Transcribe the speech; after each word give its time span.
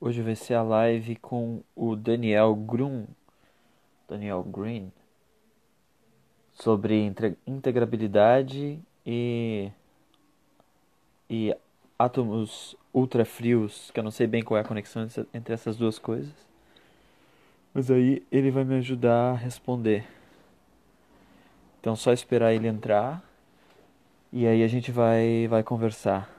Hoje 0.00 0.22
vai 0.22 0.36
ser 0.36 0.54
a 0.54 0.62
live 0.62 1.16
com 1.16 1.60
o 1.74 1.96
Daniel 1.96 2.54
Grum, 2.54 3.04
Daniel 4.08 4.44
Green, 4.44 4.92
sobre 6.52 7.12
integrabilidade 7.44 8.78
e, 9.04 9.72
e 11.28 11.52
átomos 11.98 12.76
ultrafrios, 12.94 13.90
que 13.90 13.98
eu 13.98 14.04
não 14.04 14.12
sei 14.12 14.28
bem 14.28 14.40
qual 14.40 14.56
é 14.56 14.60
a 14.60 14.64
conexão 14.64 15.04
entre 15.34 15.52
essas 15.52 15.76
duas 15.76 15.98
coisas. 15.98 16.46
Mas 17.74 17.90
aí 17.90 18.24
ele 18.30 18.52
vai 18.52 18.62
me 18.62 18.76
ajudar 18.76 19.32
a 19.32 19.36
responder. 19.36 20.06
Então 21.80 21.96
só 21.96 22.12
esperar 22.12 22.54
ele 22.54 22.68
entrar 22.68 23.20
e 24.32 24.46
aí 24.46 24.62
a 24.62 24.68
gente 24.68 24.92
vai 24.92 25.48
vai 25.48 25.64
conversar. 25.64 26.37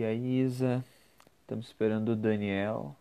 E 0.00 0.04
aí, 0.04 0.40
Isa, 0.40 0.82
estamos 1.42 1.66
esperando 1.66 2.12
o 2.12 2.16
Daniel. 2.16 2.96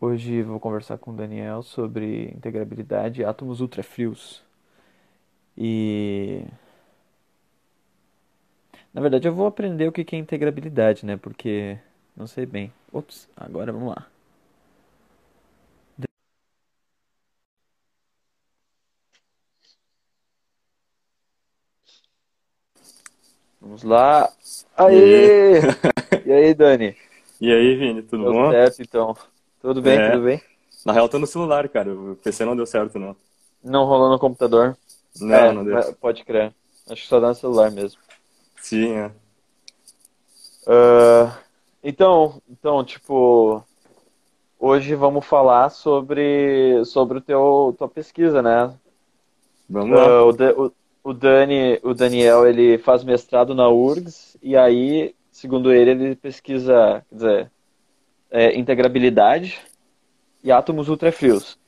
Hoje 0.00 0.40
vou 0.44 0.60
conversar 0.60 0.96
com 0.98 1.10
o 1.10 1.16
Daniel 1.16 1.64
sobre 1.64 2.28
integrabilidade 2.28 3.20
e 3.20 3.24
átomos 3.24 3.60
ultrafrios. 3.60 4.44
E 5.56 6.44
na 8.94 9.00
verdade 9.00 9.26
eu 9.26 9.34
vou 9.34 9.46
aprender 9.46 9.88
o 9.88 9.92
que 9.92 10.14
é 10.14 10.18
integrabilidade, 10.18 11.04
né? 11.04 11.16
Porque 11.16 11.76
não 12.20 12.26
sei 12.26 12.44
bem. 12.44 12.70
Ops, 12.92 13.26
agora 13.34 13.72
vamos 13.72 13.88
lá. 13.96 14.06
Vamos 23.60 23.82
lá. 23.82 24.30
Aê! 24.76 25.60
E 26.26 26.32
aí, 26.32 26.52
Dani? 26.54 26.94
E 27.40 27.50
aí, 27.50 27.74
Vini, 27.76 28.02
tudo 28.02 28.24
Deu 28.24 28.32
bom? 28.34 28.50
certo, 28.50 28.82
então. 28.82 29.16
Tudo 29.62 29.80
bem, 29.80 29.98
É. 29.98 30.12
tudo 30.12 30.22
bem? 30.24 30.40
Na 30.84 30.92
real, 30.92 31.08
tô 31.08 31.18
no 31.18 31.26
celular, 31.26 31.66
cara. 31.68 31.92
O 31.94 32.14
PC 32.16 32.44
não 32.44 32.54
deu 32.54 32.66
certo, 32.66 32.98
não. 32.98 33.16
Não 33.64 33.86
rolou 33.86 34.10
no 34.10 34.18
computador? 34.18 34.76
Não, 35.18 35.34
É, 35.34 35.52
não 35.52 35.64
deu. 35.64 35.94
pode 35.94 36.24
crer. 36.24 36.54
Acho 36.88 37.02
que 37.02 37.08
só 37.08 37.18
dá 37.20 37.28
no 37.28 37.34
celular 37.34 37.70
mesmo. 37.70 38.00
Sim, 38.60 38.92
é. 38.92 39.10
Ah, 40.66 41.38
então, 41.82 42.40
então, 42.48 42.84
tipo, 42.84 43.64
hoje 44.58 44.94
vamos 44.94 45.24
falar 45.24 45.70
sobre 45.70 46.84
sobre 46.84 47.18
o 47.18 47.20
teu 47.20 47.74
tua 47.78 47.88
pesquisa, 47.88 48.42
né? 48.42 48.74
Vamos 49.68 49.96
lá. 49.96 50.04
Ah, 50.04 50.24
o, 50.24 50.66
o, 50.66 50.72
o 51.02 51.14
Dani, 51.14 51.78
o 51.82 51.94
Daniel, 51.94 52.46
ele 52.46 52.76
faz 52.78 53.02
mestrado 53.04 53.54
na 53.54 53.68
URGS 53.68 54.36
e 54.42 54.56
aí, 54.56 55.14
segundo 55.30 55.72
ele, 55.72 55.90
ele 55.90 56.16
pesquisa, 56.16 57.04
quer 57.08 57.14
dizer, 57.14 57.50
é, 58.30 58.58
integrabilidade 58.58 59.58
e 60.42 60.52
átomos 60.52 60.88
ultrafrios. 60.88 61.58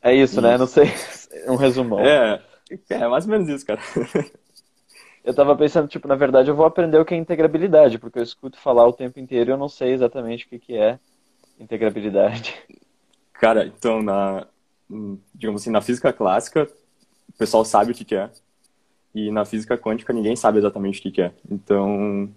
É 0.00 0.14
isso, 0.14 0.40
né? 0.40 0.56
Não 0.58 0.66
sei, 0.66 0.92
um 1.48 1.56
resumão. 1.56 2.00
É, 2.00 2.40
é 2.90 3.08
mais 3.08 3.24
ou 3.24 3.30
menos 3.32 3.48
isso, 3.48 3.66
cara. 3.66 3.80
Eu 5.24 5.34
tava 5.34 5.56
pensando, 5.56 5.88
tipo, 5.88 6.06
na 6.06 6.14
verdade 6.14 6.50
eu 6.50 6.54
vou 6.54 6.66
aprender 6.66 6.98
o 6.98 7.04
que 7.04 7.14
é 7.14 7.16
integrabilidade, 7.16 7.98
porque 7.98 8.18
eu 8.18 8.22
escuto 8.22 8.58
falar 8.58 8.86
o 8.86 8.92
tempo 8.92 9.18
inteiro 9.18 9.50
e 9.50 9.52
eu 9.52 9.56
não 9.56 9.70
sei 9.70 9.92
exatamente 9.92 10.44
o 10.44 10.48
que 10.48 10.58
que 10.58 10.76
é 10.76 10.98
integrabilidade. 11.58 12.54
Cara, 13.32 13.66
então, 13.66 14.02
na, 14.02 14.46
digamos 15.34 15.62
assim, 15.62 15.70
na 15.70 15.80
física 15.80 16.12
clássica, 16.12 16.68
o 17.28 17.32
pessoal 17.38 17.64
sabe 17.64 17.92
o 17.92 17.94
que 17.94 18.04
que 18.04 18.14
é. 18.14 18.30
E 19.14 19.30
na 19.30 19.44
física 19.44 19.78
quântica, 19.78 20.12
ninguém 20.12 20.36
sabe 20.36 20.58
exatamente 20.58 21.00
o 21.00 21.02
que 21.02 21.10
que 21.10 21.22
é. 21.22 21.32
Então, 21.50 22.28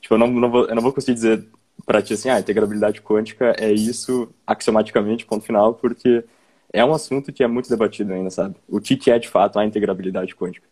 tipo, 0.00 0.14
eu 0.14 0.18
não, 0.18 0.28
não 0.28 0.50
vou, 0.50 0.66
eu 0.66 0.74
não 0.74 0.82
vou 0.82 0.92
conseguir 0.92 1.14
dizer 1.14 1.48
pra 1.86 2.02
ti 2.02 2.12
assim, 2.12 2.28
ah, 2.28 2.40
integrabilidade 2.40 3.00
quântica 3.00 3.54
é 3.58 3.72
isso 3.72 4.28
axiomaticamente, 4.46 5.24
ponto 5.24 5.44
final, 5.46 5.74
porque 5.74 6.24
é 6.72 6.84
um 6.84 6.92
assunto 6.92 7.32
que 7.32 7.42
é 7.42 7.46
muito 7.46 7.70
debatido 7.70 8.12
ainda, 8.12 8.30
sabe? 8.30 8.56
O 8.68 8.80
que 8.80 8.96
que 8.96 9.10
é, 9.10 9.18
de 9.18 9.28
fato, 9.28 9.58
a 9.58 9.64
integrabilidade 9.64 10.34
quântica? 10.34 10.66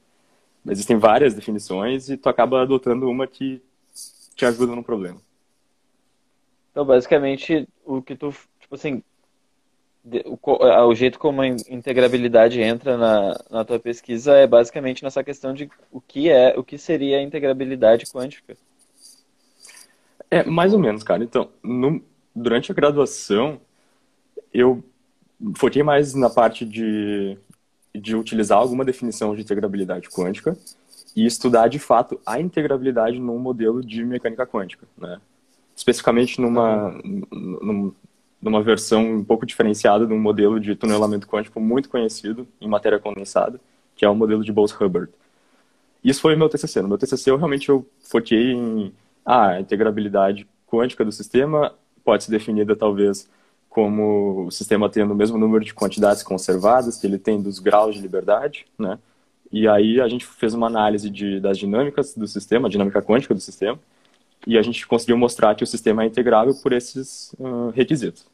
Existem 0.69 0.97
várias 0.99 1.35
definições 1.35 2.09
e 2.09 2.17
tu 2.17 2.29
acaba 2.29 2.63
adotando 2.63 3.09
uma 3.09 3.27
que 3.27 3.63
te 4.35 4.45
ajuda 4.45 4.75
no 4.75 4.83
problema. 4.83 5.21
Então, 6.71 6.85
basicamente, 6.85 7.67
o 7.85 8.03
que 8.03 8.15
tu, 8.15 8.35
tipo 8.61 8.75
assim, 8.75 9.03
o, 10.25 10.39
o 10.89 10.95
jeito 10.95 11.19
como 11.19 11.41
a 11.41 11.47
in- 11.49 11.57
integrabilidade 11.69 12.61
entra 12.61 12.97
na, 12.97 13.41
na 13.51 13.65
tua 13.65 13.79
pesquisa 13.79 14.35
é 14.35 14.47
basicamente 14.47 15.03
nessa 15.03 15.25
questão 15.25 15.55
de 15.55 15.71
o 15.91 16.01
que 16.01 16.29
é, 16.29 16.57
o 16.59 16.63
que 16.63 16.79
seria 16.79 17.19
a 17.19 17.23
integrabilidade 17.23 18.07
quântica. 18.07 18.57
É, 20.31 20.45
mais 20.45 20.75
ou 20.75 20.79
menos, 20.79 21.03
cara. 21.03 21.25
Então, 21.25 21.49
no- 21.63 22.03
durante 22.35 22.71
a 22.71 22.75
graduação, 22.75 23.61
eu 24.53 24.83
foquei 25.57 25.83
mais 25.83 26.15
na 26.15 26.31
parte 26.31 26.65
de, 26.65 27.37
de 27.97 28.17
utilizar 28.17 28.59
alguma 28.59 28.85
definição 28.85 29.35
de 29.35 29.43
integrabilidade 29.43 30.09
quântica 30.09 30.57
e 31.15 31.25
estudar, 31.25 31.69
de 31.69 31.79
fato, 31.79 32.21
a 32.27 32.41
integrabilidade 32.41 33.19
num 33.19 33.39
modelo 33.39 33.83
de 33.85 34.05
mecânica 34.05 34.47
quântica, 34.47 34.87
né? 34.99 35.21
Especificamente 35.75 36.41
numa, 36.41 36.91
num- 37.03 37.93
numa 38.41 38.63
versão 38.63 39.05
um 39.05 39.25
pouco 39.25 39.47
diferenciada 39.47 40.07
de 40.07 40.13
um 40.13 40.21
modelo 40.21 40.61
de 40.61 40.75
tunelamento 40.75 41.27
quântico 41.27 41.61
muito 41.61 41.89
conhecido 41.89 42.47
em 42.61 42.69
matéria 42.69 42.99
condensada, 42.99 43.61
que 43.95 44.05
é 44.05 44.09
o 44.09 44.15
modelo 44.15 44.45
de 44.45 44.53
Bose-Hubbard. 44.53 45.11
Isso 46.05 46.21
foi 46.21 46.35
o 46.35 46.39
meu 46.39 46.49
TCC. 46.49 46.83
No 46.83 46.89
meu 46.89 46.99
TCC, 46.99 47.31
eu 47.31 47.37
realmente 47.37 47.69
eu 47.69 47.87
foquei 48.01 48.53
em 48.53 48.93
ah, 49.25 49.49
a 49.49 49.61
integrabilidade 49.61 50.47
quântica 50.67 51.05
do 51.05 51.11
sistema 51.11 51.75
pode 52.05 52.25
ser 52.25 52.31
definida 52.31 52.77
talvez 52.77 53.29
como 53.77 54.47
o 54.47 54.51
sistema 54.51 54.89
tendo 54.89 55.13
o 55.13 55.15
mesmo 55.15 55.37
número 55.37 55.63
de 55.63 55.75
quantidades 55.75 56.23
conservadas 56.23 56.97
que 56.97 57.07
ele 57.07 57.19
tem 57.19 57.43
dos 57.43 57.59
graus 57.59 57.95
de 57.95 58.01
liberdade, 58.01 58.65
né? 58.79 58.99
E 59.53 59.69
aí 59.69 60.01
a 60.01 60.09
gente 60.09 60.25
fez 60.25 60.55
uma 60.55 60.67
análise 60.67 61.11
de, 61.11 61.39
das 61.41 61.59
dinâmicas 61.59 62.15
do 62.15 62.27
sistema, 62.27 62.69
a 62.69 62.71
dinâmica 62.71 63.03
quântica 63.03 63.35
do 63.35 63.41
sistema, 63.41 63.79
e 64.47 64.57
a 64.57 64.63
gente 64.63 64.87
conseguiu 64.87 65.19
mostrar 65.19 65.55
que 65.55 65.63
o 65.63 65.67
sistema 65.67 66.05
é 66.05 66.07
integrável 66.07 66.55
por 66.55 66.73
esses 66.73 67.37
ah, 67.39 67.71
requisitos. 67.75 68.25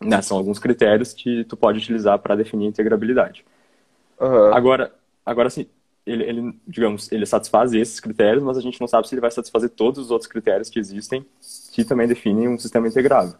Né? 0.00 0.22
São 0.22 0.38
alguns 0.38 0.58
critérios 0.58 1.12
que 1.12 1.44
tu 1.44 1.54
pode 1.54 1.76
utilizar 1.76 2.18
para 2.20 2.34
definir 2.34 2.64
a 2.64 2.68
integrabilidade. 2.70 3.44
Aham. 4.18 4.54
Agora, 4.54 4.90
agora 5.26 5.50
sim, 5.50 5.66
ele, 6.06 6.24
ele, 6.24 6.58
digamos, 6.66 7.12
ele 7.12 7.26
satisfaz 7.26 7.74
esses 7.74 8.00
critérios, 8.00 8.42
mas 8.42 8.56
a 8.56 8.62
gente 8.62 8.80
não 8.80 8.88
sabe 8.88 9.06
se 9.06 9.14
ele 9.14 9.20
vai 9.20 9.30
satisfazer 9.30 9.68
todos 9.68 10.02
os 10.02 10.10
outros 10.10 10.30
critérios 10.30 10.70
que 10.70 10.78
existem, 10.78 11.26
que 11.72 11.84
também 11.84 12.08
definem 12.08 12.48
um 12.48 12.58
sistema 12.58 12.88
integrável. 12.88 13.34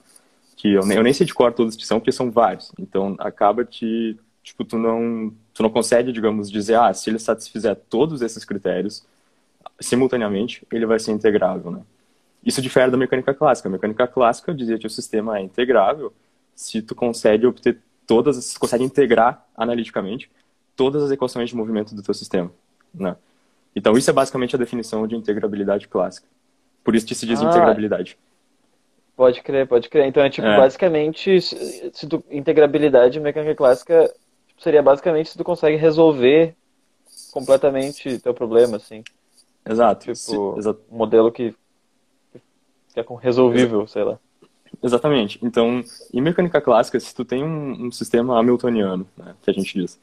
Que 0.62 0.74
eu 0.74 0.86
nem, 0.86 0.96
eu 0.96 1.02
nem 1.02 1.12
sei 1.12 1.26
de 1.26 1.34
cor 1.34 1.52
todos 1.52 1.74
que 1.74 1.84
são, 1.84 1.98
porque 1.98 2.12
são 2.12 2.30
vários. 2.30 2.70
Então, 2.78 3.16
acaba 3.18 3.64
que, 3.64 4.16
tipo, 4.44 4.64
tu 4.64 4.78
não, 4.78 5.34
tu 5.52 5.60
não 5.60 5.68
consegue, 5.68 6.12
digamos, 6.12 6.48
dizer, 6.48 6.76
ah, 6.76 6.94
se 6.94 7.10
ele 7.10 7.18
satisfizer 7.18 7.74
todos 7.90 8.22
esses 8.22 8.44
critérios 8.44 9.04
simultaneamente, 9.80 10.64
ele 10.70 10.86
vai 10.86 11.00
ser 11.00 11.10
integrável, 11.10 11.72
né? 11.72 11.80
Isso 12.46 12.62
difere 12.62 12.92
da 12.92 12.96
mecânica 12.96 13.34
clássica. 13.34 13.68
A 13.68 13.72
mecânica 13.72 14.06
clássica 14.06 14.54
dizia 14.54 14.78
que 14.78 14.86
o 14.86 14.90
sistema 14.90 15.36
é 15.36 15.42
integrável 15.42 16.12
se 16.54 16.80
tu 16.80 16.94
consegue 16.94 17.44
obter 17.44 17.80
todas, 18.06 18.36
se 18.44 18.54
tu 18.54 18.60
consegue 18.60 18.84
integrar 18.84 19.44
analiticamente 19.56 20.30
todas 20.76 21.02
as 21.02 21.10
equações 21.10 21.50
de 21.50 21.56
movimento 21.56 21.92
do 21.92 22.04
teu 22.04 22.14
sistema, 22.14 22.52
né? 22.94 23.16
Então 23.74 23.98
isso 23.98 24.08
é 24.08 24.12
basicamente 24.12 24.54
a 24.54 24.58
definição 24.60 25.08
de 25.08 25.16
integrabilidade 25.16 25.88
clássica. 25.88 26.28
Por 26.84 26.94
isso 26.94 27.04
que 27.04 27.16
se 27.16 27.26
diz 27.26 27.42
Ah. 27.42 27.46
integrabilidade. 27.46 28.16
Pode 29.16 29.42
crer, 29.42 29.66
pode 29.66 29.88
crer. 29.88 30.06
Então 30.06 30.22
é 30.22 30.30
tipo, 30.30 30.46
É. 30.46 30.56
basicamente, 30.56 31.40
se, 31.40 31.90
se 31.92 32.06
tu, 32.08 32.24
integrabilidade 32.30 33.20
mecânica 33.20 33.54
clássica 33.54 34.12
tipo, 34.48 34.62
seria 34.62 34.82
basicamente 34.82 35.30
se 35.30 35.38
tu 35.38 35.44
consegue 35.44 35.76
resolver 35.76 36.54
completamente 37.32 38.18
teu 38.18 38.32
problema, 38.34 38.76
assim. 38.76 39.02
Exato. 39.68 40.06
Tipo, 40.06 40.14
Se- 40.54 40.58
exa- 40.58 40.76
um 40.90 40.96
modelo 40.96 41.30
que, 41.30 41.54
que 42.92 43.00
é 43.00 43.04
resolvível, 43.20 43.86
sei 43.86 44.04
lá. 44.04 44.18
Exatamente. 44.82 45.38
Então, 45.42 45.84
em 46.12 46.20
mecânica 46.20 46.60
clássica, 46.60 46.98
se 46.98 47.14
tu 47.14 47.24
tem 47.24 47.44
um, 47.44 47.86
um 47.86 47.92
sistema 47.92 48.38
hamiltoniano, 48.38 49.06
né, 49.16 49.34
que 49.42 49.50
a 49.50 49.54
gente 49.54 49.78
diz, 49.78 50.00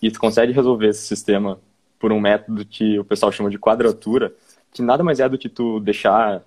e 0.00 0.10
tu 0.10 0.20
consegue 0.20 0.52
resolver 0.52 0.88
esse 0.88 1.06
sistema 1.06 1.58
por 1.98 2.12
um 2.12 2.20
método 2.20 2.64
que 2.64 2.98
o 2.98 3.04
pessoal 3.04 3.32
chama 3.32 3.50
de 3.50 3.58
quadratura, 3.58 4.32
que 4.72 4.82
nada 4.82 5.02
mais 5.02 5.20
é 5.20 5.28
do 5.28 5.36
que 5.38 5.48
tu 5.48 5.80
deixar, 5.80 6.42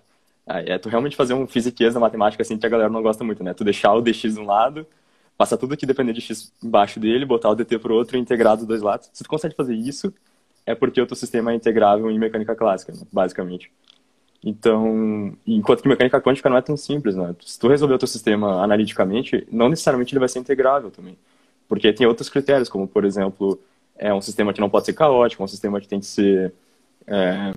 é 0.46 0.78
tu 0.78 0.90
realmente 0.90 1.16
fazer 1.16 1.34
um 1.34 1.48
fisiquês 1.48 1.94
na 1.94 2.00
matemática 2.00 2.42
assim 2.42 2.58
que 2.58 2.66
a 2.66 2.70
galera 2.70 2.90
não 2.90 3.02
gosta 3.02 3.24
muito, 3.24 3.44
né? 3.44 3.54
Tu 3.54 3.64
deixar 3.64 3.94
o 3.94 4.02
dx 4.02 4.34
de 4.34 4.40
um 4.40 4.46
lado, 4.46 4.86
passar 5.38 5.58
tudo 5.58 5.78
que 5.78 5.86
depender 5.86 6.14
de 6.14 6.22
x 6.22 6.52
embaixo 6.64 7.00
dele, 7.00 7.26
botar 7.26 7.50
o 7.50 7.56
dt 7.56 7.80
para 7.80 7.92
o 7.92 7.96
outro 7.96 8.18
e 8.18 8.20
integrar 8.20 8.58
dos 8.58 8.66
dois 8.66 8.82
lados. 8.82 9.10
Se 9.14 9.24
tu 9.24 9.30
consegue 9.30 9.56
fazer 9.56 9.76
isso, 9.76 10.14
é 10.66 10.76
porque 10.76 11.02
o 11.02 11.08
teu 11.08 11.16
sistema 11.16 11.52
é 11.52 11.56
integrável 11.56 12.10
em 12.12 12.20
mecânica 12.20 12.56
clássica, 12.56 12.94
né? 12.94 13.02
basicamente. 13.12 13.72
Então, 14.46 15.38
enquanto 15.48 15.82
que 15.82 15.88
mecânica 15.88 16.20
quântica 16.20 16.50
não 16.50 16.58
é 16.58 16.62
tão 16.62 16.76
simples, 16.76 17.16
né? 17.16 17.34
Se 17.42 17.58
tu 17.58 17.70
resolver 17.70 17.94
o 17.96 17.98
teu 17.98 18.08
sistema 18.08 18.62
analiticamente, 18.62 19.48
não 19.50 19.70
necessariamente 19.70 20.14
ele 20.14 20.20
vai 20.20 20.28
ser 20.28 20.40
integrável 20.40 20.92
também. 20.92 21.18
Porque 21.68 21.94
tem 21.94 22.06
outros 22.06 22.30
critérios, 22.30 22.68
como, 22.68 22.86
por 22.86 23.06
exemplo, 23.06 23.58
é 23.98 24.14
um 24.14 24.22
sistema 24.22 24.54
que 24.54 24.60
não 24.60 24.70
pode 24.70 24.86
ser 24.86 24.94
caótico, 24.94 25.42
é 25.42 25.46
um 25.46 25.48
sistema 25.48 25.80
que 25.80 25.88
tem 25.88 26.00
que 26.00 26.06
ser... 26.06 26.54
É, 27.08 27.54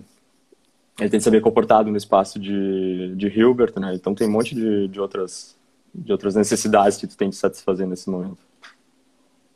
ele 0.99 1.11
tem 1.11 1.21
que 1.21 1.25
saber 1.25 1.43
comportado 1.43 1.91
no 1.91 1.97
espaço 1.97 2.39
de, 2.39 3.15
de 3.17 3.29
Hilbert, 3.29 3.79
né? 3.79 3.95
Então 3.95 4.15
tem 4.15 4.27
um 4.27 4.31
monte 4.31 4.55
de, 4.55 4.89
de, 4.89 4.99
outras, 4.99 5.55
de 5.95 6.11
outras 6.11 6.35
necessidades 6.35 6.97
que 6.97 7.07
tu 7.07 7.17
tem 7.17 7.29
que 7.29 7.37
satisfazer 7.37 7.87
nesse 7.87 8.09
momento. 8.09 8.39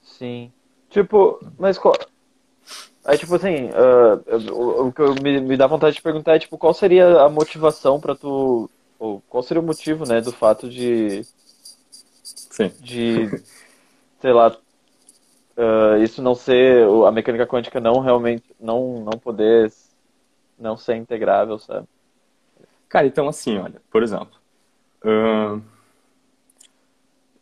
Sim. 0.03 0.53
Tipo, 0.91 1.41
mas 1.59 1.79
qual... 1.79 1.95
Aí, 3.03 3.17
tipo 3.17 3.35
assim, 3.35 3.71
uh, 3.71 4.53
o, 4.53 4.89
o, 4.89 4.93
que 4.93 5.03
me, 5.23 5.41
me 5.41 5.57
dá 5.57 5.67
vontade 5.67 5.97
de 5.97 6.03
perguntar 6.03 6.37
é, 6.37 6.39
tipo, 6.39 6.59
qual 6.59 6.75
seria 6.75 7.23
a 7.23 7.29
motivação 7.31 7.99
para 7.99 8.15
tu... 8.15 8.69
Ou 8.99 9.23
qual 9.27 9.43
seria 9.43 9.63
o 9.63 9.67
motivo, 9.67 10.07
né, 10.07 10.21
do 10.21 10.33
fato 10.33 10.69
de... 10.69 11.25
Sim. 12.23 12.71
De, 12.81 13.43
sei 14.21 14.33
lá, 14.35 14.55
uh, 15.57 16.03
isso 16.03 16.21
não 16.21 16.35
ser... 16.35 16.87
A 17.07 17.11
mecânica 17.11 17.47
quântica 17.47 17.81
não 17.81 18.01
realmente... 18.01 18.45
Não, 18.61 19.01
não 19.05 19.19
poder 19.19 19.73
não 20.61 20.77
ser 20.77 20.97
integrável, 20.97 21.59
sabe? 21.59 21.87
Cara, 22.89 23.07
então 23.07 23.29
assim, 23.29 23.57
olha, 23.59 23.81
por 23.91 24.03
exemplo, 24.03 24.37
uh, 25.05 25.62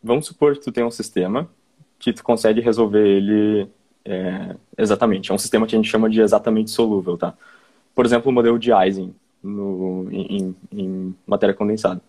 vamos 0.01 0.25
supor 0.27 0.53
que 0.53 0.61
tu 0.61 0.71
tem 0.71 0.83
um 0.83 0.91
sistema 0.91 1.49
que 1.97 2.13
tu 2.13 2.23
consegue 2.23 2.61
resolver 2.61 3.05
ele 3.05 3.69
é, 4.05 4.55
exatamente. 4.77 5.31
É 5.31 5.33
um 5.33 5.37
sistema 5.37 5.67
que 5.67 5.75
a 5.75 5.77
gente 5.77 5.89
chama 5.89 6.09
de 6.09 6.21
exatamente 6.21 6.71
solúvel, 6.71 7.17
tá? 7.17 7.33
Por 7.93 8.05
exemplo, 8.05 8.31
o 8.31 8.33
modelo 8.33 8.57
de 8.57 8.71
Eisen 8.71 9.13
no, 9.43 10.07
em, 10.11 10.55
em 10.71 11.15
matéria 11.27 11.53
condensada. 11.53 12.01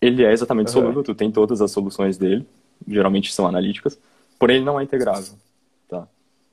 Ele 0.00 0.24
é 0.24 0.32
exatamente 0.32 0.68
uhum. 0.68 0.82
solúvel, 0.82 1.02
tu 1.02 1.14
tem 1.14 1.30
todas 1.30 1.62
as 1.62 1.70
soluções 1.70 2.18
dele, 2.18 2.46
geralmente 2.86 3.32
são 3.32 3.46
analíticas, 3.46 3.98
porém 4.38 4.56
ele 4.56 4.64
não 4.64 4.78
é 4.78 4.82
integrável, 4.82 5.32
tá? 5.88 6.06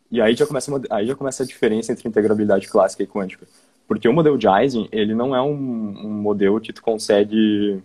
E 0.10 0.22
aí 0.22 0.36
já 0.36 0.46
começa, 0.46 0.72
aí 0.90 1.08
já 1.08 1.16
começa 1.16 1.44
a 1.44 1.46
diferença 1.46 1.92
entre 1.92 2.08
integrabilidade 2.08 2.68
clássica 2.68 3.04
e 3.04 3.08
quântica. 3.08 3.46
Porque 3.92 4.08
o 4.08 4.14
modelo 4.14 4.38
de 4.38 4.48
Eisen, 4.48 4.88
ele 4.90 5.14
não 5.14 5.36
é 5.36 5.42
um, 5.42 5.52
um 5.52 6.10
modelo 6.12 6.62
que 6.62 6.72
tu 6.72 6.82
consegue, 6.82 7.84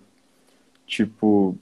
tipo, 0.87 1.59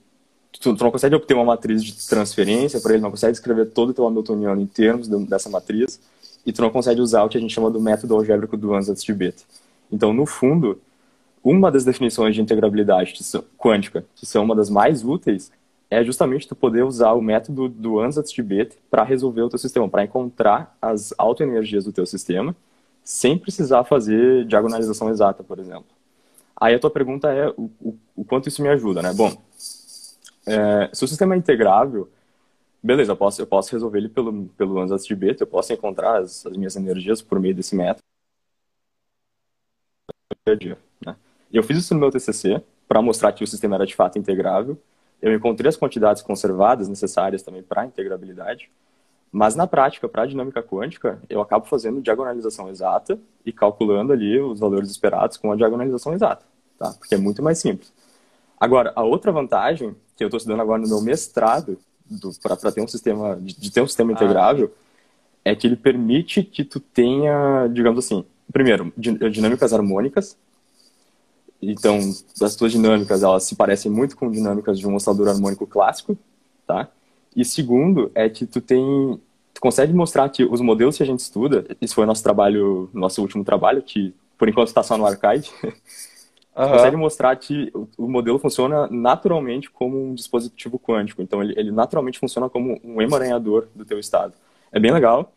tu, 0.52 0.76
tu, 0.76 0.84
não 0.84 0.90
consegue 0.90 1.14
obter 1.14 1.32
uma 1.32 1.46
matriz 1.46 1.82
de 1.82 2.06
transferência 2.06 2.78
para 2.78 2.92
ele, 2.92 3.02
não 3.02 3.10
consegue 3.10 3.32
escrever 3.32 3.70
todo 3.70 3.88
o 3.88 3.94
teu 3.94 4.06
Hamiltoniano 4.06 4.60
em 4.60 4.66
termos 4.66 5.08
de, 5.08 5.16
dessa 5.24 5.48
matriz, 5.48 5.98
e 6.44 6.52
tu 6.52 6.60
não 6.60 6.68
consegue 6.68 7.00
usar 7.00 7.22
o 7.24 7.28
que 7.30 7.38
a 7.38 7.40
gente 7.40 7.54
chama 7.54 7.70
do 7.70 7.80
método 7.80 8.14
algébrico 8.14 8.54
do 8.54 8.74
Ansatz-Tibet. 8.74 9.46
Então, 9.90 10.12
no 10.12 10.26
fundo, 10.26 10.78
uma 11.42 11.72
das 11.72 11.86
definições 11.86 12.34
de 12.34 12.42
integrabilidade 12.42 13.14
que 13.14 13.24
são, 13.24 13.42
quântica, 13.56 14.04
que 14.14 14.26
são 14.26 14.44
uma 14.44 14.54
das 14.54 14.68
mais 14.68 15.02
úteis, 15.02 15.50
é 15.90 16.04
justamente 16.04 16.46
tu 16.46 16.54
poder 16.54 16.82
usar 16.84 17.14
o 17.14 17.22
método 17.22 17.66
do 17.66 17.98
Ansatz-Tibet 17.98 18.76
para 18.90 19.04
resolver 19.04 19.40
o 19.40 19.48
teu 19.48 19.58
sistema, 19.58 19.88
para 19.88 20.04
encontrar 20.04 20.76
as 20.82 21.14
autoenergias 21.16 21.86
do 21.86 21.92
teu 21.92 22.04
sistema 22.04 22.54
sem 23.04 23.38
precisar 23.38 23.84
fazer 23.84 24.46
diagonalização 24.46 25.10
exata, 25.10 25.44
por 25.44 25.58
exemplo. 25.58 25.86
Aí 26.56 26.74
a 26.74 26.78
tua 26.78 26.90
pergunta 26.90 27.30
é 27.30 27.48
o, 27.50 27.70
o, 27.80 27.98
o 28.16 28.24
quanto 28.24 28.48
isso 28.48 28.62
me 28.62 28.68
ajuda, 28.68 29.02
né? 29.02 29.12
Bom, 29.12 29.30
é, 30.46 30.90
se 30.92 31.04
o 31.04 31.08
sistema 31.08 31.34
é 31.34 31.38
integrável, 31.38 32.08
beleza, 32.82 33.12
eu 33.12 33.16
posso, 33.16 33.42
eu 33.42 33.46
posso 33.46 33.72
resolver 33.72 33.98
ele 33.98 34.08
pelo, 34.08 34.46
pelo 34.56 34.80
ANSAT 34.80 35.06
de 35.06 35.14
beta, 35.14 35.42
eu 35.42 35.46
posso 35.46 35.72
encontrar 35.72 36.20
as, 36.20 36.46
as 36.46 36.56
minhas 36.56 36.76
energias 36.76 37.20
por 37.20 37.38
meio 37.38 37.54
desse 37.54 37.76
método. 37.76 38.02
Né? 41.04 41.16
Eu 41.52 41.62
fiz 41.62 41.78
isso 41.78 41.94
no 41.94 42.00
meu 42.00 42.10
TCC 42.10 42.62
para 42.88 43.02
mostrar 43.02 43.32
que 43.32 43.44
o 43.44 43.46
sistema 43.46 43.76
era 43.76 43.86
de 43.86 43.94
fato 43.94 44.18
integrável. 44.18 44.78
Eu 45.20 45.34
encontrei 45.34 45.68
as 45.68 45.76
quantidades 45.76 46.22
conservadas 46.22 46.88
necessárias 46.88 47.42
também 47.42 47.62
para 47.62 47.82
a 47.82 47.86
integrabilidade. 47.86 48.70
Mas 49.36 49.56
na 49.56 49.66
prática, 49.66 50.08
para 50.08 50.22
a 50.22 50.26
dinâmica 50.26 50.62
quântica, 50.62 51.20
eu 51.28 51.40
acabo 51.40 51.66
fazendo 51.66 52.00
diagonalização 52.00 52.68
exata 52.68 53.18
e 53.44 53.52
calculando 53.52 54.12
ali 54.12 54.38
os 54.38 54.60
valores 54.60 54.88
esperados 54.88 55.36
com 55.36 55.50
a 55.50 55.56
diagonalização 55.56 56.14
exata, 56.14 56.46
tá? 56.78 56.94
Porque 56.96 57.16
é 57.16 57.18
muito 57.18 57.42
mais 57.42 57.58
simples. 57.58 57.92
Agora, 58.60 58.92
a 58.94 59.02
outra 59.02 59.32
vantagem 59.32 59.96
que 60.16 60.22
eu 60.22 60.28
estou 60.28 60.38
estudando 60.38 60.60
agora 60.60 60.80
no 60.80 60.86
meu 60.86 61.00
mestrado 61.00 61.76
para 62.40 62.70
ter 62.70 62.80
um 62.80 62.86
sistema 62.86 63.34
de, 63.34 63.58
de 63.58 63.72
ter 63.72 63.80
um 63.80 63.88
sistema 63.88 64.12
ah, 64.12 64.14
integrável 64.14 64.72
é 65.44 65.52
que 65.56 65.66
ele 65.66 65.74
permite 65.74 66.44
que 66.44 66.62
tu 66.62 66.78
tenha, 66.78 67.66
digamos 67.72 68.04
assim, 68.04 68.24
primeiro, 68.52 68.92
dinâmicas 68.96 69.72
harmônicas. 69.72 70.36
Então, 71.60 71.98
as 72.40 72.54
tuas 72.54 72.70
dinâmicas, 72.70 73.24
elas 73.24 73.42
se 73.42 73.56
parecem 73.56 73.90
muito 73.90 74.16
com 74.16 74.30
dinâmicas 74.30 74.78
de 74.78 74.86
um 74.86 74.94
oscilador 74.94 75.26
harmônico 75.26 75.66
clássico, 75.66 76.16
tá? 76.68 76.88
E 77.34 77.44
segundo, 77.44 78.10
é 78.14 78.28
que 78.28 78.46
tu 78.46 78.60
tem. 78.60 79.20
Tu 79.52 79.60
consegue 79.60 79.92
mostrar 79.92 80.28
que 80.28 80.44
os 80.44 80.60
modelos 80.60 80.96
que 80.96 81.02
a 81.02 81.06
gente 81.06 81.20
estuda, 81.20 81.64
isso 81.80 81.94
foi 81.94 82.04
o 82.04 82.06
nosso 82.06 82.22
trabalho, 82.22 82.90
nosso 82.92 83.20
último 83.22 83.44
trabalho, 83.44 83.82
que 83.82 84.14
por 84.36 84.48
enquanto 84.48 84.68
está 84.68 84.82
só 84.82 84.98
no 84.98 85.06
archive, 85.06 85.48
uhum. 85.62 85.72
consegue 86.72 86.96
mostrar 86.96 87.34
que 87.36 87.72
o, 87.96 88.08
modelo 88.08 88.38
funciona 88.38 88.88
naturalmente 88.88 89.70
como 89.70 90.10
um 90.10 90.14
dispositivo 90.14 90.78
quântico. 90.78 91.22
Então 91.22 91.42
ele, 91.42 91.54
ele 91.56 91.70
naturalmente 91.70 92.18
funciona 92.18 92.48
como 92.48 92.80
um 92.84 93.00
emaranhador 93.00 93.68
do 93.74 93.84
teu 93.84 93.98
estado. 93.98 94.34
É 94.72 94.80
bem 94.80 94.92
legal. 94.92 95.32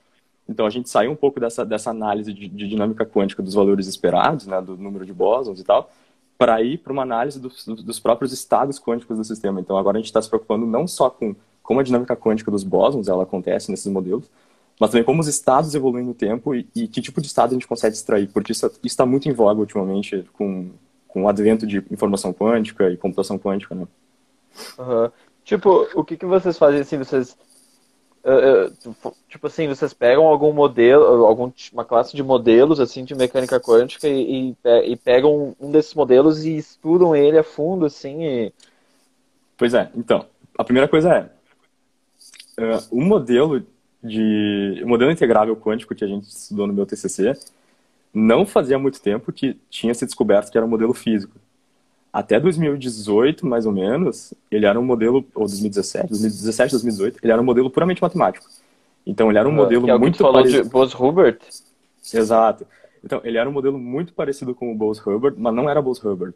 Então 0.50 0.66
a 0.66 0.70
gente 0.70 0.90
saiu 0.90 1.12
um 1.12 1.16
pouco 1.16 1.40
dessa, 1.40 1.66
dessa 1.66 1.90
análise 1.90 2.34
de, 2.34 2.48
de 2.48 2.68
dinâmica 2.68 3.06
quântica 3.06 3.44
dos 3.44 3.54
valores 3.54 3.88
esperados, 3.88 4.48
né, 4.48 4.62
do 4.62 4.78
número 4.78 5.06
de 5.06 5.14
bósons 5.14 5.60
e 5.60 5.64
tal, 5.64 5.92
para 6.38 6.62
ir 6.62 6.78
para 6.78 6.94
uma 6.94 7.02
análise 7.02 7.40
dos, 7.40 7.66
dos 7.66 8.00
próprios 8.00 8.32
estados 8.32 8.80
quânticos 8.80 9.18
do 9.18 9.24
sistema. 9.24 9.60
Então 9.60 9.78
agora 9.78 9.98
a 9.98 10.00
gente 10.00 10.08
está 10.08 10.22
se 10.22 10.30
preocupando 10.30 10.66
não 10.66 10.88
só 10.88 11.10
com 11.10 11.36
como 11.68 11.82
a 11.82 11.84
dinâmica 11.84 12.16
quântica 12.16 12.50
dos 12.50 12.64
bósons 12.64 13.10
ela 13.10 13.24
acontece 13.24 13.70
nesses 13.70 13.92
modelos, 13.92 14.24
mas 14.80 14.90
também 14.90 15.04
como 15.04 15.20
os 15.20 15.28
estados 15.28 15.76
evoluem 15.76 16.06
no 16.06 16.14
tempo 16.14 16.56
e, 16.56 16.66
e 16.74 16.88
que 16.88 17.02
tipo 17.02 17.20
de 17.20 17.28
estado 17.28 17.50
a 17.50 17.54
gente 17.56 17.68
consegue 17.68 17.94
extrair, 17.94 18.30
porque 18.30 18.54
isso 18.54 18.72
está 18.86 19.06
muito 19.06 19.28
em 19.28 19.34
voga 19.34 19.60
ultimamente 19.60 20.24
com, 20.32 20.70
com 21.10 21.24
o 21.24 21.28
advento 21.28 21.68
de 21.68 21.84
informação 21.92 22.32
quântica 22.32 22.90
e 22.90 22.96
computação 22.96 23.38
quântica, 23.38 23.76
né? 23.76 23.86
Uhum. 24.80 25.12
Tipo, 25.44 25.90
o 25.94 26.06
que, 26.06 26.16
que 26.16 26.26
vocês 26.26 26.58
fazem 26.58 26.80
assim, 26.80 26.98
vocês 26.98 27.36
uh, 28.24 28.90
uh, 28.90 29.14
tipo 29.28 29.48
assim, 29.48 29.68
vocês 29.68 29.94
pegam 29.94 30.26
algum 30.26 30.54
modelo, 30.54 31.26
alguma 31.26 31.84
classe 31.86 32.16
de 32.16 32.24
modelos 32.24 32.80
assim 32.80 33.04
de 33.04 33.14
mecânica 33.14 33.60
quântica 33.60 34.08
e, 34.08 34.52
e, 34.52 34.58
e, 34.86 34.96
pegam 34.96 35.54
um 35.60 35.70
desses 35.70 35.94
modelos 35.94 36.46
e 36.46 36.56
estudam 36.56 37.14
ele 37.14 37.38
a 37.38 37.44
fundo 37.44 37.86
assim 37.86 38.24
e... 38.24 38.54
Pois 39.58 39.74
é, 39.74 39.92
então, 39.94 40.26
a 40.58 40.64
primeira 40.64 40.88
coisa 40.88 41.14
é 41.14 41.37
uh, 42.60 42.88
o 42.92 43.02
modelo 43.02 43.66
de 44.04 44.82
o 44.84 44.88
modelo 44.88 45.12
integrável 45.12 45.56
quântico 45.56 45.96
que 45.96 46.04
a 46.04 46.08
gente 46.08 46.24
estudou 46.26 46.68
no 46.68 46.74
meu 46.74 46.86
TCC 46.86 47.34
não 48.14 48.46
fazia 48.46 48.80
muito 48.80 49.02
tempo 49.02 49.32
que 49.32 49.58
tinha 49.70 49.94
se 49.94 50.06
descoberto 50.06 50.52
que 50.52 50.58
era 50.58 50.66
um 50.66 50.70
modelo 50.70 50.94
físico. 50.94 51.36
Até 52.12 52.40
2018, 52.40 53.46
mais 53.46 53.66
ou 53.66 53.72
menos, 53.72 54.34
ele 54.50 54.66
era 54.66 54.80
um 54.80 54.84
modelo, 54.84 55.24
ou 55.36 55.46
2017, 55.46 56.08
2017, 56.08 56.72
2018, 56.72 57.20
ele 57.22 57.32
era 57.32 57.42
um 57.42 57.46
modelo 57.46 57.70
puramente 57.70 58.02
matemático. 58.02 58.46
Então, 59.06 59.30
ele 59.30 59.38
era 59.38 59.48
um 59.48 59.52
uh, 59.52 59.56
modelo 59.56 59.86
que 59.86 59.98
muito 59.98 60.18
falou 60.18 60.34
parecido... 60.34 60.64
de 60.64 60.70
Bose-Hubbard? 60.70 61.38
Exato. 62.12 62.66
Então, 63.04 63.22
ele 63.24 63.38
era 63.38 63.48
um 63.48 63.54
modelo 63.54 63.78
muito 63.78 64.14
parecido 64.14 64.56
com 64.56 64.72
o 64.72 64.76
Bose-Hubbard, 64.76 65.40
mas 65.40 65.54
não 65.54 65.70
era 65.70 65.82
Bose-Hubbard. 65.82 66.34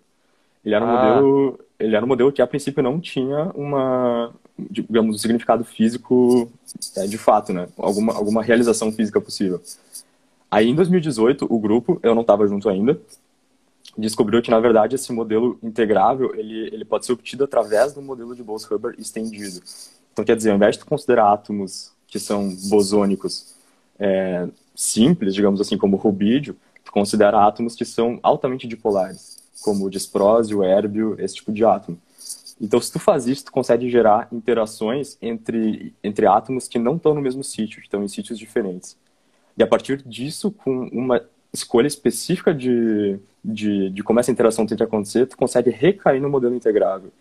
Ele 0.63 0.75
era 0.75 0.85
um 0.85 0.89
ah. 0.89 1.15
modelo, 1.15 1.59
ele 1.79 1.95
era 1.95 2.05
um 2.05 2.07
modelo 2.07 2.31
que 2.31 2.41
a 2.41 2.47
princípio 2.47 2.83
não 2.83 2.99
tinha 2.99 3.51
uma, 3.55 4.31
digamos, 4.69 5.21
significado 5.21 5.63
físico 5.63 6.51
é, 6.95 7.07
de 7.07 7.17
fato, 7.17 7.53
né? 7.53 7.67
Alguma, 7.77 8.13
alguma 8.13 8.43
realização 8.43 8.91
física 8.91 9.19
possível. 9.19 9.61
Aí, 10.49 10.67
em 10.67 10.75
2018, 10.75 11.47
o 11.49 11.59
grupo, 11.59 11.99
eu 12.03 12.13
não 12.13 12.21
estava 12.21 12.47
junto 12.47 12.69
ainda, 12.69 12.99
descobriu 13.97 14.41
que, 14.41 14.51
na 14.51 14.59
verdade, 14.59 14.95
esse 14.95 15.11
modelo 15.11 15.57
integrável, 15.63 16.35
ele, 16.35 16.67
ele 16.73 16.85
pode 16.85 17.05
ser 17.05 17.13
obtido 17.13 17.43
através 17.43 17.93
do 17.93 18.01
modelo 18.01 18.35
de 18.35 18.43
Bose-Hubbard 18.43 18.99
estendido. 18.99 19.61
Então, 20.11 20.25
quer 20.25 20.35
dizer, 20.35 20.51
ao 20.51 20.57
invés 20.57 20.77
de 20.77 20.85
considerar 20.85 21.31
átomos 21.31 21.91
que 22.07 22.19
são 22.19 22.49
bosônicos 22.69 23.55
é, 23.97 24.47
simples, 24.75 25.33
digamos 25.33 25.61
assim, 25.61 25.77
como 25.77 25.95
o 25.95 25.99
rubídio, 25.99 26.55
considera 26.91 27.45
átomos 27.45 27.75
que 27.75 27.85
são 27.85 28.19
altamente 28.21 28.67
dipolares, 28.67 29.37
como 29.61 29.85
o 29.85 29.89
disprósio, 29.89 30.59
o 30.59 30.63
érbio, 30.63 31.15
esse 31.17 31.35
tipo 31.35 31.51
de 31.51 31.63
átomo. 31.63 31.97
Então, 32.61 32.79
se 32.79 32.91
tu 32.91 32.99
faz 32.99 33.25
isso, 33.25 33.45
tu 33.45 33.51
consegue 33.51 33.89
gerar 33.89 34.27
interações 34.31 35.17
entre, 35.19 35.95
entre 36.03 36.27
átomos 36.27 36.67
que 36.67 36.77
não 36.77 36.95
estão 36.95 37.15
no 37.15 37.21
mesmo 37.21 37.43
sítio, 37.43 37.81
estão 37.81 38.03
em 38.03 38.07
sítios 38.07 38.37
diferentes. 38.37 38.95
E 39.57 39.63
a 39.63 39.67
partir 39.67 40.03
disso, 40.03 40.51
com 40.51 40.87
uma 40.89 41.23
escolha 41.51 41.87
específica 41.87 42.53
de, 42.53 43.19
de, 43.43 43.89
de 43.89 44.03
como 44.03 44.19
essa 44.19 44.31
interação 44.31 44.67
tem 44.67 44.77
que 44.77 44.83
acontecer, 44.83 45.25
tu 45.25 45.35
consegue 45.35 45.71
recair 45.71 46.21
no 46.21 46.29
modelo 46.29 46.53
integrável. 46.53 47.11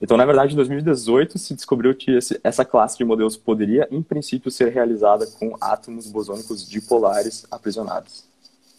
Então, 0.00 0.16
na 0.16 0.24
verdade, 0.24 0.52
em 0.52 0.56
2018 0.56 1.38
se 1.38 1.54
descobriu 1.54 1.92
que 1.94 2.12
esse, 2.12 2.38
essa 2.44 2.64
classe 2.64 2.96
de 2.96 3.04
modelos 3.04 3.36
poderia, 3.36 3.88
em 3.90 4.02
princípio, 4.02 4.50
ser 4.50 4.70
realizada 4.70 5.26
com 5.26 5.56
átomos 5.60 6.06
bosônicos 6.06 6.68
dipolares 6.68 7.46
aprisionados. 7.50 8.24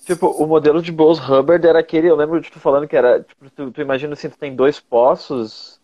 Tipo, 0.06 0.28
o 0.28 0.46
modelo 0.46 0.82
de 0.82 0.92
Bose-Hubbard 0.92 1.66
era 1.66 1.80
aquele, 1.80 2.08
eu 2.08 2.16
lembro 2.16 2.40
de 2.40 2.52
tu 2.52 2.60
falando 2.60 2.88
que 2.88 2.96
era, 2.96 3.22
tipo, 3.22 3.50
tu, 3.50 3.72
tu 3.72 3.82
imagina 3.82 4.14
assim, 4.14 4.30
tu 4.30 4.38
tem 4.38 4.56
dois 4.56 4.80
poços, 4.80 5.80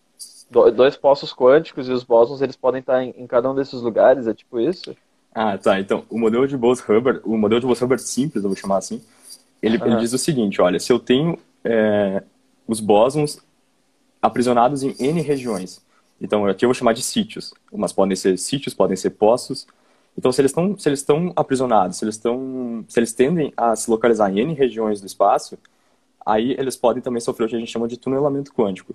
dois 0.52 0.96
poços 0.96 1.34
quânticos 1.34 1.88
e 1.88 1.92
os 1.92 2.04
bósons 2.04 2.42
eles 2.42 2.56
podem 2.56 2.82
estar 2.82 3.04
em, 3.04 3.14
em, 3.18 3.26
cada 3.26 3.50
um 3.50 3.56
desses 3.56 3.82
lugares, 3.82 4.28
é 4.28 4.34
tipo 4.34 4.60
isso? 4.60 4.96
Ah, 5.34 5.58
tá. 5.58 5.80
Então, 5.80 6.04
o 6.10 6.20
modelo 6.20 6.48
de 6.48 6.58
Bose-Hubbard, 6.58 7.22
o 7.24 7.38
modelo 7.38 7.62
de 7.62 7.68
Bose-Hubbard 7.68 8.04
simples, 8.04 8.44
eu 8.44 8.50
vou 8.50 8.58
chamar 8.58 8.78
assim, 8.78 9.02
ele, 9.62 9.78
uhum. 9.78 9.86
ele 9.86 9.96
diz 9.98 10.12
o 10.12 10.18
seguinte, 10.18 10.62
olha, 10.62 10.80
se 10.80 10.92
eu 10.92 11.00
tenho 11.00 11.38
é, 11.64 12.22
os 12.68 12.80
bósons 12.80 13.40
aprisionados 14.22 14.84
em 14.84 14.96
N 15.00 15.22
regiões. 15.22 15.82
Então, 16.20 16.46
aqui 16.46 16.64
eu 16.64 16.70
vou 16.70 16.74
chamar 16.74 16.94
de 16.94 17.02
sítios. 17.02 17.54
Mas 17.74 17.92
podem 17.92 18.16
ser 18.16 18.38
sítios, 18.38 18.74
podem 18.74 18.96
ser 18.96 19.12
poços. 19.12 19.68
Então, 20.18 20.32
se 20.32 20.42
eles 20.42 20.52
estão 20.52 20.78
se 20.78 20.88
eles 20.88 21.00
estão 21.00 21.34
aprisionados, 21.36 21.98
se 21.98 22.06
eles 22.06 22.16
estão 22.16 22.86
se 22.88 23.00
eles 23.00 23.14
tendem 23.14 23.52
a 23.58 23.76
se 23.76 23.90
localizar 23.90 24.32
em 24.32 24.40
N 24.42 24.54
regiões 24.54 25.02
do 25.02 25.08
espaço, 25.08 25.58
aí 26.26 26.52
eles 26.52 26.76
podem 26.76 27.02
também 27.02 27.22
sofrer 27.22 27.46
o 27.46 27.50
que 27.50 27.56
a 27.56 27.60
gente 27.60 27.72
chama 27.72 27.88
de 27.88 27.98
tunelamento 27.98 28.54
quântico. 28.54 28.94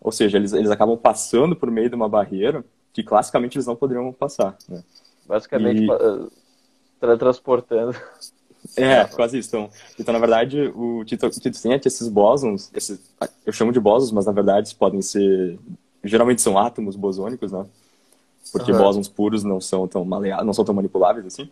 Ou 0.00 0.12
seja, 0.12 0.38
eles, 0.38 0.52
eles 0.52 0.70
acabam 0.70 0.96
passando 0.96 1.56
por 1.56 1.70
meio 1.70 1.88
de 1.88 1.96
uma 1.96 2.08
barreira 2.08 2.64
que 2.92 3.02
classicamente 3.02 3.56
eles 3.56 3.66
não 3.66 3.76
poderiam 3.76 4.12
passar. 4.12 4.56
Né? 4.68 4.82
Basicamente, 5.26 5.82
e... 5.82 5.90
Eh, 5.90 7.16
transportando. 7.16 7.96
É, 8.76 9.04
quase 9.04 9.38
isso. 9.38 9.48
Então, 9.48 9.70
então 9.98 10.12
na 10.12 10.18
verdade, 10.18 10.72
o 10.74 11.04
Tito, 11.04 11.28
Tito 11.30 11.62
tem 11.62 11.72
esses 11.84 12.08
bósons, 12.08 12.70
esses, 12.74 13.00
eu 13.46 13.52
chamo 13.52 13.72
de 13.72 13.80
bósons, 13.80 14.10
mas 14.10 14.26
na 14.26 14.32
verdade 14.32 14.74
podem 14.74 15.00
ser, 15.00 15.58
geralmente 16.02 16.42
são 16.42 16.58
átomos 16.58 16.96
bosônicos, 16.96 17.52
né? 17.52 17.64
Porque 18.52 18.72
uhum. 18.72 18.78
bósons 18.78 19.08
puros 19.08 19.44
não 19.44 19.60
são 19.60 19.86
tão 19.86 20.04
maleáveis, 20.04 20.46
não 20.46 20.52
são 20.52 20.64
tão 20.64 20.74
manipuláveis 20.74 21.26
assim. 21.26 21.48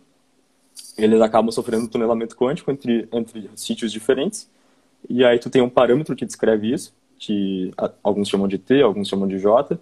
Eles 0.97 1.21
acabam 1.21 1.51
sofrendo 1.51 1.87
tunelamento 1.87 2.35
quântico 2.35 2.71
entre, 2.71 3.07
entre 3.11 3.49
sítios 3.55 3.91
diferentes, 3.91 4.49
e 5.09 5.23
aí 5.23 5.39
tu 5.39 5.49
tem 5.49 5.61
um 5.61 5.69
parâmetro 5.69 6.15
que 6.15 6.25
descreve 6.25 6.73
isso, 6.73 6.93
que 7.17 7.71
alguns 8.03 8.29
chamam 8.29 8.47
de 8.47 8.57
T, 8.57 8.81
alguns 8.81 9.07
chamam 9.07 9.27
de 9.27 9.39
J, 9.39 9.79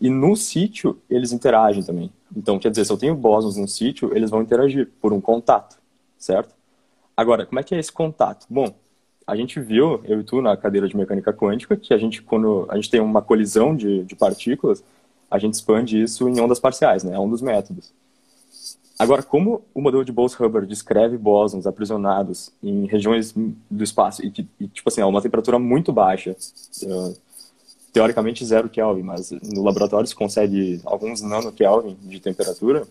e 0.00 0.10
no 0.10 0.36
sítio 0.36 0.98
eles 1.08 1.32
interagem 1.32 1.82
também. 1.82 2.12
Então, 2.36 2.58
quer 2.58 2.70
dizer, 2.70 2.84
se 2.84 2.92
eu 2.92 2.96
tenho 2.96 3.14
bósons 3.14 3.56
no 3.56 3.68
sítio, 3.68 4.16
eles 4.16 4.30
vão 4.30 4.42
interagir 4.42 4.90
por 5.00 5.12
um 5.12 5.20
contato 5.20 5.78
certo? 6.24 6.54
Agora, 7.16 7.46
como 7.46 7.60
é 7.60 7.62
que 7.62 7.74
é 7.74 7.78
esse 7.78 7.92
contato? 7.92 8.46
Bom, 8.48 8.74
a 9.26 9.36
gente 9.36 9.60
viu, 9.60 10.00
eu 10.04 10.20
e 10.20 10.24
tu, 10.24 10.40
na 10.40 10.56
cadeira 10.56 10.88
de 10.88 10.96
mecânica 10.96 11.32
quântica, 11.32 11.76
que 11.76 11.94
a 11.94 11.98
gente, 11.98 12.22
quando 12.22 12.66
a 12.68 12.76
gente 12.76 12.90
tem 12.90 13.00
uma 13.00 13.22
colisão 13.22 13.76
de, 13.76 14.04
de 14.04 14.16
partículas, 14.16 14.82
a 15.30 15.38
gente 15.38 15.54
expande 15.54 16.02
isso 16.02 16.28
em 16.28 16.40
ondas 16.40 16.58
parciais, 16.58 17.04
né? 17.04 17.14
É 17.14 17.18
um 17.18 17.28
dos 17.28 17.42
métodos. 17.42 17.92
Agora, 18.98 19.22
como 19.22 19.62
o 19.74 19.80
modelo 19.80 20.04
de 20.04 20.12
Bose-Hubbard 20.12 20.68
descreve 20.68 21.18
bósons 21.18 21.66
aprisionados 21.66 22.52
em 22.62 22.86
regiões 22.86 23.34
do 23.70 23.82
espaço 23.82 24.24
e, 24.24 24.32
e 24.60 24.68
tipo 24.68 24.88
assim, 24.88 25.00
a 25.00 25.06
uma 25.06 25.20
temperatura 25.20 25.58
muito 25.58 25.92
baixa, 25.92 26.36
uh, 26.84 27.16
teoricamente 27.92 28.44
zero 28.44 28.68
Kelvin, 28.68 29.02
mas 29.02 29.30
no 29.30 29.64
laboratório 29.64 30.06
se 30.06 30.14
consegue 30.14 30.80
alguns 30.84 31.22
nanokelvin 31.22 31.96
de 32.02 32.20
temperatura, 32.20 32.86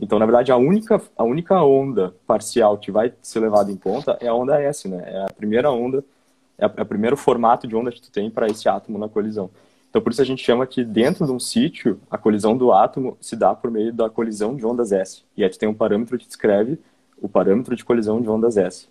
então, 0.00 0.18
na 0.18 0.26
verdade, 0.26 0.50
a 0.50 0.56
única, 0.56 1.00
a 1.16 1.24
única 1.24 1.62
onda 1.62 2.14
parcial 2.26 2.76
que 2.78 2.90
vai 2.90 3.12
ser 3.22 3.40
levada 3.40 3.70
em 3.70 3.76
conta 3.76 4.16
é 4.20 4.26
a 4.26 4.34
onda 4.34 4.60
S, 4.60 4.88
né? 4.88 5.02
É 5.06 5.24
a 5.24 5.32
primeira 5.32 5.70
onda, 5.70 6.04
é, 6.58 6.64
é 6.64 6.82
o 6.82 6.86
primeiro 6.86 7.16
formato 7.16 7.66
de 7.66 7.76
onda 7.76 7.92
que 7.92 8.02
tu 8.02 8.10
tem 8.10 8.30
para 8.30 8.48
esse 8.48 8.68
átomo 8.68 8.98
na 8.98 9.08
colisão. 9.08 9.50
Então, 9.94 10.02
por 10.02 10.10
isso 10.10 10.20
a 10.20 10.24
gente 10.24 10.42
chama 10.42 10.66
que 10.66 10.84
dentro 10.84 11.24
de 11.24 11.30
um 11.30 11.38
sítio, 11.38 12.00
a 12.10 12.18
colisão 12.18 12.56
do 12.56 12.72
átomo 12.72 13.16
se 13.20 13.36
dá 13.36 13.54
por 13.54 13.70
meio 13.70 13.92
da 13.92 14.10
colisão 14.10 14.56
de 14.56 14.66
ondas 14.66 14.90
S. 14.90 15.22
E 15.36 15.44
aí 15.44 15.48
tu 15.48 15.56
tem 15.56 15.68
um 15.68 15.74
parâmetro 15.74 16.18
que 16.18 16.26
descreve 16.26 16.80
o 17.22 17.28
parâmetro 17.28 17.76
de 17.76 17.84
colisão 17.84 18.20
de 18.20 18.28
ondas 18.28 18.56
S. 18.56 18.88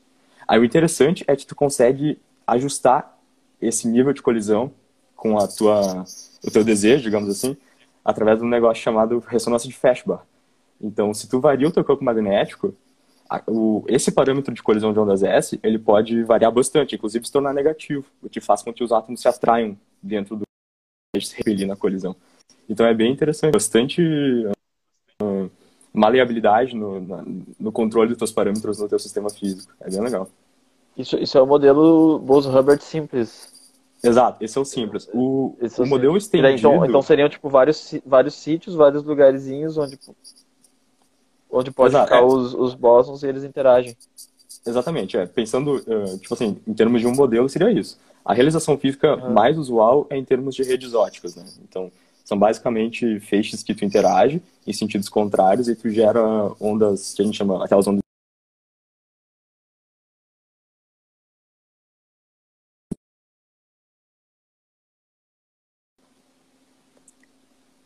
Aí 0.47 0.57
o 0.57 0.63
interessante 0.63 1.25
é 1.27 1.35
que 1.35 1.45
tu 1.45 1.55
consegue 1.55 2.21
ajustar 2.47 3.19
esse 3.59 3.85
nível 3.85 4.13
de 4.13 4.21
colisão 4.21 4.71
com 5.13 5.37
a 5.37 5.45
tua, 5.45 6.05
o 6.41 6.49
teu 6.49 6.63
desejo, 6.63 7.03
digamos 7.03 7.27
assim, 7.29 7.57
através 8.05 8.39
de 8.39 8.45
um 8.45 8.47
negócio 8.47 8.81
chamado 8.81 9.21
ressonância 9.27 9.67
de 9.67 9.75
Feshbach. 9.75 10.23
Então, 10.79 11.13
se 11.13 11.27
tu 11.27 11.41
varia 11.41 11.67
o 11.67 11.71
teu 11.71 11.83
campo 11.83 12.01
magnético, 12.01 12.73
esse 13.89 14.09
parâmetro 14.09 14.53
de 14.53 14.63
colisão 14.63 14.93
de 14.93 14.99
ondas 14.99 15.21
S, 15.21 15.59
ele 15.61 15.77
pode 15.77 16.23
variar 16.23 16.51
bastante, 16.53 16.95
inclusive 16.95 17.25
se 17.25 17.31
tornar 17.33 17.53
negativo, 17.53 18.05
o 18.21 18.29
que 18.29 18.39
faz 18.39 18.61
com 18.61 18.71
que 18.71 18.85
os 18.85 18.93
átomos 18.93 19.19
se 19.19 19.27
atraiam 19.27 19.77
dentro 20.01 20.37
do 20.37 20.43
se 21.21 21.35
repelir 21.37 21.67
na 21.67 21.75
colisão. 21.75 22.15
Então 22.67 22.85
é 22.85 22.93
bem 22.93 23.11
interessante, 23.11 23.53
bastante 23.53 24.01
uh, 25.21 25.51
maleabilidade 25.93 26.75
no, 26.75 26.99
no 27.59 27.71
controle 27.71 28.09
dos 28.09 28.17
teus 28.17 28.31
parâmetros 28.31 28.79
no 28.79 28.89
teu 28.89 28.97
sistema 28.97 29.29
físico. 29.29 29.71
É 29.79 29.89
bem 29.89 30.01
legal. 30.01 30.27
Isso, 30.97 31.15
isso 31.17 31.37
é 31.37 31.41
o 31.41 31.45
modelo 31.45 32.17
Bose-Hubbard 32.19 32.83
simples. 32.83 33.51
Exato, 34.03 34.43
esse 34.43 34.57
é 34.57 34.61
o 34.61 34.65
simples. 34.65 35.07
O, 35.13 35.55
esse 35.61 35.79
o 35.79 35.83
é 35.83 35.85
o 35.85 35.89
modelo 35.89 36.19
simples. 36.19 36.25
estendido... 36.25 36.67
Então, 36.67 36.85
então 36.85 37.01
seriam 37.01 37.29
tipo 37.29 37.47
vários, 37.47 37.93
vários 38.05 38.33
sítios, 38.33 38.75
vários 38.75 39.03
lugarzinhos 39.03 39.77
onde 39.77 39.99
onde 41.51 41.69
pode 41.69 41.91
Exato, 41.91 42.05
ficar 42.05 42.21
é. 42.21 42.25
os, 42.25 42.55
os 42.55 42.73
bósons 42.73 43.21
e 43.21 43.27
eles 43.27 43.43
interagem. 43.43 43.95
Exatamente, 44.65 45.15
é. 45.15 45.27
Pensando, 45.27 45.75
uh, 45.75 46.17
tipo 46.17 46.33
assim, 46.33 46.59
em 46.65 46.73
termos 46.73 46.99
de 46.99 47.05
um 47.05 47.13
modelo, 47.13 47.47
seria 47.47 47.71
isso. 47.71 47.99
A 48.25 48.33
realização 48.33 48.77
física 48.77 49.15
uhum. 49.15 49.33
mais 49.33 49.57
usual 49.57 50.07
é 50.09 50.17
em 50.17 50.23
termos 50.23 50.55
de 50.55 50.63
redes 50.63 50.93
óticas, 50.93 51.35
né? 51.35 51.43
Então, 51.61 51.91
são 52.23 52.39
basicamente 52.39 53.19
feixes 53.19 53.61
que 53.61 53.75
tu 53.75 53.83
interage 53.83 54.41
em 54.65 54.71
sentidos 54.71 55.09
contrários 55.09 55.67
e 55.67 55.75
tu 55.75 55.89
gera 55.89 56.21
ondas 56.59 57.13
que 57.13 57.21
a 57.21 57.25
gente 57.25 57.37
chama, 57.37 57.63
aquelas 57.63 57.85
ondas 57.85 58.03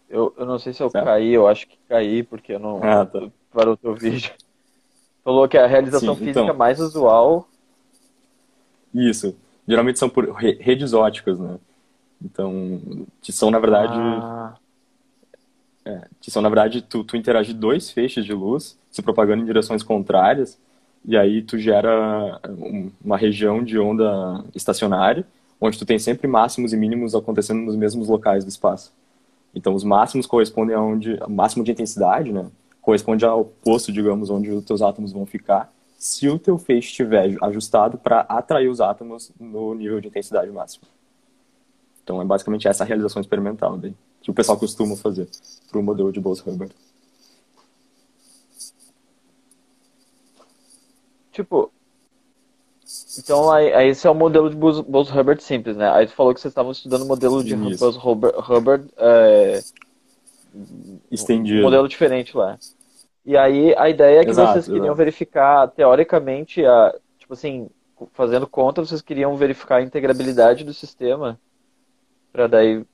Eu, 0.09 0.33
eu 0.37 0.45
não 0.45 0.57
sei 0.57 0.71
se 0.71 0.81
eu 0.81 0.89
certo? 0.89 1.05
caí, 1.05 1.33
eu 1.33 1.47
acho 1.47 1.67
que 1.67 1.77
caí, 1.87 2.23
porque 2.23 2.53
eu 2.53 2.59
não. 2.59 2.81
Ah, 2.81 3.05
tá 3.05 3.29
para 3.51 3.71
o 3.71 3.75
teu 3.75 3.93
vídeo. 3.93 4.33
Falou 5.23 5.47
que 5.47 5.57
a 5.57 5.67
realização 5.67 6.15
Sim, 6.15 6.19
física 6.19 6.41
então, 6.41 6.55
mais 6.55 6.79
usual. 6.79 7.49
Isso. 8.93 9.35
Geralmente 9.67 9.99
são 9.99 10.09
por 10.09 10.29
redes 10.31 10.93
óticas, 10.93 11.39
né? 11.39 11.57
Então, 12.23 12.81
que 13.21 13.31
são, 13.31 13.51
na 13.51 13.59
verdade. 13.59 13.93
Ah. 13.95 14.55
É, 15.85 16.07
que 16.19 16.29
são, 16.29 16.41
na 16.41 16.49
verdade, 16.49 16.81
tu, 16.81 17.03
tu 17.03 17.15
interage 17.15 17.53
dois 17.53 17.89
feixes 17.89 18.25
de 18.25 18.33
luz 18.33 18.77
se 18.91 19.01
propagando 19.01 19.43
em 19.43 19.45
direções 19.45 19.83
contrárias, 19.83 20.59
e 21.05 21.15
aí 21.15 21.41
tu 21.41 21.57
gera 21.57 22.41
uma 23.03 23.17
região 23.17 23.63
de 23.63 23.79
onda 23.79 24.43
estacionária, 24.53 25.25
onde 25.61 25.77
tu 25.77 25.85
tem 25.85 25.97
sempre 25.97 26.27
máximos 26.27 26.73
e 26.73 26.77
mínimos 26.77 27.15
acontecendo 27.15 27.61
nos 27.61 27.75
mesmos 27.75 28.09
locais 28.09 28.43
do 28.43 28.49
espaço. 28.49 28.91
Então, 29.55 29.73
os 29.73 29.83
máximos 29.83 30.25
correspondem 30.25 30.75
a 30.75 30.81
onde, 30.81 31.17
máximo 31.29 31.63
de 31.63 31.71
intensidade, 31.71 32.31
né? 32.31 32.47
corresponde 32.87 33.25
ao 33.25 33.43
posto, 33.43 33.91
digamos, 33.91 34.29
onde 34.29 34.49
os 34.49 34.63
teus 34.63 34.81
átomos 34.81 35.11
vão 35.11 35.25
ficar, 35.25 35.69
se 35.97 36.29
o 36.29 36.37
teu 36.37 36.57
feixe 36.57 36.89
estiver 36.89 37.35
ajustado 37.41 37.97
para 37.97 38.21
atrair 38.21 38.69
os 38.69 38.79
átomos 38.79 39.31
no 39.39 39.73
nível 39.73 39.99
de 39.99 40.07
intensidade 40.07 40.49
máxima. 40.51 40.85
Então 42.03 42.21
é 42.21 42.25
basicamente 42.25 42.67
essa 42.67 42.83
a 42.83 42.87
realização 42.87 43.19
experimental 43.19 43.77
daí, 43.77 43.93
que 44.21 44.31
o 44.31 44.33
pessoal 44.33 44.57
costuma 44.57 44.95
fazer 44.95 45.27
para 45.69 45.79
o 45.79 45.83
modelo 45.83 46.11
de 46.11 46.19
Bose-Hubbard. 46.19 46.73
Tipo, 51.31 51.71
então 53.19 53.51
aí, 53.51 53.73
aí, 53.73 53.89
esse 53.89 54.07
é 54.07 54.09
o 54.09 54.15
modelo 54.15 54.49
de 54.49 54.55
Bose-Hubbard 54.55 55.43
simples, 55.43 55.75
né? 55.75 55.89
Aí 55.91 56.07
tu 56.07 56.13
falou 56.13 56.33
que 56.33 56.39
vocês 56.39 56.51
estavam 56.51 56.71
estudando 56.71 57.01
o 57.01 57.07
modelo 57.07 57.43
de 57.43 57.55
Bose-Hubbard 57.55 58.87
é, 58.97 59.61
estendido. 61.11 61.59
Um 61.59 61.63
modelo 61.63 61.87
diferente 61.87 62.37
lá. 62.37 62.57
E 63.27 63.35
aí 63.35 63.75
a 63.77 63.89
ideia 63.89 64.21
é 64.21 64.23
que 64.23 64.29
exato, 64.29 64.53
vocês 64.53 64.67
queriam 64.67 64.85
exato. 64.85 64.97
verificar, 64.97 65.67
teoricamente, 65.67 66.65
a, 66.65 66.95
tipo 67.19 67.33
assim, 67.33 67.69
fazendo 68.13 68.47
conta, 68.47 68.85
vocês 68.85 69.01
queriam 69.01 69.35
verificar 69.35 69.75
a 69.75 69.81
integrabilidade 69.81 70.63
do 70.63 70.73
sistema. 70.73 71.37
Pra 72.31 72.47
daí. 72.47 72.85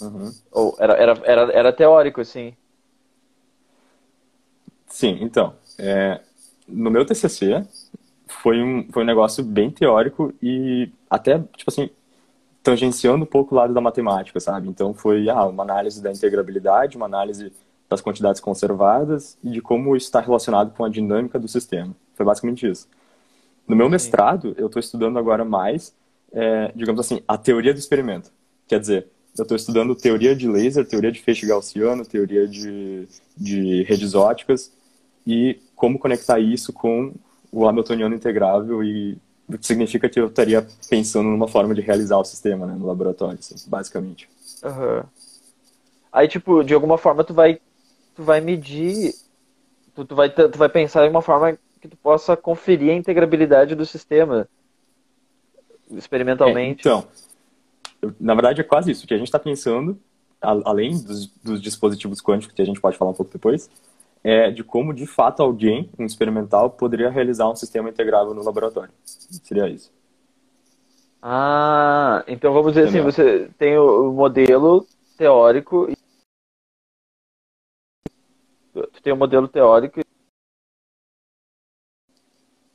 Uhum. 0.00 0.32
Ou 0.50 0.76
era, 0.80 0.94
era, 0.94 1.12
era, 1.22 1.52
era 1.52 1.72
teórico, 1.72 2.20
assim. 2.20 2.56
Sim, 4.88 5.18
então. 5.20 5.54
É, 5.78 6.20
no 6.66 6.90
meu 6.90 7.06
TCC 7.06 7.64
foi 8.26 8.60
um, 8.60 8.88
foi 8.90 9.04
um 9.04 9.06
negócio 9.06 9.44
bem 9.44 9.70
teórico 9.70 10.34
e 10.42 10.90
até, 11.08 11.38
tipo 11.38 11.68
assim, 11.70 11.88
tangenciando 12.64 13.22
um 13.22 13.28
pouco 13.28 13.54
o 13.54 13.58
lado 13.58 13.72
da 13.72 13.80
matemática, 13.80 14.40
sabe? 14.40 14.68
Então 14.68 14.92
foi 14.92 15.28
ah, 15.28 15.46
uma 15.46 15.62
análise 15.62 16.02
da 16.02 16.10
integrabilidade, 16.10 16.96
uma 16.96 17.06
análise 17.06 17.52
das 17.88 18.00
quantidades 18.00 18.40
conservadas 18.40 19.38
e 19.42 19.50
de 19.50 19.60
como 19.60 19.96
isso 19.96 20.06
está 20.06 20.20
relacionado 20.20 20.74
com 20.74 20.84
a 20.84 20.88
dinâmica 20.88 21.38
do 21.38 21.48
sistema. 21.48 21.94
Foi 22.14 22.26
basicamente 22.26 22.68
isso. 22.68 22.88
No 23.66 23.76
meu 23.76 23.88
mestrado, 23.88 24.54
eu 24.56 24.66
estou 24.66 24.80
estudando 24.80 25.18
agora 25.18 25.44
mais, 25.44 25.94
é, 26.32 26.72
digamos 26.74 27.00
assim, 27.00 27.20
a 27.26 27.36
teoria 27.36 27.72
do 27.72 27.78
experimento. 27.78 28.30
Quer 28.66 28.80
dizer, 28.80 29.06
eu 29.36 29.42
estou 29.42 29.56
estudando 29.56 29.94
teoria 29.94 30.34
de 30.34 30.48
laser, 30.48 30.86
teoria 30.86 31.12
de 31.12 31.20
feixe 31.20 31.46
gaussiano, 31.46 32.04
teoria 32.04 32.46
de, 32.46 33.06
de 33.36 33.82
redes 33.82 34.14
óticas 34.14 34.72
e 35.26 35.60
como 35.74 35.98
conectar 35.98 36.38
isso 36.38 36.72
com 36.72 37.12
o 37.52 37.66
Hamiltoniano 37.66 38.14
integrável 38.14 38.82
e 38.82 39.18
o 39.48 39.56
que 39.56 39.66
significa 39.66 40.08
que 40.08 40.18
eu 40.18 40.26
estaria 40.26 40.66
pensando 40.88 41.28
numa 41.28 41.46
forma 41.46 41.74
de 41.74 41.80
realizar 41.80 42.18
o 42.18 42.24
sistema 42.24 42.66
né, 42.66 42.74
no 42.76 42.86
laboratório, 42.86 43.38
assim, 43.38 43.54
basicamente. 43.68 44.28
Uhum. 44.64 45.04
Aí, 46.12 46.28
tipo, 46.28 46.64
de 46.64 46.74
alguma 46.74 46.98
forma 46.98 47.22
tu 47.22 47.34
vai, 47.34 47.60
tu 48.16 48.22
vai 48.22 48.40
medir, 48.40 49.14
tu, 49.94 50.04
tu, 50.04 50.16
vai, 50.16 50.30
tu 50.30 50.56
vai 50.56 50.68
pensar 50.68 51.06
em 51.06 51.10
uma 51.10 51.20
forma 51.20 51.56
que 51.80 51.86
tu 51.86 51.96
possa 51.98 52.36
conferir 52.36 52.90
a 52.90 52.94
integrabilidade 52.94 53.74
do 53.74 53.84
sistema 53.84 54.48
experimentalmente. 55.90 56.88
É, 56.88 56.90
então, 56.90 57.06
eu, 58.00 58.14
na 58.18 58.34
verdade 58.34 58.60
é 58.60 58.64
quase 58.64 58.90
isso. 58.90 59.04
O 59.04 59.08
que 59.08 59.14
a 59.14 59.18
gente 59.18 59.28
está 59.28 59.38
pensando, 59.38 59.98
a, 60.40 60.50
além 60.64 60.92
dos, 60.92 61.26
dos, 61.26 61.60
dispositivos 61.60 62.20
quânticos, 62.22 62.54
que 62.54 62.62
a 62.62 62.64
gente 62.64 62.80
pode 62.80 62.96
falar 62.96 63.10
um 63.10 63.14
pouco 63.14 63.30
depois, 63.30 63.70
é 64.24 64.50
de 64.50 64.64
como, 64.64 64.94
de 64.94 65.06
fato, 65.06 65.42
alguém, 65.42 65.90
um 65.98 66.06
experimental, 66.06 66.70
poderia 66.70 67.10
realizar 67.10 67.48
um 67.48 67.54
sistema 67.54 67.90
integrável 67.90 68.34
no 68.34 68.42
laboratório. 68.42 68.90
Seria 69.04 69.68
isso. 69.68 69.92
Ah, 71.22 72.24
então 72.26 72.52
vamos 72.52 72.72
dizer 72.72 72.88
assim, 72.88 72.98
Entendeu? 72.98 73.08
assim, 73.08 73.22
você 73.22 73.50
tem 73.58 73.78
o 73.78 74.12
modelo 74.12 74.86
teórico 75.16 75.86
tu 75.86 76.05
tem 79.06 79.12
o 79.12 79.16
um 79.16 79.18
modelo 79.20 79.46
teórico 79.46 80.00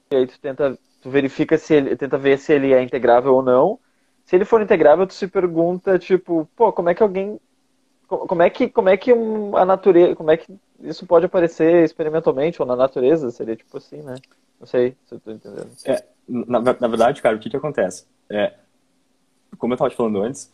e 0.10 0.16
aí 0.16 0.26
tu 0.26 0.40
tenta 0.40 0.80
tu 1.02 1.10
verifica 1.10 1.58
se 1.58 1.74
ele 1.74 1.98
tenta 1.98 2.18
ver 2.18 2.40
se 2.40 2.54
ele 2.54 2.72
é 2.72 2.82
integrável 2.82 3.36
ou 3.36 3.44
não. 3.44 3.78
Se 4.24 4.38
ele 4.38 4.46
for 4.46 4.62
integrável 4.62 5.06
tu 5.06 5.14
se 5.14 5.28
pergunta 5.28 6.00
tipo 6.00 6.48
pô 6.56 6.72
como 6.72 6.88
é 6.88 6.96
que 6.96 7.04
alguém 7.04 7.38
como 8.08 8.42
é 8.42 8.50
que 8.50 8.70
como 8.70 8.88
é 8.88 8.96
que 8.96 9.12
a 9.12 9.66
natureza 9.66 10.16
como 10.16 10.32
é 10.32 10.38
que 10.38 10.58
isso 10.80 11.06
pode 11.06 11.26
aparecer 11.26 11.84
experimentalmente 11.84 12.62
ou 12.62 12.66
na 12.66 12.78
natureza? 12.78 13.30
Seria 13.30 13.58
tipo 13.58 13.76
assim 13.76 14.02
né? 14.02 14.16
Não 14.58 14.66
sei 14.66 14.96
se 15.06 15.16
eu 15.16 15.20
tô 15.20 15.32
entendendo. 15.32 15.70
É, 15.84 16.02
na, 16.30 16.62
na 16.62 16.88
verdade 16.88 17.22
cara 17.22 17.36
o 17.36 17.40
que 17.40 17.50
que 17.50 17.58
acontece? 17.58 18.08
É 18.30 18.54
como 19.58 19.74
eu 19.74 19.76
estava 19.76 19.90
te 19.90 19.98
falando 19.98 20.22
antes 20.22 20.50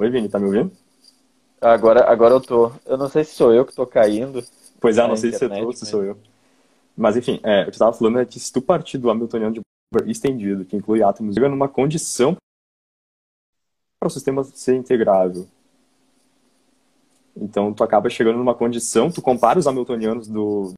Oi, 0.00 0.08
Vini, 0.08 0.30
tá 0.30 0.38
me 0.38 0.46
ouvindo? 0.46 0.72
Agora, 1.60 2.10
agora 2.10 2.32
eu 2.32 2.40
tô. 2.40 2.72
Eu 2.86 2.96
não 2.96 3.06
sei 3.06 3.22
se 3.22 3.34
sou 3.34 3.52
eu 3.52 3.66
que 3.66 3.74
tô 3.74 3.86
caindo. 3.86 4.42
Pois 4.80 4.96
é, 4.96 5.06
não 5.06 5.14
sei 5.14 5.28
internet, 5.28 5.52
se 5.52 5.58
é 5.58 5.60
tu 5.60 5.66
ou 5.66 5.72
se 5.74 5.84
sou 5.84 6.02
eu. 6.02 6.18
Mas 6.96 7.18
enfim, 7.18 7.38
é, 7.42 7.60
o 7.60 7.64
que 7.64 7.68
eu 7.68 7.72
estava 7.72 7.92
falando 7.92 8.18
é 8.18 8.24
que 8.24 8.40
se 8.40 8.50
tu 8.50 8.62
partir 8.62 8.96
do 8.96 9.10
Hamiltoniano 9.10 9.52
de 9.52 9.60
Bohr 9.92 10.08
estendido, 10.08 10.64
que 10.64 10.74
inclui 10.74 11.02
átomos, 11.02 11.34
chega 11.34 11.50
numa 11.50 11.68
condição 11.68 12.34
para 13.98 14.06
o 14.06 14.10
sistema 14.10 14.42
ser 14.42 14.74
integrável. 14.74 15.46
Então 17.36 17.70
tu 17.74 17.84
acaba 17.84 18.08
chegando 18.08 18.38
numa 18.38 18.54
condição, 18.54 19.10
tu 19.10 19.20
compara 19.20 19.58
os 19.58 19.66
Hamiltonianos 19.66 20.28
do, 20.28 20.72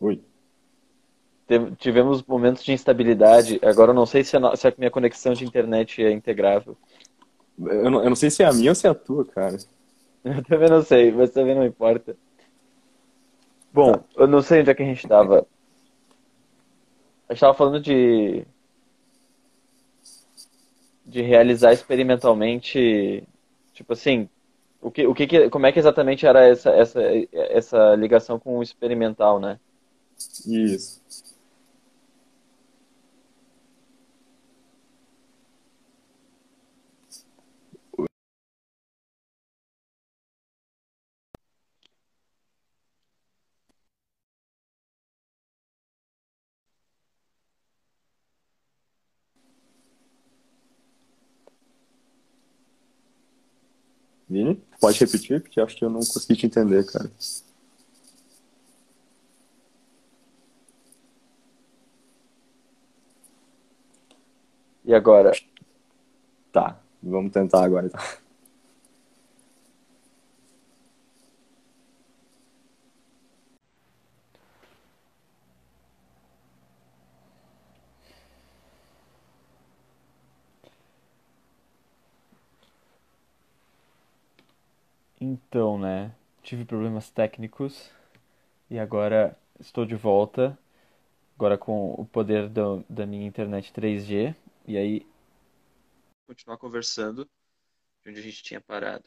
Oi. 0.00 0.22
Tivemos 1.78 2.22
momentos 2.24 2.64
de 2.64 2.72
instabilidade. 2.72 3.60
Agora 3.62 3.90
eu 3.90 3.94
não 3.94 4.04
sei 4.04 4.24
se 4.24 4.36
a, 4.36 4.56
se 4.56 4.66
a 4.66 4.74
minha 4.76 4.90
conexão 4.90 5.32
de 5.32 5.44
internet 5.44 6.02
é 6.02 6.10
integrável. 6.10 6.76
Eu 7.58 7.90
não, 7.90 8.02
eu 8.02 8.08
não 8.08 8.16
sei 8.16 8.30
se 8.30 8.42
é 8.42 8.46
a 8.46 8.52
minha 8.52 8.70
ou 8.70 8.74
se 8.74 8.86
é 8.86 8.90
a 8.90 8.94
tua, 8.94 9.24
cara. 9.24 9.56
Eu 10.24 10.42
também 10.42 10.68
não 10.68 10.82
sei, 10.82 11.12
mas 11.12 11.30
também 11.30 11.54
não 11.54 11.64
importa. 11.64 12.16
Bom, 13.72 13.92
tá. 13.92 14.04
eu 14.16 14.26
não 14.26 14.42
sei 14.42 14.60
onde 14.60 14.70
é 14.70 14.74
que 14.74 14.82
a 14.82 14.86
gente 14.86 15.04
estava. 15.04 15.46
A 17.28 17.32
gente 17.32 17.36
estava 17.36 17.54
falando 17.54 17.78
de. 17.78 18.44
de 21.04 21.22
realizar 21.22 21.72
experimentalmente. 21.72 23.22
Tipo 23.72 23.92
assim, 23.92 24.28
o 24.80 24.90
que, 24.90 25.06
o 25.06 25.14
que, 25.14 25.48
como 25.50 25.66
é 25.66 25.72
que 25.72 25.78
exatamente 25.78 26.26
era 26.26 26.44
essa, 26.44 26.70
essa, 26.70 27.00
essa 27.32 27.94
ligação 27.94 28.38
com 28.38 28.58
o 28.58 28.62
experimental, 28.62 29.38
né? 29.38 29.60
Isso. 30.46 31.00
Vini, 54.28 54.60
pode 54.80 54.98
repetir, 54.98 55.40
porque 55.40 55.60
acho 55.60 55.76
que 55.76 55.84
eu 55.84 55.90
não 55.90 56.00
consegui 56.00 56.36
te 56.36 56.46
entender, 56.46 56.84
cara. 56.86 57.10
E 64.86 64.94
agora? 64.94 65.32
Tá, 66.52 66.78
vamos 67.02 67.32
tentar 67.32 67.64
agora. 67.64 67.86
Então. 67.86 68.00
Então, 85.20 85.78
né? 85.78 86.12
Tive 86.42 86.64
problemas 86.64 87.10
técnicos 87.10 87.90
e 88.70 88.78
agora 88.78 89.36
estou 89.60 89.86
de 89.86 89.96
volta. 89.96 90.58
Agora 91.36 91.58
com 91.58 91.94
o 91.94 92.06
poder 92.06 92.48
do, 92.48 92.84
da 92.88 93.06
minha 93.06 93.26
internet 93.26 93.72
3G. 93.72 94.34
E 94.66 94.76
aí. 94.76 95.06
Continuar 96.26 96.56
conversando 96.58 97.28
de 98.02 98.10
onde 98.10 98.18
a 98.18 98.22
gente 98.22 98.42
tinha 98.42 98.60
parado. 98.60 99.04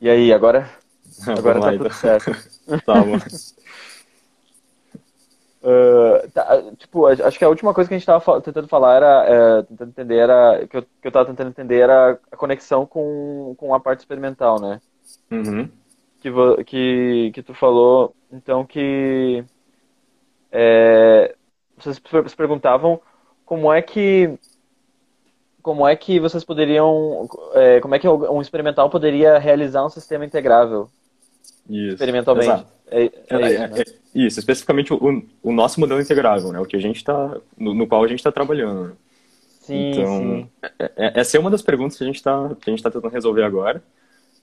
E 0.00 0.08
aí, 0.08 0.32
agora? 0.32 0.70
Agora 1.36 1.60
tá 1.60 1.72
tudo 1.72 1.92
certo. 1.92 2.30
tá 2.86 2.94
bom. 3.02 3.18
Uh, 5.62 6.26
tá, 6.30 6.72
tipo, 6.78 7.04
acho 7.04 7.38
que 7.38 7.44
a 7.44 7.48
última 7.50 7.74
coisa 7.74 7.86
que 7.86 7.92
a 7.92 7.98
gente 7.98 8.08
estava 8.08 8.40
tentando 8.40 8.66
falar 8.66 8.94
era, 8.96 9.24
é, 9.26 9.62
tentando 9.64 9.90
entender 9.90 10.16
era, 10.16 10.66
que 10.66 10.74
eu, 10.74 10.82
que 10.82 11.06
eu 11.06 11.12
tava 11.12 11.26
tentando 11.26 11.50
entender 11.50 11.80
era 11.80 12.18
a 12.32 12.36
conexão 12.36 12.86
com, 12.86 13.54
com 13.58 13.74
a 13.74 13.78
parte 13.78 13.98
experimental, 13.98 14.58
né? 14.58 14.80
Uhum. 15.30 15.68
Que, 16.22 16.30
que, 16.64 17.30
que 17.34 17.42
tu 17.42 17.52
falou, 17.52 18.16
então, 18.32 18.64
que 18.64 19.44
é, 20.52 21.34
vocês 21.76 22.00
se 22.26 22.36
perguntavam 22.36 23.00
como 23.44 23.72
é 23.72 23.80
que 23.82 24.38
como 25.62 25.86
é 25.86 25.94
que 25.94 26.18
vocês 26.18 26.44
poderiam 26.44 27.28
é, 27.54 27.80
como 27.80 27.94
é 27.94 27.98
que 27.98 28.08
um 28.08 28.40
experimental 28.40 28.88
poderia 28.88 29.38
realizar 29.38 29.84
um 29.84 29.90
sistema 29.90 30.24
integrável 30.24 30.88
isso, 31.68 31.94
experimentalmente 31.94 32.64
é, 32.90 33.04
é, 33.04 33.10
é, 33.28 33.50
isso, 33.50 33.58
né? 33.58 33.70
É, 33.76 33.84
isso, 34.14 34.38
especificamente 34.40 34.92
o, 34.92 35.22
o, 35.42 35.52
nosso 35.52 35.78
modelo 35.78 36.00
integrável 36.00 36.52
né 36.52 36.60
o 36.60 36.64
que 36.64 36.76
a 36.76 36.80
gente 36.80 36.96
está 36.96 37.36
no, 37.56 37.74
no, 37.74 37.86
qual 37.86 38.02
a 38.02 38.08
gente 38.08 38.18
está 38.18 38.32
trabalhando 38.32 38.88
né? 38.88 38.92
sim, 39.60 39.90
então 39.90 40.18
sim. 40.18 40.48
essa 40.96 41.36
é 41.36 41.40
uma 41.40 41.50
das 41.50 41.62
perguntas 41.62 41.96
que 41.96 42.04
a 42.04 42.06
gente 42.06 42.16
está 42.16 42.48
que 42.60 42.68
a 42.68 42.72
gente 42.72 42.78
está 42.78 42.90
tentando 42.90 43.12
resolver 43.12 43.42
agora 43.42 43.82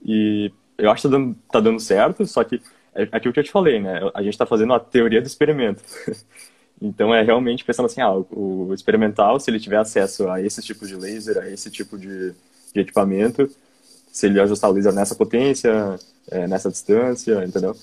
e 0.06 0.52
eu 0.78 0.92
acho 0.92 1.02
que 1.02 1.08
está 1.08 1.18
dando, 1.18 1.36
tá 1.52 1.60
dando 1.60 1.80
certo 1.80 2.26
só 2.26 2.44
que 2.44 2.62
é 2.98 3.08
aquilo 3.12 3.34
que 3.34 3.40
eu 3.40 3.44
te 3.44 3.52
falei, 3.52 3.80
né? 3.80 4.00
A 4.14 4.24
gente 4.24 4.34
está 4.34 4.46
fazendo 4.46 4.74
a 4.74 4.80
teoria 4.80 5.22
do 5.22 5.28
experimento. 5.28 5.84
então 6.82 7.14
é 7.14 7.22
realmente 7.22 7.64
pensando 7.64 7.86
assim, 7.86 8.02
ah, 8.02 8.12
o, 8.12 8.74
experimental, 8.74 9.40
se 9.40 9.50
ele 9.52 9.60
tiver 9.60 9.78
acesso 9.78 10.28
a 10.30 10.42
esse 10.42 10.62
tipo 10.62 10.88
de 10.88 10.96
laser, 10.96 11.38
a 11.38 11.48
esse 11.48 11.70
tipo 11.70 11.98
de, 11.98 12.34
de 12.74 12.80
equipamento, 12.80 13.50
se 14.12 14.26
ele 14.26 14.40
ajustar 14.40 14.72
o 14.72 14.74
laser 14.74 14.94
nessa 14.94 15.14
potência, 15.14 16.00
é, 16.32 16.48
nessa 16.48 16.72
distância, 16.72 17.46
entendeu? 17.46 17.76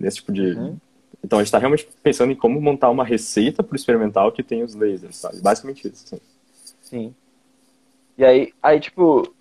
Nesse 0.00 0.16
tipo 0.16 0.32
de. 0.32 0.52
Uhum. 0.52 0.76
Então 1.22 1.38
a 1.38 1.42
gente 1.42 1.48
está 1.48 1.58
realmente 1.58 1.86
pensando 2.02 2.32
em 2.32 2.36
como 2.36 2.60
montar 2.60 2.90
uma 2.90 3.04
receita 3.04 3.62
para 3.62 3.74
o 3.74 3.76
experimental 3.76 4.32
que 4.32 4.42
tem 4.42 4.62
os 4.62 4.74
lasers, 4.74 5.16
sabe? 5.16 5.40
Basicamente 5.40 5.86
isso. 5.86 6.06
Sim. 6.06 6.20
sim. 6.80 7.14
E 8.16 8.24
aí, 8.24 8.52
aí 8.62 8.80
tipo, 8.80 9.32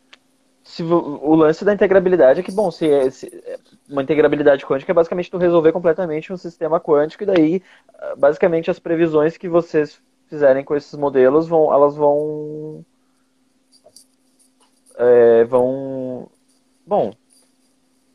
se 0.72 0.84
o 0.84 1.36
lance 1.36 1.66
da 1.66 1.74
integrabilidade 1.74 2.40
é 2.40 2.44
que, 2.44 2.52
bom, 2.52 2.72
se, 2.72 2.90
é, 2.90 3.12
se 3.12 3.28
é 3.46 3.60
uma 3.90 4.02
integrabilidade 4.02 4.66
quântica 4.66 4.94
é 4.94 4.96
basicamente 4.96 5.30
tu 5.30 5.38
resolver 5.38 5.74
completamente 5.74 6.32
um 6.32 6.38
sistema 6.38 6.80
quântico 6.80 7.24
e 7.24 7.26
daí, 7.26 7.62
basicamente, 8.18 8.72
as 8.72 8.80
previsões 8.80 9.36
que 9.36 9.50
vocês 9.50 10.02
fizerem 10.30 10.64
com 10.64 10.74
esses 10.74 10.98
modelos 10.98 11.46
vão, 11.46 11.74
elas 11.74 11.94
vão, 11.98 12.86
é, 14.96 15.44
vão, 15.44 16.30
bom, 16.88 17.12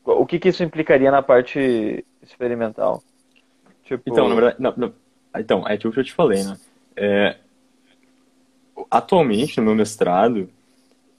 o 0.03 0.25
que, 0.25 0.39
que 0.39 0.49
isso 0.49 0.63
implicaria 0.63 1.11
na 1.11 1.21
parte 1.21 2.03
experimental? 2.23 3.03
Tipo... 3.83 4.01
Então, 4.07 4.27
na 4.27 4.33
verdade, 4.33 4.55
não, 4.57 4.73
não, 4.75 4.93
então, 5.35 5.67
é 5.67 5.73
aquilo 5.73 5.93
que 5.93 5.99
eu 5.99 6.03
te 6.03 6.13
falei, 6.13 6.43
né? 6.43 6.57
É, 6.95 7.37
atualmente, 8.89 9.57
no 9.57 9.67
meu 9.67 9.75
mestrado, 9.75 10.49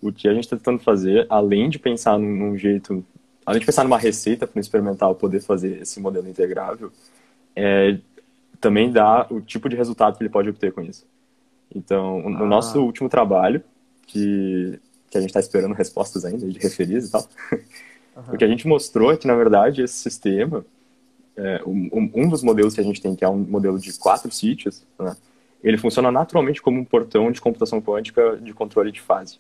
o 0.00 0.12
que 0.12 0.28
a 0.28 0.34
gente 0.34 0.44
está 0.44 0.56
tentando 0.56 0.78
fazer, 0.78 1.26
além 1.28 1.68
de 1.68 1.78
pensar 1.78 2.18
num, 2.18 2.34
num, 2.34 2.56
jeito, 2.56 3.04
além 3.44 3.60
de 3.60 3.66
pensar 3.66 3.84
numa 3.84 3.98
receita 3.98 4.46
para 4.46 4.58
o 4.58 4.60
experimental 4.60 5.14
poder 5.14 5.40
fazer 5.40 5.82
esse 5.82 6.00
modelo 6.00 6.28
integrável, 6.28 6.92
é 7.54 7.98
também 8.60 8.90
dar 8.90 9.32
o 9.32 9.40
tipo 9.40 9.68
de 9.68 9.76
resultado 9.76 10.16
que 10.16 10.22
ele 10.22 10.30
pode 10.30 10.48
obter 10.48 10.72
com 10.72 10.82
isso. 10.82 11.06
Então, 11.74 12.28
no 12.28 12.44
ah. 12.44 12.46
nosso 12.46 12.80
último 12.80 13.08
trabalho, 13.08 13.62
que, 14.06 14.80
que 15.10 15.18
a 15.18 15.20
gente 15.20 15.30
está 15.30 15.40
esperando 15.40 15.74
respostas 15.74 16.24
ainda 16.24 16.46
de 16.46 16.58
referidos 16.58 17.08
e 17.08 17.12
tal, 17.12 17.28
uhum. 17.52 18.34
o 18.34 18.36
que 18.36 18.44
a 18.44 18.48
gente 18.48 18.66
mostrou 18.66 19.12
é 19.12 19.16
que, 19.16 19.26
na 19.26 19.34
verdade, 19.34 19.82
esse 19.82 19.94
sistema, 19.94 20.64
é, 21.36 21.62
um, 21.66 22.10
um, 22.14 22.28
dos 22.28 22.42
modelos 22.42 22.74
que 22.74 22.80
a 22.80 22.84
gente 22.84 23.00
tem, 23.00 23.14
que 23.14 23.24
é 23.24 23.28
um 23.28 23.38
modelo 23.38 23.78
de 23.78 23.96
quatro 23.98 24.30
sítios, 24.32 24.82
né, 24.98 25.16
ele 25.62 25.76
funciona 25.76 26.10
naturalmente 26.10 26.62
como 26.62 26.80
um 26.80 26.84
portão 26.84 27.30
de 27.30 27.40
computação 27.40 27.80
quântica 27.80 28.36
de 28.36 28.52
controle 28.52 28.90
de 28.90 29.00
fase. 29.00 29.38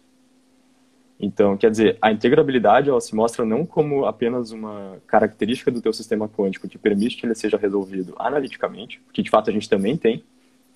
Então, 1.20 1.56
quer 1.56 1.70
dizer, 1.70 1.98
a 2.00 2.12
integrabilidade 2.12 2.88
ela 2.88 3.00
se 3.00 3.14
mostra 3.14 3.44
não 3.44 3.66
como 3.66 4.06
apenas 4.06 4.52
uma 4.52 4.98
característica 5.06 5.70
do 5.70 5.82
teu 5.82 5.92
sistema 5.92 6.28
quântico 6.28 6.68
que 6.68 6.78
permite 6.78 7.16
que 7.16 7.26
ele 7.26 7.34
seja 7.34 7.56
resolvido 7.56 8.14
analiticamente, 8.18 9.00
porque 9.04 9.22
de 9.22 9.30
fato 9.30 9.50
a 9.50 9.52
gente 9.52 9.68
também 9.68 9.96
tem 9.96 10.22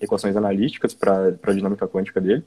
equações 0.01 0.35
analíticas 0.35 0.93
para 0.93 1.33
a 1.41 1.53
dinâmica 1.53 1.87
quântica 1.87 2.19
dele, 2.19 2.43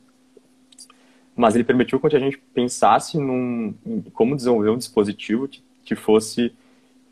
mas 1.34 1.54
ele 1.54 1.64
permitiu 1.64 1.98
que 1.98 2.16
a 2.16 2.20
gente 2.20 2.38
pensasse 2.52 3.18
num, 3.18 3.74
em 3.86 4.02
como 4.12 4.36
desenvolver 4.36 4.70
um 4.70 4.78
dispositivo 4.78 5.48
que, 5.48 5.62
que 5.84 5.94
fosse 5.94 6.52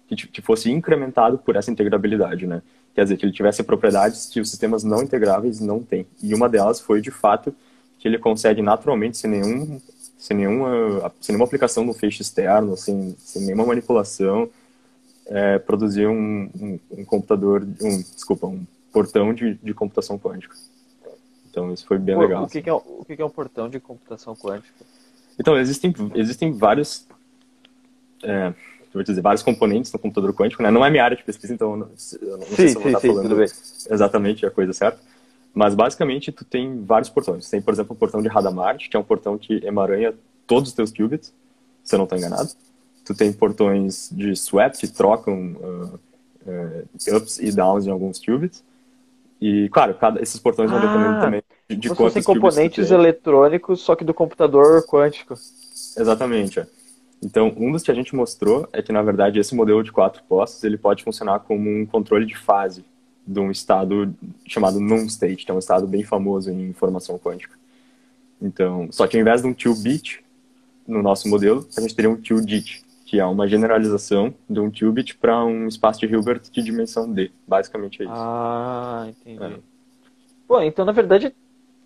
que, 0.07 0.15
que, 0.29 0.43
fosse 0.43 0.71
incrementado 0.71 1.39
por 1.39 1.57
essa 1.57 1.71
integrabilidade, 1.71 2.47
né? 2.47 2.63
Quer 2.95 3.05
dizer, 3.05 3.17
que 3.17 3.25
ele 3.25 3.33
tivesse 3.33 3.63
propriedades 3.65 4.27
que 4.27 4.39
os 4.39 4.51
sistemas 4.51 4.85
não 4.85 5.03
integráveis 5.03 5.61
não 5.61 5.83
têm. 5.83 6.07
E 6.23 6.35
uma 6.35 6.49
delas 6.49 6.79
foi, 6.79 7.01
de 7.01 7.11
fato, 7.11 7.55
que 7.99 8.07
ele 8.07 8.19
consegue 8.19 8.61
naturalmente, 8.61 9.17
sem 9.17 9.31
nenhum 9.31 9.81
sem 10.25 10.39
nenhuma, 10.39 11.13
sem 11.21 11.35
nenhuma 11.35 11.45
aplicação 11.45 11.85
no 11.85 11.93
feixe 11.93 12.23
externo, 12.23 12.79
sem, 12.79 13.15
sem 13.19 13.43
nenhuma 13.43 13.67
manipulação, 13.67 14.49
é, 15.27 15.59
produzir 15.59 16.07
um, 16.07 16.49
um, 16.59 16.81
um, 16.93 17.05
computador, 17.05 17.63
um, 17.63 18.01
desculpa, 18.01 18.47
um 18.47 18.65
portão 18.91 19.35
de, 19.35 19.57
de 19.63 19.75
computação 19.75 20.19
quântica. 20.19 20.57
Então 21.51 21.71
isso 21.75 21.87
foi 21.87 21.99
bem 21.99 22.17
o, 22.17 22.21
legal. 22.21 22.45
O, 22.45 22.49
que, 22.49 22.63
que, 22.63 22.71
é, 22.71 22.73
o 22.73 23.05
que, 23.07 23.21
é 23.21 23.25
um 23.25 23.29
portão 23.29 23.69
de 23.69 23.79
computação 23.79 24.35
quântica? 24.35 24.87
Então 25.39 25.59
existem 25.59 25.93
existem 26.15 26.53
vários 26.53 27.07
é, 28.23 28.55
vou 28.95 29.03
dizer 29.03 29.21
vários 29.21 29.43
componentes 29.43 29.93
no 29.93 29.99
computador 29.99 30.33
quântico, 30.33 30.63
né? 30.63 30.71
Não 30.71 30.83
é 30.83 30.91
minha 30.91 31.05
área 31.05 31.19
de 31.19 31.23
pesquisa, 31.23 31.53
então 31.53 31.73
eu 31.73 31.77
não, 31.77 31.91
eu 32.23 32.39
não 32.39 32.47
sim, 32.47 32.55
sei 32.57 32.69
se 32.69 32.77
eu 32.77 32.81
vou 32.81 32.91
sim, 32.91 32.97
estar 32.97 33.01
sim, 33.01 33.09
falando 33.09 33.43
exatamente 33.91 34.47
a 34.47 34.51
coisa 34.51 34.73
certa. 34.73 34.99
Mas 35.55 35.75
basicamente 35.75 36.33
tu 36.33 36.45
tem 36.45 36.83
vários 36.85 37.09
portões. 37.09 37.49
Tem, 37.49 37.63
por 37.63 37.73
exemplo, 37.73 37.95
o 37.95 37.99
portão 37.99 38.21
de 38.21 38.29
Hadamard, 38.29 38.89
que 38.89 38.97
é 38.97 38.99
um 38.99 39.05
portão 39.05 39.39
que 39.39 39.65
emaranha 39.65 40.13
todos 40.47 40.71
os 40.71 40.75
teus 40.75 40.91
qubits, 40.91 41.33
se 41.85 41.95
eu 41.95 41.99
não 41.99 42.05
estou 42.05 42.19
enganado. 42.19 42.51
Tu 43.05 43.15
tem 43.15 43.33
portões 43.33 44.11
de 44.11 44.35
swap 44.35 44.75
que 44.75 44.89
trocam 44.89 45.53
uh, 45.53 46.01
uh, 46.47 47.17
ups 47.17 47.39
e 47.39 47.53
downs 47.53 47.87
em 47.87 47.91
alguns 47.91 48.19
qubits. 48.19 48.65
E, 49.41 49.69
claro, 49.69 49.95
cada, 49.95 50.21
esses 50.21 50.41
portões 50.41 50.71
vão 50.71 50.81
dependendo 50.81 51.19
ah, 51.19 51.21
também 51.21 51.43
de, 51.69 51.77
de 51.77 51.89
quantos 51.91 52.15
qubits 52.15 52.27
componentes 52.27 52.91
eletrônicos, 52.91 53.81
só 53.81 53.95
que 53.95 54.05
do 54.05 54.15
computador 54.15 54.85
quântico. 54.87 55.35
Exatamente. 55.97 56.61
É. 56.61 56.67
Então, 57.23 57.53
um 57.57 57.71
dos 57.71 57.83
que 57.83 57.91
a 57.91 57.95
gente 57.95 58.15
mostrou 58.15 58.69
é 58.73 58.83
que, 58.83 58.93
na 58.93 59.03
verdade, 59.03 59.39
esse 59.39 59.55
modelo 59.55 59.85
de 59.85 59.93
quatro 59.93 60.23
postos 60.29 60.65
ele 60.65 60.77
pode 60.77 61.05
funcionar 61.05 61.41
como 61.41 61.71
um 61.71 61.87
controle 61.87 62.27
de 62.27 62.37
fase 62.37 62.85
de 63.27 63.41
um 63.41 63.51
estado 63.51 64.15
chamado 64.47 64.79
non 64.81 65.05
state, 65.07 65.45
que 65.45 65.51
é 65.51 65.55
um 65.55 65.59
estado 65.59 65.87
bem 65.87 66.05
famoso 66.05 66.51
em 66.51 66.69
informação 66.69 67.19
quântica. 67.19 67.55
Então, 68.41 68.89
só 68.91 69.07
que 69.07 69.17
ao 69.17 69.21
invés 69.21 69.43
de 69.43 69.49
um 69.49 69.55
2-bit 69.55 70.23
no 70.87 71.03
nosso 71.03 71.29
modelo, 71.29 71.67
a 71.77 71.81
gente 71.81 71.95
teria 71.95 72.11
um 72.11 72.17
2-dit, 72.17 72.85
que 73.07 73.19
é 73.19 73.25
uma 73.25 73.49
generalização 73.49 74.35
de 74.49 74.61
um 74.61 74.71
2-bit 74.71 75.17
para 75.17 75.45
um 75.45 75.67
espaço 75.67 76.01
de 76.01 76.07
Hilbert 76.07 76.43
de 76.51 76.63
dimensão 76.63 77.11
D. 77.11 77.31
Basicamente 77.47 78.03
é 78.03 78.05
isso. 78.05 78.15
Ah, 78.15 79.07
entendi. 79.09 79.43
É. 79.43 79.59
Pô, 80.47 80.61
então 80.61 80.85
na 80.85 80.93
verdade 80.93 81.35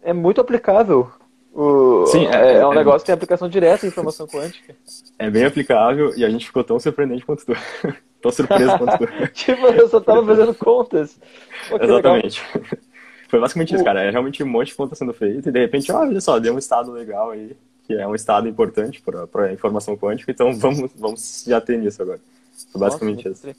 é 0.02 0.12
muito 0.12 0.40
aplicável. 0.40 1.10
O... 1.60 2.06
Sim, 2.06 2.24
é, 2.28 2.52
é, 2.52 2.54
é 2.58 2.66
um 2.68 2.72
é, 2.72 2.76
negócio 2.76 3.00
que 3.00 3.06
tem 3.06 3.14
aplicação 3.14 3.48
direta 3.48 3.84
em 3.84 3.88
informação 3.88 4.28
quântica. 4.28 4.76
É 5.18 5.28
bem 5.28 5.44
aplicável 5.44 6.16
e 6.16 6.24
a 6.24 6.30
gente 6.30 6.46
ficou 6.46 6.62
tão 6.62 6.78
surpreendente 6.78 7.26
quanto 7.26 7.44
tu. 7.44 7.52
Tô 8.22 8.30
surpreso 8.30 8.78
quanto 8.78 8.98
tu. 8.98 9.06
tipo, 9.34 9.66
eu 9.66 9.88
só 9.88 9.98
tava 9.98 10.24
fazendo 10.24 10.54
contas. 10.54 11.18
Pô, 11.68 11.82
Exatamente. 11.82 12.40
Legal. 12.54 12.78
Foi 13.28 13.40
basicamente 13.40 13.74
isso, 13.74 13.82
cara. 13.82 14.04
É 14.04 14.10
realmente 14.10 14.40
um 14.40 14.46
monte 14.46 14.68
de 14.68 14.76
conta 14.76 14.94
sendo 14.94 15.12
feita 15.12 15.48
e 15.48 15.52
de 15.52 15.58
repente, 15.58 15.90
ah, 15.90 15.98
olha 15.98 16.20
só, 16.20 16.38
deu 16.38 16.54
um 16.54 16.58
estado 16.58 16.92
legal 16.92 17.32
aí, 17.32 17.56
que 17.88 17.92
é 17.92 18.06
um 18.06 18.14
estado 18.14 18.46
importante 18.46 19.02
para 19.02 19.46
a 19.46 19.52
informação 19.52 19.96
quântica, 19.96 20.30
então 20.30 20.54
vamos, 20.56 20.92
vamos 20.96 21.44
já 21.44 21.60
ter 21.60 21.76
nisso 21.76 22.00
agora. 22.00 22.20
Foi 22.70 22.80
basicamente 22.80 23.28
Nossa, 23.28 23.50
isso. 23.50 23.58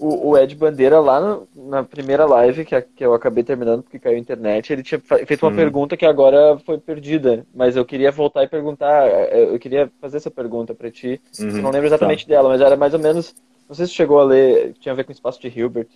O, 0.00 0.30
o, 0.30 0.38
Ed 0.38 0.54
Bandeira, 0.54 0.98
lá 0.98 1.20
no, 1.20 1.46
na 1.68 1.84
primeira 1.84 2.24
live, 2.24 2.64
que, 2.64 2.74
a, 2.74 2.80
que 2.80 3.04
eu 3.04 3.12
acabei 3.12 3.44
terminando 3.44 3.82
porque 3.82 3.98
caiu 3.98 4.16
a 4.16 4.18
internet, 4.18 4.72
ele 4.72 4.82
tinha 4.82 4.98
feito 4.98 5.44
uma 5.44 5.52
hum. 5.52 5.56
pergunta 5.56 5.96
que 5.96 6.06
agora 6.06 6.58
foi 6.64 6.78
perdida. 6.78 7.46
Mas 7.54 7.76
eu 7.76 7.84
queria 7.84 8.10
voltar 8.10 8.42
e 8.42 8.48
perguntar, 8.48 9.06
eu 9.32 9.58
queria 9.58 9.92
fazer 10.00 10.16
essa 10.16 10.30
pergunta 10.30 10.74
para 10.74 10.90
ti. 10.90 11.20
Uhum, 11.38 11.48
eu 11.48 11.62
não 11.62 11.70
lembro 11.70 11.86
exatamente 11.86 12.26
tá. 12.26 12.30
dela, 12.34 12.48
mas 12.48 12.62
era 12.62 12.76
mais 12.76 12.94
ou 12.94 13.00
menos 13.00 13.34
não 13.70 13.76
sei 13.76 13.86
se 13.86 13.92
chegou 13.92 14.18
a 14.18 14.24
ler, 14.24 14.74
tinha 14.80 14.92
a 14.92 14.96
ver 14.96 15.04
com 15.04 15.10
o 15.10 15.14
espaço 15.14 15.40
de 15.40 15.46
Hilbert. 15.46 15.86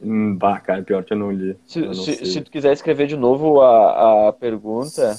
Hum, 0.00 0.36
bah, 0.36 0.60
cara, 0.60 0.84
pior 0.84 1.02
que 1.02 1.12
eu 1.12 1.18
não 1.18 1.32
li. 1.32 1.56
Se, 1.66 1.80
não 1.80 1.92
se, 1.92 2.24
se, 2.24 2.40
tu 2.40 2.48
quiser 2.48 2.72
escrever 2.72 3.08
de 3.08 3.16
novo 3.16 3.60
a, 3.60 4.28
a 4.28 4.32
pergunta. 4.32 5.18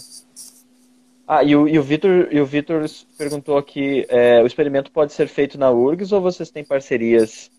Ah, 1.28 1.44
e 1.44 1.58
o, 1.58 1.68
e 1.68 1.78
o 1.78 1.84
Vitor 1.84 2.30
e 2.32 2.40
o 2.40 2.46
Vitor 2.46 2.86
perguntou 3.18 3.58
aqui, 3.58 4.06
é, 4.08 4.42
o 4.42 4.48
experimento 4.48 4.90
pode 4.94 5.12
ser 5.12 5.28
feito 5.28 5.58
na 5.58 5.70
URGS 5.70 6.14
ou 6.14 6.22
vocês 6.22 6.50
têm 6.50 6.64
parcerias? 6.64 7.52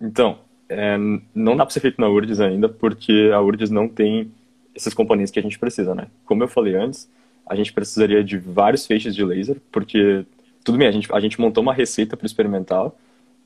Então, 0.00 0.38
é, 0.68 0.96
não 1.34 1.56
dá 1.56 1.64
para 1.64 1.72
ser 1.72 1.80
feito 1.80 2.00
na 2.00 2.08
URGS 2.08 2.40
ainda, 2.40 2.68
porque 2.68 3.30
a 3.32 3.40
URGS 3.40 3.70
não 3.70 3.88
tem 3.88 4.30
esses 4.74 4.94
componentes 4.94 5.32
que 5.32 5.38
a 5.38 5.42
gente 5.42 5.58
precisa, 5.58 5.94
né? 5.94 6.06
Como 6.24 6.42
eu 6.42 6.48
falei 6.48 6.74
antes, 6.74 7.08
a 7.46 7.56
gente 7.56 7.72
precisaria 7.72 8.22
de 8.22 8.38
vários 8.38 8.86
feixes 8.86 9.14
de 9.14 9.24
laser, 9.24 9.60
porque, 9.72 10.24
tudo 10.62 10.78
bem, 10.78 10.86
a 10.86 10.92
gente, 10.92 11.12
a 11.12 11.20
gente 11.20 11.40
montou 11.40 11.62
uma 11.62 11.74
receita 11.74 12.16
para 12.16 12.24
o 12.24 12.26
experimental, 12.26 12.96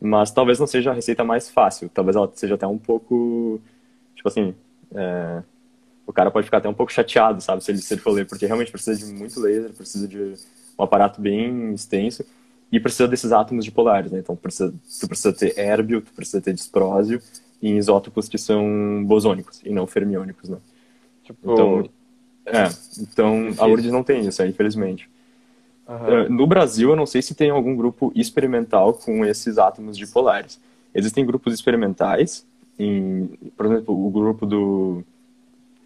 mas 0.01 0.31
talvez 0.31 0.59
não 0.59 0.67
seja 0.67 0.91
a 0.91 0.95
receita 0.95 1.25
mais 1.25 1.49
fácil. 1.49 1.88
Talvez 1.88 2.17
ela 2.17 2.31
seja 2.35 2.57
até 2.57 2.67
um 2.67 2.79
pouco. 2.79 3.61
Tipo 4.17 4.29
assim. 4.29 4.55
É, 4.95 5.43
o 6.05 6.12
cara 6.12 6.31
pode 6.31 6.45
ficar 6.45 6.59
até 6.59 6.69
um 6.69 6.75
pouco 6.75 6.93
chateado, 6.93 7.41
sabe? 7.41 7.62
Se 7.62 7.71
ele, 7.71 7.79
se 7.79 7.95
ele 7.95 8.01
for 8.01 8.11
ler, 8.11 8.27
porque 8.27 8.45
realmente 8.45 8.73
precisa 8.73 9.07
de 9.07 9.12
muito 9.15 9.41
laser, 9.41 9.73
precisa 9.73 10.09
de 10.09 10.35
um 10.77 10.83
aparato 10.83 11.21
bem 11.21 11.73
extenso 11.73 12.25
e 12.73 12.81
precisa 12.81 13.07
desses 13.07 13.31
átomos 13.31 13.67
dipolares, 13.67 14.11
né? 14.11 14.19
Então 14.19 14.35
precisa, 14.35 14.73
tu 14.99 15.07
precisa 15.07 15.33
ter 15.33 15.59
hérbio, 15.59 16.01
tu 16.01 16.13
precisa 16.13 16.41
ter 16.41 16.55
disprósio 16.55 17.21
e 17.61 17.71
isótopos 17.77 18.29
que 18.29 18.39
são 18.39 19.05
bosônicos 19.05 19.61
e 19.63 19.71
não 19.71 19.87
fermiônicos, 19.87 20.49
né? 20.49 20.57
Tipo... 21.23 21.53
Então, 21.53 21.91
é, 22.47 22.69
então 22.99 23.55
a 23.59 23.67
URGS 23.67 23.93
não 23.93 24.03
tem 24.03 24.27
isso, 24.27 24.41
é, 24.43 24.49
infelizmente. 24.49 25.09
Uhum. 25.87 26.37
no 26.37 26.47
Brasil, 26.47 26.91
eu 26.91 26.97
não 26.97 27.05
sei 27.05 27.21
se 27.21 27.35
tem 27.35 27.51
algum 27.51 27.77
grupo 27.77 28.13
experimental 28.15 28.95
com 28.95 29.25
esses 29.27 29.59
átomos 29.59 29.99
dipolares. 29.99 30.59
Existem 30.95 31.27
grupos 31.27 31.53
experimentais, 31.53 32.47
em, 32.79 33.29
por 33.57 33.67
exemplo, 33.67 34.07
o 34.07 34.09
grupo 34.09 34.47
do, 34.47 35.03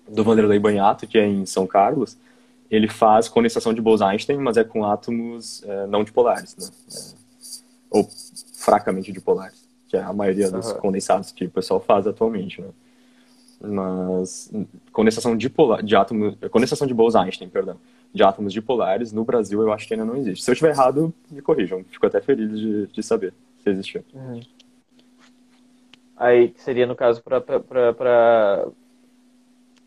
do 0.08 0.22
Vanderlei 0.22 0.58
Banhato, 0.58 1.06
que 1.06 1.18
é 1.18 1.26
em 1.26 1.44
São 1.46 1.66
Carlos, 1.66 2.16
ele 2.70 2.88
faz 2.88 3.28
condensação 3.28 3.72
de 3.72 3.80
Bose-Einstein, 3.80 4.38
mas 4.38 4.56
é 4.56 4.64
com 4.64 4.84
átomos 4.84 5.62
é, 5.64 5.86
não 5.86 6.04
dipolares, 6.04 6.56
né? 6.56 6.66
É, 6.94 7.16
ou 7.90 8.08
fracamente 8.54 9.12
dipolares, 9.12 9.66
que 9.88 9.96
é 9.96 10.02
a 10.02 10.12
maioria 10.12 10.50
dos 10.50 10.70
uhum. 10.70 10.78
condensados 10.78 11.32
que 11.32 11.44
o 11.44 11.50
pessoal 11.50 11.80
faz 11.80 12.06
atualmente, 12.06 12.60
né? 12.60 12.68
mas 13.60 14.52
condensação 14.92 15.36
dipolar, 15.36 15.82
de 15.82 15.96
átomos, 15.96 16.36
condensação 16.50 16.86
de 16.86 16.92
Bose-Einstein, 16.92 17.48
perdão, 17.48 17.78
de 18.12 18.22
átomos 18.22 18.52
dipolares, 18.52 19.12
no 19.12 19.24
Brasil 19.24 19.60
eu 19.62 19.72
acho 19.72 19.86
que 19.86 19.94
ainda 19.94 20.04
não 20.04 20.16
existe. 20.16 20.44
Se 20.44 20.50
eu 20.50 20.52
estiver 20.52 20.70
errado, 20.70 21.12
me 21.30 21.40
corrijam. 21.40 21.84
Fico 21.84 22.06
até 22.06 22.20
feliz 22.20 22.58
de, 22.58 22.86
de 22.88 23.02
saber 23.02 23.32
se 23.62 23.70
existiu. 23.70 24.04
Uhum. 24.14 24.40
Aí 26.16 26.54
seria, 26.56 26.86
no 26.86 26.96
caso, 26.96 27.22
para 27.22 28.68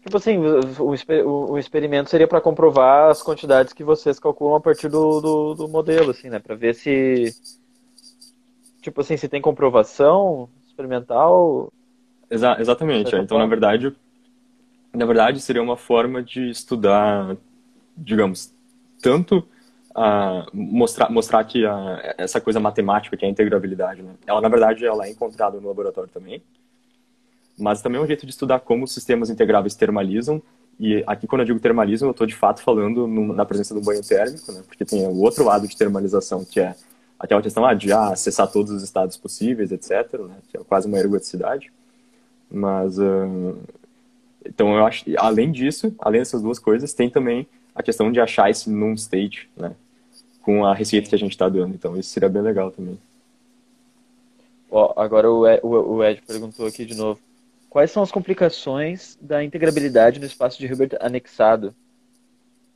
Tipo 0.01 0.17
assim, 0.17 0.37
o, 0.37 1.51
o, 1.51 1.57
experimento 1.57 2.09
seria 2.09 2.27
para 2.27 2.39
comprovar 2.39 3.09
as 3.09 3.21
quantidades 3.21 3.73
que 3.73 3.83
vocês 3.83 4.17
calculam 4.17 4.55
a 4.55 4.61
partir 4.61 4.87
do, 4.87 5.19
do, 5.19 5.53
do 5.53 5.67
modelo, 5.67 6.11
assim, 6.11 6.29
né? 6.29 6.39
Para 6.39 6.55
ver 6.55 6.73
se, 6.73 7.33
tipo 8.81 9.01
assim, 9.01 9.17
se 9.17 9.27
tem 9.27 9.41
comprovação 9.41 10.47
experimental. 10.65 11.71
Exa 12.29 12.55
exatamente. 12.59 13.13
É. 13.13 13.19
Então, 13.19 13.37
na 13.37 13.45
verdade, 13.45 13.93
na 14.93 15.05
verdade, 15.05 15.41
seria 15.41 15.61
uma 15.61 15.75
forma 15.75 16.23
de 16.23 16.49
estudar, 16.49 17.35
digamos, 17.95 18.53
tanto 19.01 19.45
a 19.93 20.47
mostrar, 20.53 21.09
mostrar 21.09 21.43
que 21.43 21.65
a, 21.65 22.15
essa 22.17 22.39
coisa 22.39 22.59
matemática, 22.59 23.17
que 23.17 23.25
é 23.25 23.27
a 23.27 23.31
integrabilidade, 23.31 24.01
né? 24.01 24.13
ela, 24.25 24.39
na 24.39 24.49
verdade, 24.49 24.85
ela 24.85 25.05
é 25.05 25.11
encontrada 25.11 25.59
no 25.59 25.67
laboratório 25.67 26.09
também, 26.09 26.41
mas 27.59 27.81
também 27.81 27.99
é 27.99 28.03
um 28.03 28.07
jeito 28.07 28.25
de 28.25 28.31
estudar 28.31 28.59
como 28.59 28.85
os 28.85 28.93
sistemas 28.93 29.29
integráveis 29.29 29.75
termalizam. 29.75 30.41
E 30.79 31.03
aqui, 31.05 31.27
quando 31.27 31.41
eu 31.41 31.45
digo 31.45 31.59
termalismo, 31.59 32.07
eu 32.07 32.11
estou 32.11 32.25
de 32.25 32.35
fato 32.35 32.61
falando 32.61 33.05
no, 33.05 33.33
na 33.33 33.45
presença 33.45 33.73
do 33.73 33.81
banho 33.81 34.01
térmico, 34.01 34.51
né? 34.51 34.63
porque 34.65 34.85
tem 34.85 35.05
o 35.05 35.19
outro 35.19 35.43
lado 35.43 35.67
de 35.67 35.75
termalização, 35.75 36.45
que 36.45 36.59
é 36.59 36.73
aquela 37.19 37.41
questão 37.41 37.65
ah, 37.65 37.73
de 37.73 37.91
ah, 37.91 38.09
acessar 38.09 38.49
todos 38.49 38.71
os 38.71 38.81
estados 38.81 39.17
possíveis, 39.17 39.71
etc., 39.71 40.19
né? 40.21 40.35
que 40.49 40.57
é 40.57 40.61
quase 40.63 40.87
uma 40.87 40.97
ergoticidade. 40.97 41.71
Mas, 42.49 42.97
uh, 42.97 43.57
então 44.45 44.75
eu 44.75 44.85
acho, 44.85 45.03
além 45.17 45.51
disso, 45.51 45.93
além 45.99 46.21
dessas 46.21 46.41
duas 46.41 46.57
coisas, 46.57 46.93
tem 46.93 47.09
também 47.09 47.45
a 47.75 47.83
questão 47.83 48.11
de 48.11 48.21
achar 48.21 48.49
esse 48.49 48.69
num 48.69 48.93
state, 48.93 49.49
né? 49.57 49.75
com 50.41 50.65
a 50.65 50.73
receita 50.73 51.09
que 51.09 51.15
a 51.15 51.19
gente 51.19 51.31
está 51.33 51.49
dando. 51.49 51.75
Então 51.75 51.97
isso 51.97 52.09
seria 52.09 52.29
bem 52.29 52.41
legal 52.41 52.71
também. 52.71 52.97
Ó, 54.71 54.93
agora 54.95 55.29
o 55.29 55.47
Ed, 55.47 55.61
o 55.63 56.03
Ed 56.03 56.21
perguntou 56.25 56.65
aqui 56.65 56.85
de 56.85 56.95
novo. 56.95 57.19
Quais 57.69 57.91
são 57.91 58.01
as 58.01 58.11
complicações 58.11 59.17
da 59.21 59.43
integrabilidade 59.43 60.19
no 60.19 60.25
espaço 60.25 60.57
de 60.57 60.65
Hilbert 60.65 60.97
anexado? 60.99 61.75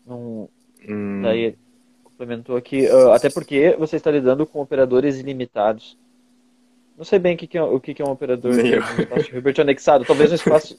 Num, 0.05 0.47
hum. 0.87 1.21
Daí 1.23 1.55
complementou 2.03 2.55
aqui, 2.55 2.87
uh, 2.87 3.11
até 3.11 3.29
porque 3.29 3.75
você 3.77 3.95
está 3.95 4.11
lidando 4.11 4.45
com 4.45 4.61
operadores 4.61 5.17
ilimitados. 5.17 5.97
Não 6.95 7.03
sei 7.03 7.17
bem 7.17 7.33
o 7.33 7.37
que, 7.37 7.47
que, 7.47 7.57
é, 7.57 7.63
o 7.63 7.79
que, 7.79 7.93
que 7.95 8.01
é 8.03 8.05
um 8.05 8.11
operador 8.11 8.51
de, 8.51 8.75
espaço 8.75 9.23
de 9.23 9.35
Hilbert 9.35 9.59
anexado. 9.59 10.05
Talvez 10.05 10.31
um 10.31 10.35
espaço. 10.35 10.77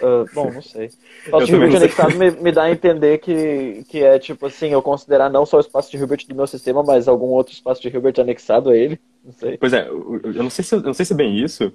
Uh, 0.00 0.32
bom, 0.32 0.52
não 0.52 0.62
sei. 0.62 0.86
O 0.86 1.24
espaço 1.24 1.46
de 1.46 1.52
Hilbert 1.52 1.76
anexado 1.76 2.16
me, 2.16 2.30
me, 2.30 2.52
dá 2.52 2.64
a 2.64 2.70
entender 2.70 3.18
que, 3.18 3.84
que 3.88 4.04
é 4.04 4.16
tipo 4.20 4.46
assim, 4.46 4.68
eu 4.68 4.80
considerar 4.80 5.28
não 5.28 5.44
só 5.44 5.56
o 5.56 5.60
espaço 5.60 5.90
de 5.90 5.96
Hilbert 5.96 6.24
do 6.28 6.36
meu 6.36 6.46
sistema, 6.46 6.84
mas 6.84 7.08
algum 7.08 7.26
outro 7.26 7.52
espaço 7.52 7.82
de 7.82 7.88
Hilbert 7.88 8.20
anexado 8.20 8.70
a 8.70 8.76
ele. 8.76 9.00
Não 9.24 9.32
sei. 9.32 9.56
Pois 9.58 9.72
é, 9.72 9.88
eu 9.88 10.32
não 10.34 10.50
sei 10.50 10.64
se, 10.64 10.74
eu 10.76 10.82
não 10.82 10.94
sei 10.94 11.04
se 11.04 11.12
é 11.12 11.16
bem 11.16 11.36
isso, 11.36 11.72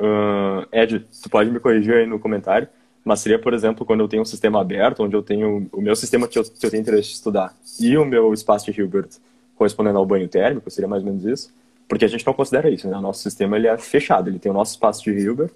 Uh, 0.00 0.66
Ed, 0.72 1.06
tu 1.22 1.28
pode 1.28 1.50
me 1.50 1.60
corrigir 1.60 1.94
aí 1.94 2.06
no 2.06 2.18
comentário, 2.18 2.66
mas 3.04 3.20
seria, 3.20 3.38
por 3.38 3.52
exemplo, 3.52 3.84
quando 3.84 4.00
eu 4.00 4.08
tenho 4.08 4.22
um 4.22 4.26
sistema 4.26 4.60
aberto, 4.60 5.02
onde 5.02 5.14
eu 5.14 5.22
tenho 5.22 5.68
o 5.70 5.80
meu 5.80 5.94
sistema 5.94 6.26
que 6.26 6.38
eu, 6.38 6.44
que 6.44 6.64
eu 6.64 6.70
tenho 6.70 6.80
interesse 6.80 7.10
em 7.10 7.12
estudar 7.12 7.54
e 7.78 7.96
o 7.98 8.04
meu 8.04 8.32
espaço 8.32 8.70
de 8.70 8.80
Hilbert 8.80 9.08
correspondendo 9.56 9.98
ao 9.98 10.06
banho 10.06 10.26
térmico, 10.26 10.70
seria 10.70 10.88
mais 10.88 11.02
ou 11.02 11.08
menos 11.10 11.24
isso? 11.24 11.52
Porque 11.86 12.04
a 12.04 12.08
gente 12.08 12.26
não 12.26 12.32
considera 12.32 12.70
isso, 12.70 12.88
né? 12.88 12.96
O 12.96 13.00
nosso 13.00 13.22
sistema 13.22 13.56
ele 13.56 13.66
é 13.66 13.76
fechado, 13.76 14.30
ele 14.30 14.38
tem 14.38 14.50
o 14.50 14.54
nosso 14.54 14.72
espaço 14.72 15.02
de 15.02 15.10
Hilbert 15.10 15.52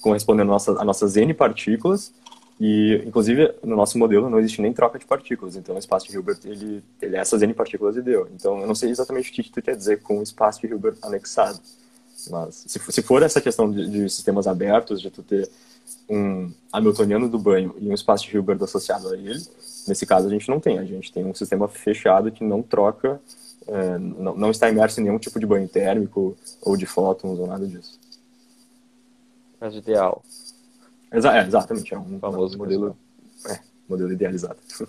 correspondendo 0.00 0.52
a, 0.52 0.56
a 0.80 0.84
nossas 0.84 1.16
N 1.16 1.34
partículas 1.34 2.12
e, 2.60 3.02
inclusive, 3.06 3.54
no 3.62 3.76
nosso 3.76 3.98
modelo 3.98 4.28
não 4.28 4.38
existe 4.38 4.60
nem 4.60 4.72
troca 4.72 4.98
de 4.98 5.04
partículas, 5.04 5.56
então 5.56 5.76
o 5.76 5.78
espaço 5.78 6.08
de 6.08 6.14
Hilbert, 6.14 6.38
ele, 6.44 6.82
ele 7.00 7.16
é 7.16 7.20
essas 7.20 7.42
N 7.42 7.54
partículas 7.54 7.96
e 7.96 8.02
deu. 8.02 8.28
Então, 8.34 8.60
eu 8.60 8.66
não 8.66 8.74
sei 8.74 8.90
exatamente 8.90 9.30
o 9.30 9.32
que 9.32 9.50
tu 9.50 9.62
quer 9.62 9.76
dizer 9.76 10.00
com 10.02 10.18
o 10.18 10.22
espaço 10.22 10.60
de 10.60 10.66
Hilbert 10.66 10.96
anexado. 11.02 11.60
Mas 12.30 12.64
se, 12.66 12.78
se 12.78 13.02
for 13.02 13.22
essa 13.22 13.40
questão 13.40 13.70
de, 13.70 13.88
de, 13.88 14.10
sistemas 14.10 14.46
abertos, 14.46 15.00
de 15.00 15.10
tu 15.10 15.22
ter 15.22 15.48
um 16.08 16.50
Hamiltoniano 16.72 17.28
do 17.28 17.38
banho 17.38 17.74
e 17.78 17.88
um 17.88 17.94
espaço 17.94 18.26
de 18.26 18.36
Hilbert 18.36 18.62
associado 18.62 19.08
a 19.08 19.16
ele, 19.16 19.40
nesse 19.86 20.04
caso 20.04 20.26
a 20.26 20.30
gente 20.30 20.48
não 20.48 20.58
tem. 20.58 20.78
A 20.78 20.84
gente 20.84 21.12
tem 21.12 21.24
um 21.24 21.34
sistema 21.34 21.68
fechado 21.68 22.32
que 22.32 22.42
não 22.42 22.62
troca, 22.62 23.20
é, 23.66 23.98
não, 23.98 24.34
não 24.34 24.50
está 24.50 24.68
imerso 24.68 25.00
em 25.00 25.04
nenhum 25.04 25.18
tipo 25.18 25.38
de 25.38 25.46
banho 25.46 25.68
térmico 25.68 26.36
ou 26.60 26.76
de 26.76 26.86
fótons 26.86 27.38
ou 27.38 27.46
nada 27.46 27.66
disso. 27.66 27.98
Caso 29.60 29.78
ideal. 29.78 30.22
Exa 31.12 31.36
é, 31.36 31.46
exatamente, 31.46 31.94
é 31.94 31.98
um 31.98 32.18
famoso 32.18 32.58
modelo, 32.58 32.96
é, 33.48 33.60
modelo 33.88 34.12
idealizado. 34.12 34.58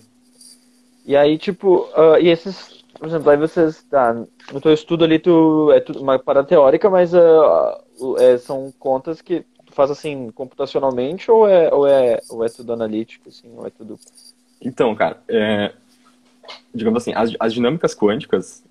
E 1.06 1.16
aí, 1.16 1.38
tipo, 1.38 1.88
uh, 1.96 2.18
e 2.20 2.28
esses 2.28 2.79
por 3.00 3.08
exemplo, 3.08 3.30
aí 3.30 3.36
vocês, 3.38 3.82
tá, 3.84 4.12
no 4.52 4.60
teu 4.60 4.74
estudo 4.74 5.04
ali, 5.04 5.18
tu, 5.18 5.72
é 5.72 5.80
tudo 5.80 6.02
uma 6.02 6.18
parada 6.18 6.46
teórica, 6.46 6.90
mas 6.90 7.14
uh, 7.14 8.18
é, 8.18 8.36
são 8.36 8.70
contas 8.78 9.22
que 9.22 9.42
tu 9.64 9.72
faz 9.72 9.90
assim, 9.90 10.30
computacionalmente 10.32 11.30
ou 11.30 11.48
é, 11.48 11.72
ou 11.72 11.86
é, 11.86 12.20
ou 12.28 12.44
é 12.44 12.48
tudo 12.50 12.74
analítico, 12.74 13.30
assim, 13.30 13.50
ou 13.56 13.66
é 13.66 13.70
tudo... 13.70 13.98
Então, 14.60 14.94
cara, 14.94 15.18
é, 15.28 15.72
digamos 16.74 17.02
assim, 17.02 17.14
as, 17.14 17.34
as 17.40 17.54
dinâmicas 17.54 17.94
quânticas, 17.94 18.62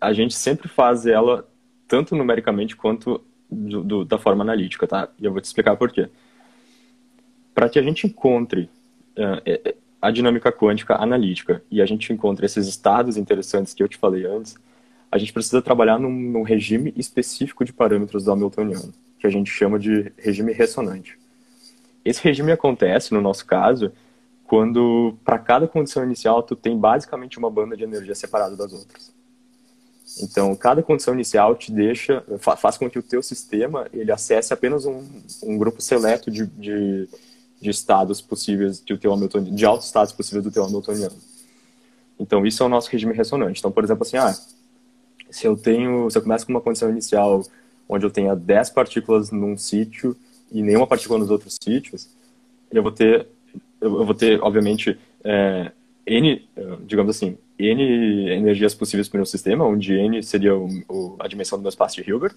a 0.00 0.12
gente 0.12 0.34
sempre 0.34 0.68
faz 0.68 1.04
ela 1.04 1.44
tanto 1.88 2.14
numericamente 2.14 2.76
quanto 2.76 3.20
do, 3.50 3.82
do, 3.82 4.04
da 4.04 4.18
forma 4.18 4.44
analítica, 4.44 4.86
tá? 4.86 5.08
E 5.18 5.24
eu 5.24 5.32
vou 5.32 5.40
te 5.40 5.46
explicar 5.46 5.76
por 5.76 5.90
quê. 5.90 6.08
Para 7.52 7.68
que 7.68 7.78
a 7.80 7.82
gente 7.82 8.06
encontre 8.06 8.70
uh, 9.18 9.74
a 10.04 10.10
dinâmica 10.10 10.52
quântica 10.52 10.96
analítica 10.96 11.62
e 11.70 11.80
a 11.80 11.86
gente 11.86 12.12
encontra 12.12 12.44
esses 12.44 12.66
estados 12.66 13.16
interessantes 13.16 13.72
que 13.72 13.82
eu 13.82 13.88
te 13.88 13.96
falei 13.96 14.26
antes, 14.26 14.54
a 15.10 15.16
gente 15.16 15.32
precisa 15.32 15.62
trabalhar 15.62 15.98
num, 15.98 16.10
num 16.10 16.42
regime 16.42 16.92
específico 16.94 17.64
de 17.64 17.72
parâmetros 17.72 18.22
do 18.22 18.30
Hamiltoniano, 18.30 18.92
que 19.18 19.26
a 19.26 19.30
gente 19.30 19.50
chama 19.50 19.78
de 19.78 20.12
regime 20.18 20.52
ressonante. 20.52 21.18
Esse 22.04 22.22
regime 22.22 22.52
acontece, 22.52 23.14
no 23.14 23.22
nosso 23.22 23.46
caso, 23.46 23.92
quando 24.46 25.16
para 25.24 25.38
cada 25.38 25.66
condição 25.66 26.04
inicial 26.04 26.42
tu 26.42 26.54
tem 26.54 26.78
basicamente 26.78 27.38
uma 27.38 27.50
banda 27.50 27.74
de 27.74 27.84
energia 27.84 28.14
separada 28.14 28.54
das 28.54 28.74
outras. 28.74 29.10
Então, 30.20 30.54
cada 30.54 30.82
condição 30.82 31.14
inicial 31.14 31.56
te 31.56 31.72
deixa, 31.72 32.22
faz 32.58 32.76
com 32.76 32.90
que 32.90 32.98
o 32.98 33.02
teu 33.02 33.22
sistema 33.22 33.86
ele 33.90 34.12
acesse 34.12 34.52
apenas 34.52 34.84
um, 34.84 35.02
um 35.42 35.56
grupo 35.56 35.80
seleto 35.80 36.30
de, 36.30 36.46
de 36.46 37.08
de 37.64 37.70
estados 37.70 38.20
possíveis 38.20 38.78
do 38.80 38.98
teu 38.98 39.12
Hamiltoniano, 39.12 39.56
de 39.56 39.64
altos 39.64 39.86
estados 39.86 40.12
possíveis 40.12 40.44
do 40.44 40.50
teu 40.50 40.64
Hamiltoniano. 40.64 41.16
Então, 42.20 42.46
isso 42.46 42.62
é 42.62 42.66
o 42.66 42.68
nosso 42.68 42.90
regime 42.90 43.14
ressonante. 43.14 43.58
Então, 43.58 43.72
por 43.72 43.82
exemplo, 43.82 44.02
assim, 44.02 44.18
ah, 44.18 44.34
se 45.30 45.46
eu 45.46 45.56
tenho, 45.56 46.10
se 46.10 46.18
eu 46.18 46.22
começo 46.22 46.44
com 46.44 46.52
uma 46.52 46.60
condição 46.60 46.90
inicial 46.90 47.42
onde 47.88 48.04
eu 48.04 48.10
tenha 48.10 48.36
10 48.36 48.70
partículas 48.70 49.30
num 49.30 49.56
sítio 49.56 50.14
e 50.52 50.62
nenhuma 50.62 50.86
partícula 50.86 51.18
nos 51.18 51.30
outros 51.30 51.56
sítios, 51.62 52.08
eu 52.70 52.82
vou 52.82 52.92
ter, 52.92 53.26
eu 53.80 54.04
vou 54.04 54.14
ter, 54.14 54.40
obviamente, 54.42 54.98
é, 55.24 55.72
N, 56.06 56.46
digamos 56.86 57.16
assim, 57.16 57.38
N 57.58 58.30
energias 58.30 58.74
possíveis 58.74 59.08
para 59.08 59.16
o 59.16 59.20
meu 59.20 59.26
sistema, 59.26 59.64
onde 59.64 59.94
N 59.94 60.22
seria 60.22 60.54
o, 60.54 60.68
o, 60.86 61.16
a 61.18 61.26
dimensão 61.26 61.58
do 61.58 61.62
meu 61.62 61.70
espaço 61.70 61.96
de 61.96 62.08
Hilbert, 62.08 62.34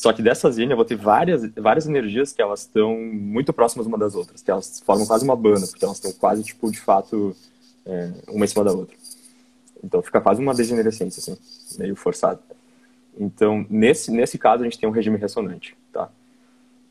só 0.00 0.14
que 0.14 0.22
dessas 0.22 0.56
linhas 0.56 0.70
eu 0.70 0.76
vou 0.76 0.84
ter 0.86 0.96
várias, 0.96 1.46
várias 1.56 1.86
energias 1.86 2.32
que 2.32 2.40
elas 2.40 2.60
estão 2.60 2.96
muito 2.96 3.52
próximas 3.52 3.86
uma 3.86 3.98
das 3.98 4.14
outras, 4.14 4.40
que 4.40 4.50
elas 4.50 4.80
formam 4.80 5.06
quase 5.06 5.22
uma 5.22 5.36
banda, 5.36 5.66
porque 5.66 5.84
elas 5.84 5.98
estão 5.98 6.10
quase, 6.12 6.42
tipo, 6.42 6.72
de 6.72 6.80
fato, 6.80 7.36
é, 7.84 8.10
uma 8.28 8.46
em 8.46 8.48
cima 8.48 8.64
da 8.64 8.72
outra. 8.72 8.96
Então 9.84 10.00
fica 10.00 10.18
quase 10.18 10.40
uma 10.40 10.54
degenerescência, 10.54 11.20
assim, 11.20 11.36
meio 11.78 11.94
forçada. 11.94 12.40
Então, 13.18 13.66
nesse, 13.68 14.10
nesse 14.10 14.38
caso, 14.38 14.62
a 14.62 14.64
gente 14.64 14.78
tem 14.78 14.88
um 14.88 14.92
regime 14.92 15.18
ressonante, 15.18 15.76
tá? 15.92 16.08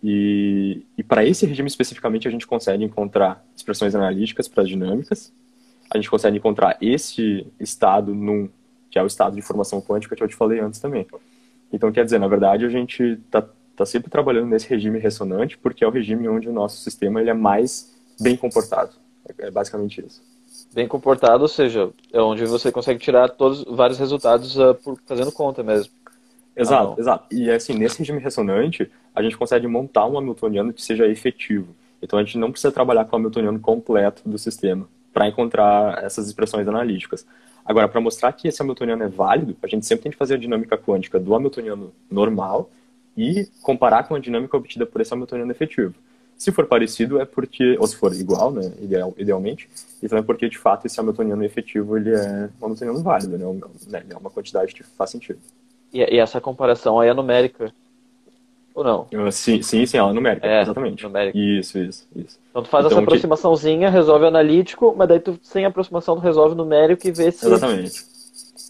E, 0.03 0.83
e 0.95 1.01
para 1.01 1.25
esse 1.25 1.47
regime 1.47 1.67
especificamente, 1.67 2.27
a 2.27 2.31
gente 2.31 2.45
consegue 2.45 2.83
encontrar 2.83 3.43
expressões 3.57 3.95
analíticas 3.95 4.47
para 4.47 4.61
as 4.61 4.69
dinâmicas, 4.69 5.33
a 5.89 5.97
gente 5.97 6.11
consegue 6.11 6.37
encontrar 6.37 6.77
esse 6.79 7.47
estado 7.59 8.13
num, 8.13 8.47
que 8.91 8.99
é 8.99 9.03
o 9.03 9.07
estado 9.07 9.35
de 9.35 9.41
formação 9.41 9.81
quântica 9.81 10.15
que 10.15 10.21
eu 10.21 10.27
te 10.27 10.35
falei 10.35 10.59
antes 10.59 10.79
também. 10.79 11.07
Então, 11.71 11.91
quer 11.91 12.03
dizer, 12.03 12.19
na 12.19 12.27
verdade, 12.27 12.65
a 12.65 12.69
gente 12.69 13.03
está 13.03 13.43
tá 13.75 13.85
sempre 13.85 14.09
trabalhando 14.09 14.47
nesse 14.47 14.67
regime 14.67 14.99
ressonante, 14.99 15.57
porque 15.57 15.83
é 15.83 15.87
o 15.87 15.91
regime 15.91 16.27
onde 16.27 16.49
o 16.49 16.53
nosso 16.53 16.77
sistema 16.77 17.21
ele 17.21 17.29
é 17.29 17.33
mais 17.33 17.95
bem 18.19 18.35
comportado. 18.35 18.91
É 19.37 19.51
basicamente 19.51 20.03
isso. 20.05 20.21
Bem 20.73 20.87
comportado, 20.87 21.43
ou 21.43 21.47
seja, 21.47 21.89
é 22.11 22.21
onde 22.21 22.45
você 22.45 22.71
consegue 22.71 22.99
tirar 22.99 23.29
todos 23.29 23.63
vários 23.63 23.97
resultados 23.97 24.57
uh, 24.57 24.75
por, 24.75 24.99
fazendo 25.05 25.31
conta 25.31 25.63
mesmo. 25.63 25.91
Exato, 26.55 26.95
ah, 26.97 26.99
exato. 26.99 27.35
E 27.35 27.49
assim, 27.49 27.73
nesse 27.73 27.99
regime 27.99 28.19
ressonante, 28.19 28.91
a 29.15 29.21
gente 29.21 29.37
consegue 29.37 29.67
montar 29.67 30.05
um 30.05 30.17
Hamiltoniano 30.17 30.73
que 30.73 30.81
seja 30.81 31.07
efetivo. 31.07 31.73
Então 32.01 32.19
a 32.19 32.23
gente 32.23 32.37
não 32.37 32.51
precisa 32.51 32.71
trabalhar 32.71 33.05
com 33.05 33.15
o 33.15 33.19
Hamiltoniano 33.19 33.59
completo 33.59 34.27
do 34.27 34.37
sistema 34.37 34.87
para 35.13 35.27
encontrar 35.27 36.03
essas 36.03 36.27
expressões 36.27 36.67
analíticas. 36.67 37.25
Agora, 37.69 37.87
para 37.87 38.01
mostrar 38.01 38.33
que 38.33 38.47
esse 38.47 38.59
Hamiltoniano 38.59 39.03
é 39.03 39.07
válido, 39.07 39.55
a 39.61 39.67
gente 39.67 39.85
sempre 39.85 40.01
tem 40.01 40.11
que 40.11 40.17
fazer 40.17 40.33
a 40.33 40.37
dinâmica 40.37 40.75
quântica 40.75 41.19
do 41.19 41.35
Hamiltoniano 41.35 41.93
normal 42.09 42.67
e 43.15 43.47
comparar 43.61 44.07
com 44.07 44.15
a 44.15 44.19
dinâmica 44.19 44.57
obtida 44.57 44.87
por 44.87 44.99
esse 44.99 45.13
Hamiltoniano 45.13 45.51
efetivo. 45.51 45.93
Se 46.35 46.51
for 46.51 46.65
parecido, 46.65 47.21
é 47.21 47.25
porque, 47.25 47.77
ou 47.77 47.85
se 47.85 47.95
for 47.95 48.11
igual, 48.15 48.49
né, 48.49 48.71
ideal, 48.81 49.13
idealmente, 49.19 49.69
então 50.01 50.17
é 50.17 50.23
porque, 50.23 50.49
de 50.49 50.57
fato, 50.57 50.87
esse 50.87 50.99
hamiltoniano 50.99 51.43
efetivo, 51.43 51.95
ele 51.95 52.09
é 52.11 52.49
um 52.59 52.65
hamiltoniano 52.65 53.03
válido, 53.03 53.37
né, 53.37 53.45
né 53.87 54.03
é 54.09 54.17
uma 54.17 54.31
quantidade 54.31 54.73
que 54.73 54.81
faz 54.81 55.11
sentido. 55.11 55.37
E, 55.93 55.99
e, 55.99 56.17
essa 56.17 56.41
comparação 56.41 56.99
aí 56.99 57.09
é 57.09 57.13
numérica? 57.13 57.71
Ou 58.79 58.85
não? 58.85 59.07
Uh, 59.13 59.29
sim, 59.29 59.61
sim, 59.61 59.85
sim, 59.85 59.97
ela 59.97 60.11
é 60.11 60.13
numérica, 60.13 60.47
é, 60.47 60.61
exatamente. 60.61 61.03
Numérica. 61.03 61.37
Isso, 61.37 61.77
isso, 61.77 62.07
isso. 62.15 62.39
Então 62.49 62.63
tu 62.63 62.69
faz 62.69 62.85
então, 62.85 62.97
essa 62.97 63.03
aproximaçãozinha, 63.03 63.89
que... 63.89 63.93
resolve 63.93 64.25
analítico, 64.25 64.95
mas 64.97 65.09
daí 65.09 65.19
tu, 65.19 65.37
sem 65.43 65.65
aproximação, 65.65 66.15
tu 66.15 66.21
resolve 66.21 66.55
numérico 66.55 67.05
e 67.05 67.11
vê 67.11 67.29
se... 67.29 67.45
Exatamente, 67.45 68.05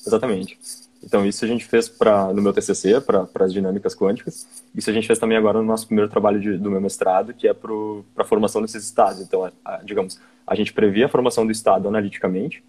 exatamente. 0.08 0.58
Então, 1.04 1.24
isso 1.24 1.46
a 1.46 1.48
gente 1.48 1.64
fez 1.64 1.88
pra, 1.88 2.34
no 2.34 2.42
meu 2.42 2.52
TCC, 2.52 3.00
para 3.02 3.30
as 3.40 3.54
dinâmicas 3.54 3.96
quânticas. 3.96 4.48
Isso 4.76 4.90
a 4.90 4.94
gente 4.94 5.06
fez 5.06 5.20
também 5.20 5.38
agora 5.38 5.60
no 5.60 5.64
nosso 5.64 5.86
primeiro 5.86 6.10
trabalho 6.10 6.40
de, 6.40 6.58
do 6.58 6.72
meu 6.72 6.82
mestrado, 6.82 7.32
que 7.32 7.48
é 7.48 7.54
para 7.54 7.72
a 8.18 8.24
formação 8.24 8.64
desses 8.64 8.84
estados. 8.84 9.22
Então, 9.22 9.46
a, 9.46 9.52
a, 9.64 9.78
digamos, 9.84 10.20
a 10.46 10.56
gente 10.56 10.74
prevê 10.74 11.04
a 11.04 11.08
formação 11.08 11.46
do 11.46 11.52
estado 11.52 11.88
analiticamente, 11.88 12.64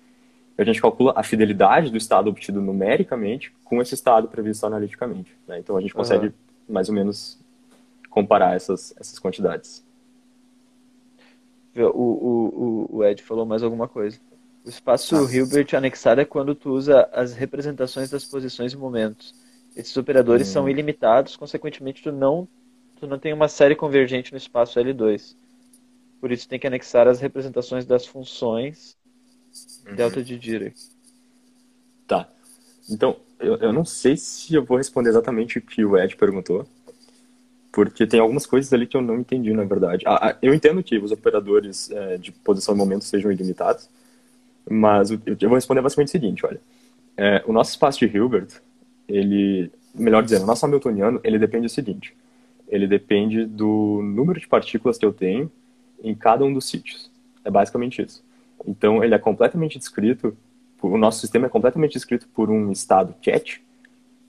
a 0.58 0.64
gente 0.64 0.80
calcula 0.80 1.14
a 1.16 1.22
fidelidade 1.22 1.90
do 1.90 1.96
estado 1.96 2.28
obtido 2.28 2.60
numericamente 2.60 3.50
com 3.64 3.80
esse 3.80 3.94
estado 3.94 4.28
previsto 4.28 4.66
analiticamente. 4.66 5.34
Né? 5.48 5.58
Então, 5.58 5.74
a 5.74 5.80
gente 5.80 5.94
consegue 5.94 6.26
uhum. 6.26 6.32
Mais 6.70 6.88
ou 6.88 6.94
menos 6.94 7.38
comparar 8.08 8.56
essas, 8.56 8.94
essas 8.98 9.18
quantidades. 9.18 9.84
O, 11.76 11.82
o, 11.82 12.96
o, 12.96 13.04
Ed 13.04 13.22
falou 13.22 13.46
mais 13.46 13.62
alguma 13.62 13.86
coisa. 13.86 14.18
O 14.64 14.68
espaço 14.68 15.16
ah. 15.16 15.32
Hilbert 15.32 15.74
anexado 15.74 16.20
é 16.20 16.24
quando 16.24 16.54
tu 16.54 16.70
usa 16.70 17.08
as 17.12 17.34
representações 17.34 18.10
das 18.10 18.24
posições 18.24 18.72
e 18.72 18.76
momentos. 18.76 19.34
Esses 19.76 19.96
operadores 19.96 20.48
hum. 20.48 20.52
são 20.52 20.68
ilimitados, 20.68 21.36
consequentemente 21.36 22.02
tu 22.02 22.10
não, 22.10 22.48
tu 22.96 23.06
não 23.06 23.18
tem 23.18 23.32
uma 23.32 23.48
série 23.48 23.76
convergente 23.76 24.32
no 24.32 24.38
espaço 24.38 24.78
L2. 24.80 25.36
Por 26.20 26.32
isso 26.32 26.48
tem 26.48 26.58
que 26.58 26.66
anexar 26.66 27.08
as 27.08 27.20
representações 27.20 27.86
das 27.86 28.04
funções 28.04 28.96
uhum. 29.86 29.94
delta 29.94 30.22
de 30.22 30.38
Dirac. 30.38 30.74
Tá. 32.06 32.28
Então, 32.88 33.16
eu, 33.40 33.56
eu 33.56 33.72
não 33.72 33.84
sei 33.84 34.16
se 34.16 34.54
eu 34.54 34.64
vou 34.64 34.76
responder 34.76 35.10
exatamente 35.10 35.58
o 35.58 35.62
que 35.62 35.84
o 35.84 35.96
Ed 35.96 36.16
perguntou, 36.16 36.66
porque 37.72 38.06
tem 38.06 38.20
algumas 38.20 38.46
coisas 38.46 38.72
ali 38.72 38.86
que 38.86 38.96
eu 38.96 39.02
não 39.02 39.18
entendi, 39.18 39.52
na 39.52 39.64
verdade. 39.64 40.04
Ah, 40.06 40.36
eu 40.42 40.52
entendo 40.52 40.82
que 40.82 40.98
os 40.98 41.12
operadores 41.12 41.90
é, 41.90 42.16
de 42.16 42.32
posição 42.32 42.74
e 42.74 42.78
momento 42.78 43.04
sejam 43.04 43.30
ilimitados, 43.30 43.88
mas 44.68 45.10
eu 45.10 45.18
vou 45.48 45.54
responder 45.54 45.80
basicamente 45.80 46.08
o 46.08 46.12
seguinte, 46.12 46.46
olha. 46.46 46.60
É, 47.16 47.42
o 47.46 47.52
nosso 47.52 47.70
espaço 47.70 47.98
de 47.98 48.06
Hilbert, 48.06 48.48
ele, 49.08 49.70
melhor 49.94 50.22
dizendo, 50.22 50.44
o 50.44 50.46
nosso 50.46 50.64
Hamiltoniano, 50.64 51.20
ele 51.22 51.38
depende 51.38 51.66
do 51.66 51.70
seguinte. 51.70 52.16
Ele 52.68 52.86
depende 52.86 53.44
do 53.44 54.00
número 54.02 54.40
de 54.40 54.48
partículas 54.48 54.96
que 54.96 55.04
eu 55.04 55.12
tenho 55.12 55.50
em 56.02 56.14
cada 56.14 56.44
um 56.44 56.52
dos 56.52 56.66
sítios. 56.66 57.10
É 57.44 57.50
basicamente 57.50 58.00
isso. 58.00 58.24
Então, 58.66 59.02
ele 59.02 59.14
é 59.14 59.18
completamente 59.18 59.78
descrito, 59.78 60.36
o 60.82 60.96
nosso 60.96 61.20
sistema 61.20 61.46
é 61.46 61.48
completamente 61.48 61.92
descrito 61.92 62.28
por 62.28 62.50
um 62.50 62.70
estado 62.70 63.14
cat, 63.22 63.62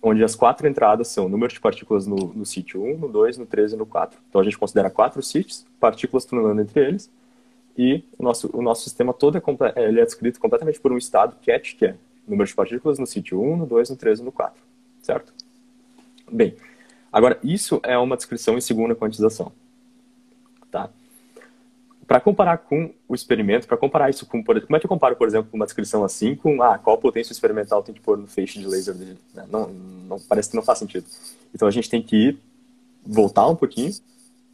onde 0.01 0.23
as 0.23 0.35
quatro 0.35 0.67
entradas 0.67 1.07
são 1.09 1.29
número 1.29 1.53
de 1.53 1.59
partículas 1.59 2.07
no, 2.07 2.33
no 2.33 2.45
sítio 2.45 2.83
1, 2.83 2.97
no 2.97 3.07
2, 3.07 3.37
no 3.37 3.45
3 3.45 3.73
e 3.73 3.75
no 3.75 3.85
4. 3.85 4.19
Então, 4.29 4.41
a 4.41 4.43
gente 4.43 4.57
considera 4.57 4.89
quatro 4.89 5.21
sítios, 5.21 5.65
partículas 5.79 6.25
tunelando 6.25 6.61
entre 6.61 6.85
eles, 6.85 7.09
e 7.77 8.03
o 8.17 8.23
nosso, 8.23 8.49
o 8.53 8.61
nosso 8.61 8.83
sistema 8.83 9.13
todo 9.13 9.37
é, 9.37 9.41
é, 9.75 9.87
ele 9.87 10.01
é 10.01 10.05
descrito 10.05 10.39
completamente 10.39 10.79
por 10.79 10.91
um 10.91 10.97
estado 10.97 11.35
cat, 11.41 11.75
que 11.75 11.85
é 11.85 11.95
número 12.27 12.47
de 12.47 12.55
partículas 12.55 12.99
no 12.99 13.05
sítio 13.05 13.41
1, 13.41 13.57
no 13.57 13.65
2, 13.65 13.91
no 13.91 13.95
3 13.95 14.19
e 14.19 14.23
no 14.23 14.31
4, 14.31 14.61
certo? 15.01 15.33
Bem, 16.31 16.55
agora 17.11 17.39
isso 17.43 17.79
é 17.83 17.97
uma 17.97 18.17
descrição 18.17 18.57
em 18.57 18.61
segunda 18.61 18.95
quantização, 18.95 19.51
tá? 20.69 20.89
Para 22.11 22.19
comparar 22.19 22.57
com 22.57 22.93
o 23.07 23.15
experimento, 23.15 23.65
para 23.65 23.77
comparar 23.77 24.09
isso 24.09 24.25
com, 24.25 24.43
como 24.43 24.75
é 24.75 24.79
que 24.81 24.85
eu 24.85 24.89
comparo, 24.89 25.15
por 25.15 25.29
exemplo, 25.29 25.49
uma 25.53 25.63
descrição 25.63 26.03
assim 26.03 26.35
com, 26.35 26.61
ah, 26.61 26.77
qual 26.77 26.97
potência 26.97 27.31
experimental 27.31 27.81
tem 27.81 27.95
que 27.95 28.01
pôr 28.01 28.17
no 28.17 28.27
feixe 28.27 28.59
de 28.59 28.67
laser 28.67 28.93
dele? 28.93 29.17
Né? 29.33 29.45
Não, 29.49 29.69
não, 29.69 30.19
parece 30.19 30.49
que 30.49 30.57
não 30.57 30.61
faz 30.61 30.79
sentido. 30.79 31.05
Então 31.55 31.69
a 31.69 31.71
gente 31.71 31.89
tem 31.89 32.01
que 32.01 32.37
voltar 33.01 33.47
um 33.47 33.55
pouquinho 33.55 33.93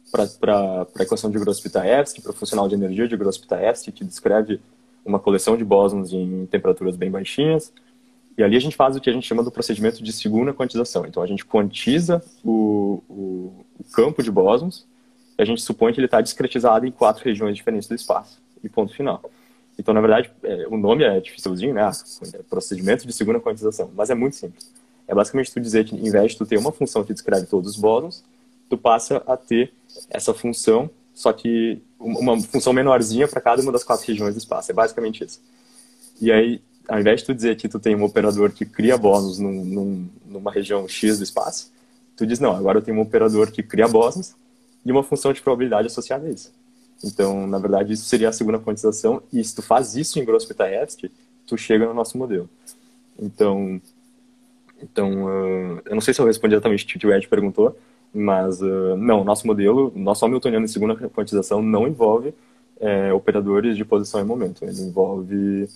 para 0.08 0.86
a 1.00 1.02
equação 1.02 1.32
de 1.32 1.38
Grosseteste, 1.40 2.22
para 2.22 2.30
o 2.30 2.32
funcional 2.32 2.68
de 2.68 2.76
energia 2.76 3.08
de 3.08 3.16
Grosseteste, 3.16 3.90
que 3.90 4.04
descreve 4.04 4.60
uma 5.04 5.18
coleção 5.18 5.56
de 5.56 5.64
bósons 5.64 6.12
em 6.12 6.46
temperaturas 6.46 6.94
bem 6.94 7.10
baixinhas. 7.10 7.72
E 8.36 8.42
ali 8.44 8.56
a 8.56 8.60
gente 8.60 8.76
faz 8.76 8.94
o 8.94 9.00
que 9.00 9.10
a 9.10 9.12
gente 9.12 9.26
chama 9.26 9.42
do 9.42 9.50
procedimento 9.50 10.00
de 10.00 10.12
segunda 10.12 10.54
quantização. 10.54 11.04
Então 11.06 11.24
a 11.24 11.26
gente 11.26 11.44
quantiza 11.44 12.22
o, 12.44 13.02
o, 13.08 13.64
o 13.80 13.84
campo 13.92 14.22
de 14.22 14.30
bósons 14.30 14.86
a 15.38 15.44
gente 15.44 15.62
supõe 15.62 15.92
que 15.92 16.00
ele 16.00 16.06
está 16.06 16.20
discretizado 16.20 16.84
em 16.84 16.90
quatro 16.90 17.24
regiões 17.24 17.56
diferentes 17.56 17.88
do 17.88 17.94
espaço. 17.94 18.40
E 18.62 18.68
ponto 18.68 18.92
final. 18.92 19.22
Então, 19.78 19.94
na 19.94 20.00
verdade, 20.00 20.30
é, 20.42 20.66
o 20.68 20.76
nome 20.76 21.04
é 21.04 21.20
dificilzinho, 21.20 21.72
né? 21.72 21.88
É 22.34 22.38
procedimento 22.50 23.06
de 23.06 23.12
segunda 23.12 23.38
quantização. 23.38 23.88
Mas 23.94 24.10
é 24.10 24.14
muito 24.14 24.34
simples. 24.34 24.68
É 25.06 25.14
basicamente 25.14 25.52
tu 25.52 25.60
dizer 25.60 25.84
que, 25.84 25.94
em 25.94 26.10
vez 26.10 26.32
de 26.32 26.38
tu 26.38 26.44
ter 26.44 26.58
uma 26.58 26.72
função 26.72 27.04
que 27.04 27.12
descreve 27.12 27.46
todos 27.46 27.70
os 27.70 27.80
bósons, 27.80 28.24
tu 28.68 28.76
passa 28.76 29.22
a 29.26 29.36
ter 29.36 29.72
essa 30.10 30.34
função, 30.34 30.90
só 31.14 31.32
que 31.32 31.80
uma 31.98 32.38
função 32.40 32.72
menorzinha 32.72 33.28
para 33.28 33.40
cada 33.40 33.62
uma 33.62 33.70
das 33.70 33.84
quatro 33.84 34.06
regiões 34.06 34.34
do 34.34 34.38
espaço. 34.38 34.72
É 34.72 34.74
basicamente 34.74 35.24
isso. 35.24 35.40
E 36.20 36.32
aí, 36.32 36.60
ao 36.88 36.98
invés 36.98 37.20
de 37.20 37.26
tu 37.26 37.34
dizer 37.34 37.56
que 37.56 37.68
tu 37.68 37.78
tem 37.78 37.94
um 37.94 38.02
operador 38.02 38.50
que 38.50 38.66
cria 38.66 38.98
bósons 38.98 39.38
num, 39.38 39.64
num, 39.64 40.08
numa 40.26 40.50
região 40.50 40.88
X 40.88 41.18
do 41.18 41.24
espaço, 41.24 41.72
tu 42.16 42.26
diz, 42.26 42.40
não, 42.40 42.56
agora 42.56 42.78
eu 42.78 42.82
tenho 42.82 42.98
um 42.98 43.00
operador 43.00 43.52
que 43.52 43.62
cria 43.62 43.86
bósons 43.86 44.34
e 44.84 44.92
uma 44.92 45.02
função 45.02 45.32
de 45.32 45.40
probabilidade 45.40 45.86
associada 45.86 46.26
a 46.26 46.30
isso. 46.30 46.52
Então, 47.04 47.46
na 47.46 47.58
verdade, 47.58 47.92
isso 47.92 48.04
seria 48.04 48.28
a 48.28 48.32
segunda 48.32 48.58
quantização, 48.58 49.22
e 49.32 49.42
se 49.42 49.54
tu 49.54 49.62
faz 49.62 49.94
isso 49.94 50.18
em 50.18 50.24
Grosseteste, 50.24 51.10
tu 51.46 51.56
chega 51.56 51.86
no 51.86 51.94
nosso 51.94 52.18
modelo. 52.18 52.48
Então, 53.18 53.80
então 54.82 55.24
uh, 55.24 55.82
eu 55.84 55.94
não 55.94 56.00
sei 56.00 56.12
se 56.12 56.20
eu 56.20 56.26
respondi 56.26 56.54
exatamente 56.54 56.84
o 56.84 56.98
que 56.98 57.06
o 57.06 57.12
Ed 57.12 57.28
perguntou, 57.28 57.76
mas, 58.12 58.60
uh, 58.60 58.96
não, 58.96 59.22
nosso 59.22 59.46
modelo, 59.46 59.92
nosso 59.94 60.24
Hamiltoniano 60.24 60.64
em 60.64 60.68
segunda 60.68 60.96
quantização 61.10 61.62
não 61.62 61.86
envolve 61.86 62.34
é, 62.80 63.12
operadores 63.12 63.76
de 63.76 63.84
posição 63.84 64.20
e 64.20 64.24
momento. 64.24 64.64
Ele 64.64 64.80
envolve 64.82 65.68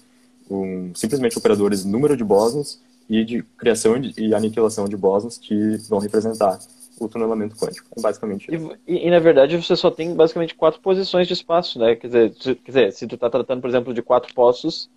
um, 0.50 0.94
simplesmente 0.94 1.36
operadores 1.36 1.84
número 1.84 2.16
de 2.16 2.24
bósons 2.24 2.80
e 3.08 3.24
de 3.24 3.42
criação 3.56 3.96
e 4.16 4.34
aniquilação 4.34 4.88
de 4.88 4.96
bósons 4.96 5.36
que 5.36 5.76
vão 5.88 5.98
representar 5.98 6.58
o 7.04 7.08
tunelamento 7.08 7.56
quântico. 7.56 7.88
É 7.96 8.00
basicamente 8.00 8.54
isso. 8.54 8.72
E, 8.86 9.06
e, 9.06 9.10
na 9.10 9.18
verdade, 9.18 9.56
você 9.56 9.76
só 9.76 9.90
tem 9.90 10.14
basicamente 10.14 10.54
quatro 10.54 10.80
posições 10.80 11.26
de 11.26 11.32
espaço, 11.32 11.78
né? 11.78 11.96
Quer 11.96 12.06
dizer, 12.06 12.34
se, 12.34 12.54
quer 12.54 12.70
dizer, 12.70 12.92
se 12.92 13.06
tu 13.06 13.14
está 13.14 13.28
tratando, 13.30 13.60
por 13.60 13.68
exemplo, 13.68 13.94
de 13.94 14.02
quatro 14.02 14.32
poços, 14.34 14.90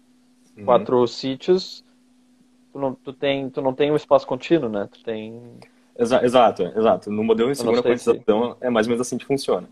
uhum. 0.57 0.65
quatro 0.65 1.07
sítios, 1.07 1.83
tu 2.71 2.79
não, 2.79 2.93
tu, 2.93 3.13
tem, 3.13 3.49
tu 3.49 3.61
não 3.61 3.73
tem 3.73 3.91
um 3.91 3.95
espaço 3.95 4.25
contínuo, 4.27 4.69
né? 4.69 4.87
Tu 4.91 5.03
tem 5.03 5.41
Exa 5.97 6.23
exato, 6.25 6.63
exato. 6.75 7.09
No 7.09 7.23
modelo 7.23 7.49
em 7.49 7.55
segunda 7.55 7.81
quantização 7.81 8.57
é 8.59 8.69
mais 8.69 8.85
ou 8.85 8.91
menos 8.91 9.07
assim 9.07 9.17
que 9.17 9.25
funciona. 9.25 9.67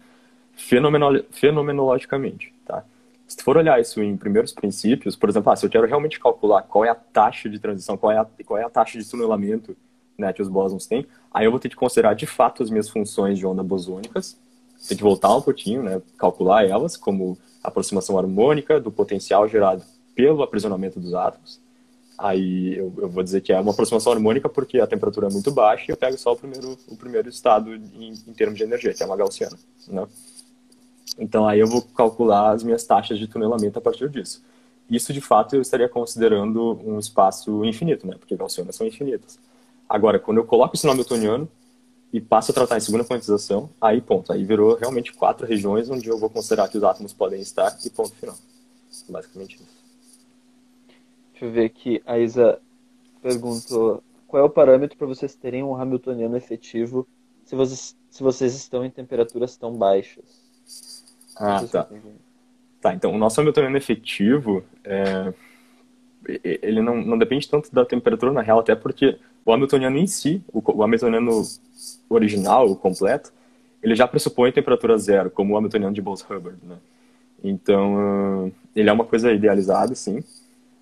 Fenomenolo 0.53 1.23
fenomenologicamente, 1.31 2.53
tá? 2.65 2.83
Se 3.27 3.37
tu 3.37 3.43
for 3.43 3.57
olhar 3.57 3.79
isso 3.79 4.01
em 4.01 4.15
primeiros 4.15 4.53
princípios, 4.53 5.15
por 5.15 5.29
exemplo, 5.29 5.51
ah, 5.51 5.55
se 5.55 5.65
eu 5.65 5.69
quero 5.69 5.87
realmente 5.87 6.19
calcular 6.19 6.61
qual 6.63 6.85
é 6.85 6.89
a 6.89 6.95
taxa 6.95 7.49
de 7.49 7.59
transição, 7.59 7.97
qual 7.97 8.11
é 8.11 8.19
a, 8.19 8.27
qual 8.45 8.57
é 8.57 8.63
a 8.63 8.69
taxa 8.69 8.97
de 8.97 9.09
tunelamento 9.09 9.75
né, 10.17 10.31
que 10.31 10.41
os 10.41 10.47
bósons 10.47 10.85
têm, 10.85 11.05
aí 11.33 11.45
eu 11.45 11.51
vou 11.51 11.59
ter 11.59 11.69
que 11.69 11.75
considerar 11.75 12.13
de 12.13 12.25
fato 12.25 12.63
as 12.63 12.69
minhas 12.69 12.89
funções 12.89 13.37
de 13.37 13.45
onda 13.45 13.63
bosônicas, 13.63 14.37
tem 14.87 14.97
que 14.97 15.03
voltar 15.03 15.35
um 15.35 15.41
pouquinho, 15.41 15.81
né, 15.83 16.01
calcular 16.17 16.65
elas 16.65 16.97
como 16.97 17.37
aproximação 17.63 18.17
harmônica 18.17 18.79
do 18.79 18.91
potencial 18.91 19.47
gerado 19.47 19.83
pelo 20.13 20.43
aprisionamento 20.43 20.99
dos 20.99 21.13
átomos, 21.13 21.59
Aí 22.17 22.77
eu, 22.77 22.93
eu, 22.97 23.09
vou 23.09 23.23
dizer 23.23 23.41
que 23.41 23.51
é 23.51 23.59
uma 23.59 23.71
aproximação 23.71 24.13
harmônica 24.13 24.47
porque 24.47 24.79
a 24.79 24.87
temperatura 24.87 25.27
é 25.27 25.29
muito 25.31 25.51
baixa 25.51 25.85
e 25.87 25.91
eu 25.91 25.97
pego 25.97 26.17
só 26.17 26.33
o 26.33 26.35
primeiro, 26.35 26.77
o 26.87 26.95
primeiro 26.95 27.27
estado 27.27 27.73
em, 27.73 28.13
em 28.13 28.33
termos 28.33 28.57
de 28.57 28.63
energia, 28.63 28.93
que 28.93 29.01
é 29.01 29.05
uma 29.05 29.17
gaussiana. 29.17 29.57
Né? 29.87 30.07
Então 31.17 31.47
aí 31.47 31.59
eu 31.59 31.67
vou 31.67 31.81
calcular 31.81 32.51
as 32.51 32.63
minhas 32.63 32.85
taxas 32.85 33.17
de 33.17 33.27
tunelamento 33.27 33.79
a 33.79 33.81
partir 33.81 34.09
disso. 34.09 34.43
Isso, 34.89 35.11
de 35.11 35.21
fato, 35.21 35.55
eu 35.55 35.61
estaria 35.61 35.89
considerando 35.89 36.79
um 36.85 36.99
espaço 36.99 37.65
infinito, 37.65 38.05
né? 38.05 38.15
porque 38.19 38.35
gaussianas 38.35 38.75
são 38.75 38.85
infinitas. 38.85 39.39
Agora, 39.87 40.19
quando 40.19 40.37
eu 40.37 40.45
coloco 40.45 40.75
isso 40.75 40.85
no 40.85 40.93
Hamiltoniano 40.93 41.47
e 42.11 42.21
passo 42.21 42.51
a 42.51 42.53
tratar 42.53 42.77
em 42.77 42.81
segunda 42.81 43.03
quantização, 43.03 43.69
aí 43.81 44.01
ponto, 44.01 44.31
aí 44.31 44.43
virou 44.43 44.75
realmente 44.75 45.13
quatro 45.13 45.45
regiões 45.45 45.89
onde 45.89 46.07
eu 46.07 46.17
vou 46.17 46.29
considerar 46.29 46.67
que 46.69 46.77
os 46.77 46.83
átomos 46.83 47.13
podem 47.13 47.41
estar 47.41 47.77
e 47.85 47.89
ponto 47.89 48.13
final. 48.15 48.35
Basicamente 49.09 49.55
isso. 49.55 49.83
Deixa 51.31 51.45
eu 51.45 51.51
ver 51.51 51.65
aqui. 51.65 52.01
A 52.05 52.19
Isa 52.19 52.59
perguntou 53.21 54.03
qual 54.27 54.43
é 54.43 54.45
o 54.45 54.49
parâmetro 54.49 54.97
para 54.97 55.07
vocês 55.07 55.35
terem 55.35 55.63
um 55.63 55.75
Hamiltoniano 55.75 56.37
efetivo 56.37 57.07
se 57.45 57.55
vocês, 57.55 57.97
se 58.09 58.23
vocês 58.23 58.55
estão 58.55 58.85
em 58.85 58.89
temperaturas 58.89 59.55
tão 59.57 59.73
baixas. 59.73 60.23
Ah, 61.35 61.65
tá. 61.65 61.87
Tá, 62.81 62.93
então 62.93 63.13
o 63.13 63.17
nosso 63.17 63.39
Hamiltoniano 63.39 63.77
efetivo, 63.77 64.63
é, 64.83 65.33
ele 66.43 66.81
não, 66.81 67.01
não 67.01 67.17
depende 67.17 67.47
tanto 67.47 67.73
da 67.73 67.85
temperatura 67.85 68.31
na 68.31 68.41
real, 68.41 68.59
até 68.59 68.75
porque 68.75 69.17
o 69.45 69.51
Hamiltoniano 69.51 69.97
em 69.97 70.07
si, 70.07 70.43
o, 70.51 70.83
Hamiltoniano 70.83 71.41
original, 72.09 72.69
o 72.69 72.75
completo, 72.75 73.33
ele 73.81 73.95
já 73.95 74.07
pressupõe 74.07 74.51
temperatura 74.51 74.97
zero, 74.97 75.29
como 75.29 75.53
o 75.53 75.57
Hamiltoniano 75.57 75.93
de 75.93 76.01
Bose-Hubbard, 76.01 76.57
né? 76.63 76.77
Então, 77.43 78.45
uh, 78.45 78.51
ele 78.73 78.89
é 78.89 78.93
uma 78.93 79.03
coisa 79.03 79.31
idealizada, 79.33 79.93
sim. 79.95 80.23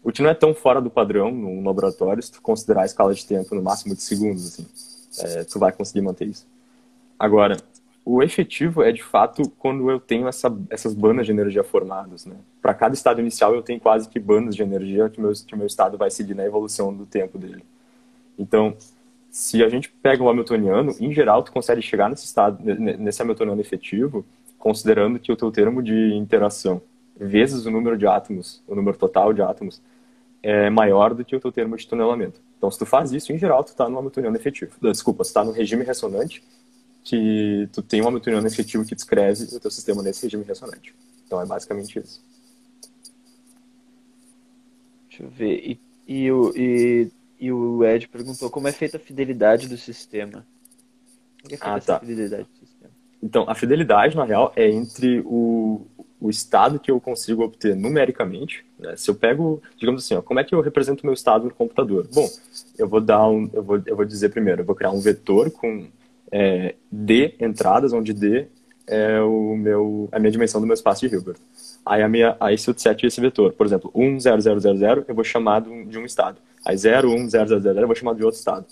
O 0.04 0.12
que 0.12 0.22
não 0.22 0.30
é 0.30 0.36
tão 0.36 0.54
fora 0.54 0.80
do 0.80 0.90
padrão 0.90 1.32
no 1.32 1.64
laboratório, 1.64 2.22
se 2.22 2.32
tu 2.32 2.42
considerar 2.42 2.84
a 2.84 2.86
escala 2.86 3.14
de 3.14 3.26
tempo 3.26 3.56
no 3.56 3.62
máximo 3.64 3.96
de 3.96 4.02
segundos, 4.02 4.48
assim, 4.48 4.68
é, 5.20 5.44
tu 5.44 5.60
vai 5.60 5.72
conseguir 5.72 6.02
manter 6.02 6.28
isso. 6.28 6.46
Agora, 7.18 7.58
o 8.04 8.24
efetivo 8.24 8.82
é 8.82 8.92
de 8.92 9.04
fato 9.04 9.44
quando 9.60 9.90
eu 9.92 10.00
tenho 10.00 10.28
essa, 10.28 10.56
essas 10.70 10.94
bandas 10.94 11.26
de 11.26 11.32
energia 11.32 11.64
formadas, 11.64 12.26
né? 12.26 12.36
Para 12.62 12.74
cada 12.74 12.96
estado 12.96 13.22
inicial 13.22 13.54
eu 13.54 13.62
tenho 13.62 13.80
quase 13.80 14.10
que 14.10 14.20
bandas 14.20 14.56
de 14.56 14.64
energia 14.64 15.10
que 15.10 15.22
meu 15.22 15.32
que 15.34 15.56
meu 15.56 15.68
estado 15.68 15.98
vai 15.98 16.10
seguir 16.10 16.34
na 16.34 16.46
evolução 16.46 16.94
do 16.94 17.06
tempo 17.06 17.38
dele. 17.38 17.64
Então, 18.42 18.76
se 19.30 19.64
a 19.64 19.70
gente 19.70 19.90
pega 19.90 20.24
o 20.24 20.30
Hamiltoniano, 20.30 20.94
em 21.00 21.14
geral 21.14 21.44
tu 21.44 21.52
consegue 21.52 21.82
chegar 21.82 22.10
nesse 22.10 22.26
estado 22.26 22.62
nesse 22.64 23.22
Hamiltoniano 23.22 23.62
efetivo 23.62 24.26
considerando 24.58 25.20
que 25.20 25.32
o 25.32 25.36
teu 25.36 25.52
termo 25.52 25.82
de 25.82 26.14
interação 26.14 26.82
vezes 27.18 27.66
o 27.66 27.72
número 27.72 27.98
de 27.98 28.08
átomos, 28.08 28.64
o 28.68 28.76
número 28.76 28.98
total 28.98 29.34
de 29.34 29.42
átomos, 29.42 29.82
é 30.42 30.70
maior 30.70 31.14
do 31.14 31.24
que 31.24 31.36
o 31.36 31.40
teu 31.40 31.52
termo 31.52 31.78
de 31.78 31.88
tunelamento. 31.88 32.42
Então, 32.58 32.70
se 32.72 32.80
tu 32.80 32.86
faz 32.86 33.12
isso, 33.12 33.32
em 33.32 33.38
geral, 33.38 33.64
tu 33.64 33.70
está 33.70 33.88
no 33.88 33.98
Hamiltoniano 34.00 34.36
efetivo. 34.36 34.72
Desculpa, 34.82 35.22
está 35.22 35.44
no 35.44 35.52
regime 35.52 35.84
ressonante, 35.84 36.44
que 37.04 37.70
tu 37.72 37.82
tem 37.82 38.02
um 38.02 38.08
Hamiltoniano 38.08 38.48
efetivo 38.48 38.86
que 38.86 38.96
descreve 38.96 39.44
o 39.56 39.60
teu 39.60 39.70
sistema 39.70 40.02
nesse 40.02 40.24
regime 40.24 40.44
ressonante. 40.44 40.96
Então, 41.26 41.40
é 41.42 41.46
basicamente 41.46 42.00
isso. 42.00 42.24
Deixa 45.10 45.24
eu 45.24 45.30
ver. 45.30 45.60
E, 45.60 45.80
e, 46.08 46.30
e, 46.56 47.12
e 47.42 47.52
o 47.52 47.84
Ed 47.84 48.08
perguntou 48.08 48.52
como 48.52 48.68
é 48.68 48.72
feita 48.72 48.98
a 48.98 49.00
fidelidade 49.00 49.68
do 49.68 49.76
sistema. 49.76 50.46
Como 51.42 51.56
é 51.56 51.58
feita 51.58 51.66
Ah, 51.66 51.80
tá. 51.80 52.00
fidelidade 52.00 52.44
do 52.44 52.60
sistema? 52.60 52.92
Então, 53.22 53.46
a 53.50 53.56
fidelidade, 53.56 54.16
na 54.16 54.24
real, 54.24 54.54
é 54.56 54.70
entre 54.70 55.22
o, 55.26 55.82
o 56.20 56.30
estado 56.30 56.80
que 56.80 56.92
eu 56.92 57.02
consigo 57.02 57.44
obter 57.44 57.76
numericamente. 57.76 58.64
Né? 58.78 58.96
Se 58.96 59.10
eu 59.10 59.16
pego, 59.16 59.62
digamos 59.76 60.04
assim, 60.04 60.14
ó, 60.14 60.22
como 60.22 60.40
é 60.40 60.44
que 60.44 60.54
eu 60.54 60.62
represento 60.62 61.02
o 61.02 61.08
meu 61.08 61.16
estado 61.16 61.46
no 61.46 61.54
computador? 61.54 62.08
Bom, 62.14 62.30
eu 62.78 62.88
vou 62.88 63.02
dar 63.02 63.28
um, 63.28 63.50
eu 63.54 63.64
vou, 63.64 63.82
eu 63.88 63.96
vou 63.96 64.06
dizer 64.06 64.30
primeiro, 64.30 64.62
eu 64.62 64.66
vou 64.66 64.76
criar 64.76 64.92
um 64.92 65.00
vetor 65.00 65.50
com 65.50 65.88
é, 66.32 66.76
D 66.92 67.34
entradas, 67.40 67.92
onde 67.92 68.14
D 68.14 68.48
é 68.86 69.20
o 69.22 69.56
meu, 69.56 70.10
a 70.12 70.20
minha 70.20 70.32
dimensão 70.32 70.62
do 70.62 70.68
meu 70.68 70.74
espaço 70.76 71.08
de 71.08 71.14
Hilbert. 71.16 71.38
Aí, 71.84 72.04
a 72.04 72.08
minha, 72.10 72.36
aí 72.40 72.58
se 72.58 72.70
eu 72.70 72.78
set 72.78 73.04
esse 73.06 73.20
vetor, 73.20 73.54
por 73.54 73.66
exemplo, 73.66 73.92
1, 73.96 74.20
0, 74.20 74.42
0, 74.42 74.60
0, 74.60 74.78
0, 74.78 75.06
eu 75.08 75.16
vou 75.16 75.24
chamar 75.24 75.62
de 75.62 75.98
um 75.98 76.06
estado. 76.06 76.38
Aí 76.66 76.78
0, 76.78 77.12
1, 77.12 77.30
0, 77.30 77.48
0, 77.50 77.62
0, 77.62 77.80
eu 77.80 77.88
vou 77.88 77.96
chamar 77.96 78.14
de 78.14 78.24
outro 78.24 78.38
estado. 78.38 78.66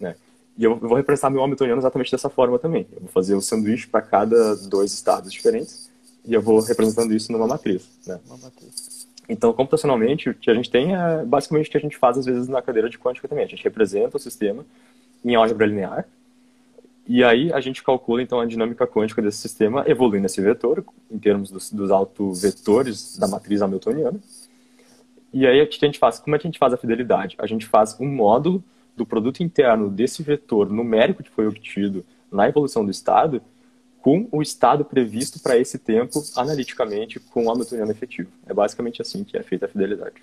Né? 0.00 0.14
E 0.56 0.64
eu, 0.64 0.76
vou 0.76 0.96
representar 0.96 1.30
meu 1.30 1.42
Hamiltoniano 1.42 1.80
exatamente 1.80 2.10
dessa 2.10 2.28
forma 2.28 2.58
também. 2.58 2.86
Eu 2.92 3.00
vou 3.00 3.08
fazer 3.10 3.34
o 3.34 3.40
sanduíche 3.40 3.86
para 3.86 4.02
cada 4.02 4.56
dois 4.56 4.92
estados 4.92 5.32
diferentes 5.32 5.90
e 6.24 6.32
eu 6.32 6.40
vou 6.40 6.60
representando 6.60 7.14
isso 7.14 7.30
numa 7.32 7.46
matriz. 7.46 7.88
Né? 8.06 8.18
Uma 8.26 8.38
matriz. 8.38 9.08
Então, 9.28 9.52
computacionalmente, 9.52 10.30
o 10.30 10.34
que 10.34 10.50
a 10.50 10.54
gente 10.54 10.70
tem 10.70 10.94
é 10.94 11.24
basicamente 11.24 11.68
o 11.68 11.70
que 11.70 11.78
a 11.78 11.80
gente 11.80 11.96
faz 11.96 12.18
às 12.18 12.26
vezes 12.26 12.48
na 12.48 12.60
cadeira 12.60 12.88
de 12.88 12.98
quântica 12.98 13.26
também. 13.26 13.44
A 13.44 13.48
gente 13.48 13.64
representa 13.64 14.16
o 14.16 14.20
sistema 14.20 14.64
em 15.24 15.34
álgebra 15.34 15.66
linear 15.66 16.06
e 17.06 17.22
aí 17.22 17.52
a 17.52 17.60
gente 17.60 17.82
calcula 17.82 18.22
então 18.22 18.40
a 18.40 18.46
dinâmica 18.46 18.86
quântica 18.86 19.20
desse 19.20 19.38
sistema 19.38 19.84
evoluindo 19.86 20.26
esse 20.26 20.40
vetor 20.40 20.82
em 21.10 21.18
termos 21.18 21.50
dos, 21.50 21.70
dos 21.70 21.90
autovetores 21.90 23.18
da 23.18 23.28
matriz 23.28 23.60
hamiltoniana. 23.60 24.18
E 25.34 25.46
aí 25.46 25.60
o 25.60 25.66
que 25.66 25.84
a 25.84 25.86
gente 25.88 25.98
faz? 25.98 26.20
Como 26.20 26.36
é 26.36 26.38
que 26.38 26.46
a 26.46 26.48
gente 26.50 26.60
faz 26.60 26.72
a 26.72 26.76
fidelidade? 26.76 27.34
A 27.38 27.46
gente 27.46 27.66
faz 27.66 27.98
um 28.00 28.06
módulo 28.06 28.62
do 28.96 29.04
produto 29.04 29.42
interno 29.42 29.90
desse 29.90 30.22
vetor 30.22 30.70
numérico 30.70 31.22
que 31.24 31.30
foi 31.30 31.46
obtido 31.48 32.04
na 32.30 32.48
evolução 32.48 32.84
do 32.84 32.90
estado 32.90 33.42
com 34.00 34.28
o 34.30 34.40
estado 34.40 34.84
previsto 34.84 35.40
para 35.42 35.58
esse 35.58 35.78
tempo 35.78 36.22
analiticamente 36.36 37.18
com 37.18 37.46
o 37.46 37.50
Hamiltoniano 37.50 37.90
efetivo. 37.90 38.30
É 38.46 38.54
basicamente 38.54 39.02
assim 39.02 39.24
que 39.24 39.36
é 39.36 39.42
feita 39.42 39.66
a 39.66 39.68
fidelidade. 39.68 40.22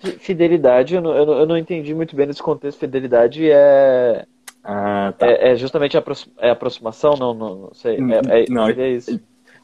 Fi- 0.00 0.18
Fidelidade, 0.18 0.94
eu 0.94 1.00
não, 1.00 1.16
eu 1.16 1.24
não, 1.26 1.32
eu 1.38 1.46
não 1.46 1.56
entendi 1.56 1.94
muito 1.94 2.14
bem 2.14 2.26
nesse 2.26 2.42
contexto. 2.42 2.78
Fidelidade 2.78 3.50
é, 3.50 4.26
Ah, 4.62 5.14
tá. 5.16 5.26
é, 5.26 5.52
é 5.52 5.56
justamente 5.56 5.96
a 5.96 6.04
é 6.38 6.50
aproximação? 6.50 7.16
Não, 7.16 7.32
não, 7.32 7.54
não 7.56 7.74
sei. 7.74 7.96
É, 7.96 8.42
é, 8.42 8.50
Não, 8.50 8.66
seria 8.66 8.90
isso. 8.90 9.20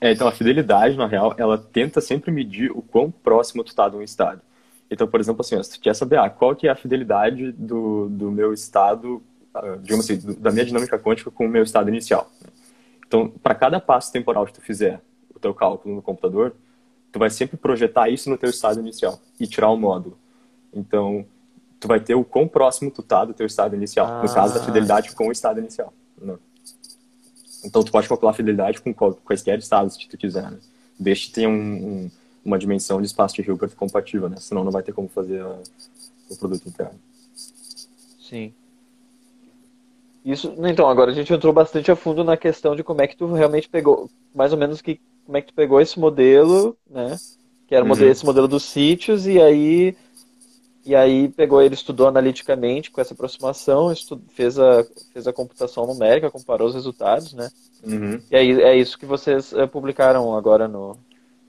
É, 0.06 0.12
então, 0.12 0.28
a 0.28 0.32
fidelidade, 0.32 0.96
na 0.96 1.06
real, 1.06 1.34
ela 1.38 1.56
tenta 1.56 2.00
sempre 2.00 2.30
medir 2.30 2.70
o 2.70 2.82
quão 2.82 3.10
próximo 3.10 3.64
tu 3.64 3.74
tá 3.74 3.88
de 3.88 3.96
um 3.96 4.02
estado. 4.02 4.42
Então, 4.90 5.06
por 5.08 5.18
exemplo, 5.18 5.40
assim, 5.40 5.56
ó, 5.56 5.62
se 5.62 5.70
tu 5.72 5.80
quer 5.80 5.94
saber 5.94 6.18
ah, 6.18 6.28
qual 6.28 6.54
que 6.54 6.68
é 6.68 6.70
a 6.70 6.74
fidelidade 6.76 7.52
do, 7.52 8.08
do 8.10 8.30
meu 8.30 8.52
estado, 8.52 9.22
ah, 9.54 9.76
digamos 9.80 10.04
assim, 10.04 10.18
do- 10.18 10.34
da 10.36 10.50
minha 10.50 10.64
dinâmica 10.66 10.98
quântica 10.98 11.30
com 11.30 11.46
o 11.46 11.48
meu 11.48 11.62
estado 11.62 11.88
inicial. 11.88 12.30
Então, 13.06 13.28
para 13.42 13.54
cada 13.54 13.80
passo 13.80 14.12
temporal 14.12 14.44
que 14.44 14.52
tu 14.52 14.60
fizer 14.60 15.00
o 15.34 15.38
teu 15.38 15.54
cálculo 15.54 15.94
no 15.94 16.02
computador, 16.02 16.54
tu 17.10 17.18
vai 17.18 17.30
sempre 17.30 17.56
projetar 17.56 18.08
isso 18.10 18.28
no 18.28 18.36
teu 18.36 18.50
estado 18.50 18.80
inicial 18.80 19.18
e 19.40 19.46
tirar 19.46 19.70
o 19.70 19.76
módulo. 19.76 20.18
Então, 20.72 21.24
tu 21.80 21.88
vai 21.88 21.98
ter 22.00 22.14
o 22.14 22.24
quão 22.24 22.46
próximo 22.46 22.90
tu 22.90 23.02
tá 23.02 23.24
do 23.24 23.32
teu 23.32 23.46
estado 23.46 23.74
inicial. 23.74 24.22
No 24.22 24.34
caso 24.34 24.52
da 24.54 24.60
Ah. 24.60 24.64
fidelidade 24.64 25.14
com 25.14 25.28
o 25.28 25.32
estado 25.32 25.60
inicial. 25.60 25.94
né? 26.20 26.34
Então, 27.64 27.82
tu 27.82 27.90
pode 27.90 28.08
calcular 28.08 28.32
a 28.32 28.34
fidelidade 28.34 28.80
com 28.80 28.92
quaisquer 28.92 29.58
estados 29.58 29.96
que 29.96 30.08
tu 30.08 30.16
quiser, 30.18 30.50
né? 30.50 30.58
Desde 30.98 31.26
que 31.26 31.32
tenha 31.32 31.48
um, 31.48 31.52
um- 32.04 32.10
uma 32.44 32.58
dimensão 32.58 33.00
de 33.00 33.06
espaço 33.06 33.34
de 33.34 33.42
Hilbert 33.42 33.74
compatível, 33.74 34.28
né? 34.28 34.36
Senão 34.38 34.62
não 34.64 34.70
vai 34.72 34.82
ter 34.82 34.92
como 34.92 35.08
fazer 35.08 35.40
a- 35.40 35.58
o 36.30 36.36
produto 36.36 36.68
interno. 36.68 36.98
Sim. 38.20 38.52
Isso, 40.24 40.54
então, 40.58 40.88
agora 40.88 41.10
a 41.10 41.14
gente 41.14 41.32
entrou 41.32 41.52
bastante 41.52 41.90
a 41.90 41.96
fundo 41.96 42.24
na 42.24 42.36
questão 42.36 42.74
de 42.74 42.82
como 42.82 43.02
é 43.02 43.06
que 43.06 43.16
tu 43.16 43.26
realmente 43.32 43.68
pegou, 43.68 44.10
mais 44.34 44.52
ou 44.52 44.58
menos 44.58 44.80
que, 44.80 44.98
como 45.26 45.36
é 45.36 45.42
que 45.42 45.48
tu 45.48 45.54
pegou 45.54 45.80
esse 45.80 45.98
modelo, 45.98 46.76
né? 46.88 47.18
Que 47.66 47.74
era 47.74 47.84
Uhum. 47.84 48.04
esse 48.10 48.24
modelo 48.24 48.48
dos 48.48 48.62
sítios, 48.62 49.26
e 49.26 49.40
aí, 49.40 49.94
e 50.84 50.94
aí 50.94 51.28
pegou 51.28 51.62
ele, 51.62 51.74
estudou 51.74 52.06
analiticamente 52.08 52.90
com 52.90 53.00
essa 53.00 53.14
aproximação, 53.14 53.90
estu- 53.92 54.20
fez 54.34 54.58
a, 54.58 54.84
fez 55.12 55.26
a 55.26 55.32
computação 55.32 55.86
numérica, 55.86 56.30
comparou 56.30 56.68
os 56.68 56.74
resultados, 56.74 57.32
né? 57.32 57.48
Uhum. 57.82 58.20
E 58.30 58.36
aí 58.36 58.62
é 58.62 58.76
isso 58.76 58.98
que 58.98 59.06
vocês 59.06 59.52
eh, 59.52 59.66
publicaram 59.66 60.36
agora 60.36 60.66
no. 60.68 60.96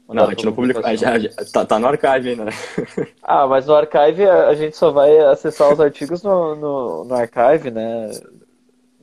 Não, 0.08 0.26
a 0.26 0.30
gente 0.30 0.46
não 0.46 0.54
publicou. 0.54 0.82
Ah, 0.86 0.96
já- 0.96 1.18
já- 1.18 1.30
tá, 1.52 1.66
tá 1.66 1.80
no 1.80 1.88
archive 1.88 2.30
ainda, 2.30 2.46
né? 2.46 2.52
Ah, 3.24 3.48
mas 3.48 3.66
no 3.66 3.74
archive 3.74 4.24
a, 4.26 4.48
a 4.50 4.54
gente 4.56 4.78
só 4.78 4.92
vai 4.92 5.18
acessar 5.20 5.74
os 5.74 5.80
artigos 5.80 6.22
no, 6.22 6.56
no, 6.56 7.06
no 7.06 7.16
archive, 7.16 7.72
né? 7.72 8.12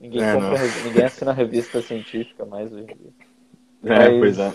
Ninguém, 0.01 0.23
É, 0.23 0.33
compra, 0.35 0.59
ninguém 0.85 1.05
assina 1.05 1.31
a 1.31 1.35
revista 1.35 1.81
científica 1.83 2.45
mais 2.45 2.73
hoje 2.73 2.83
em 2.85 2.87
dia. 2.87 3.13
É, 3.85 4.09
Mas- 4.09 4.19
pois 4.19 4.39
é. 4.39 4.53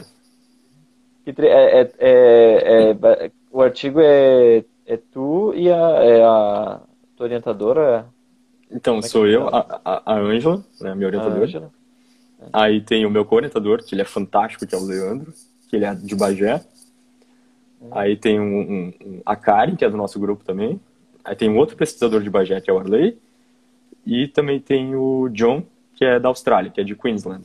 É, 1.26 1.82
é- 1.82 1.92
é- 2.00 2.92
é- 3.26 3.32
o 3.52 3.62
artigo 3.62 4.00
é, 4.02 4.64
é 4.88 4.98
tu 4.98 5.54
e 5.56 5.70
a, 5.72 5.78
é 5.78 6.24
a 6.24 6.82
tua 7.16 7.26
orientadora, 7.28 8.08
Então, 8.72 8.98
é 9.00 9.02
sou 9.04 9.28
eu, 9.28 9.46
chama? 9.46 9.66
a, 9.70 9.82
a, 9.86 10.14
a 10.14 10.20
Ângela, 10.20 10.64
né, 10.82 10.96
minha 10.96 11.08
orientadora. 11.08 11.44
Ângela. 11.44 11.72
Aí 12.54 12.82
tem 12.82 13.06
o 13.06 13.10
meu 13.10 13.26
co-orientador, 13.26 13.84
que 13.84 13.94
ele 13.96 14.02
é 14.02 14.06
fantástico, 14.06 14.66
que 14.66 14.74
é 14.74 14.78
o 14.78 14.86
Leandro, 14.86 15.34
que 15.70 15.76
ele 15.76 15.86
é 15.86 15.94
de 15.94 16.16
Bagé. 16.16 16.64
Aí 17.92 18.16
tem 18.16 18.40
um, 18.40 18.60
um- 18.60 18.94
um- 19.06 19.22
a 19.26 19.36
Karen, 19.36 19.76
que 19.76 19.86
é 19.86 19.90
do 19.90 19.98
nosso 19.98 20.20
grupo 20.20 20.44
também. 20.44 20.80
Aí 21.24 21.36
tem 21.36 21.50
um 21.50 21.58
outro 21.58 21.76
pesquisador 21.76 22.22
de 22.22 22.30
Bagé, 22.30 22.60
que 22.62 22.70
é 22.70 22.74
o 22.74 22.80
Arley. 22.80 23.18
E 24.06 24.28
também 24.28 24.60
tem 24.60 24.96
o 24.96 25.30
John, 25.30 25.64
que 25.96 26.06
é 26.06 26.20
da 26.20 26.30
Austrália, 26.30 26.72
que 26.72 26.80
é 26.80 26.84
de 26.84 26.96
Queensland, 26.96 27.44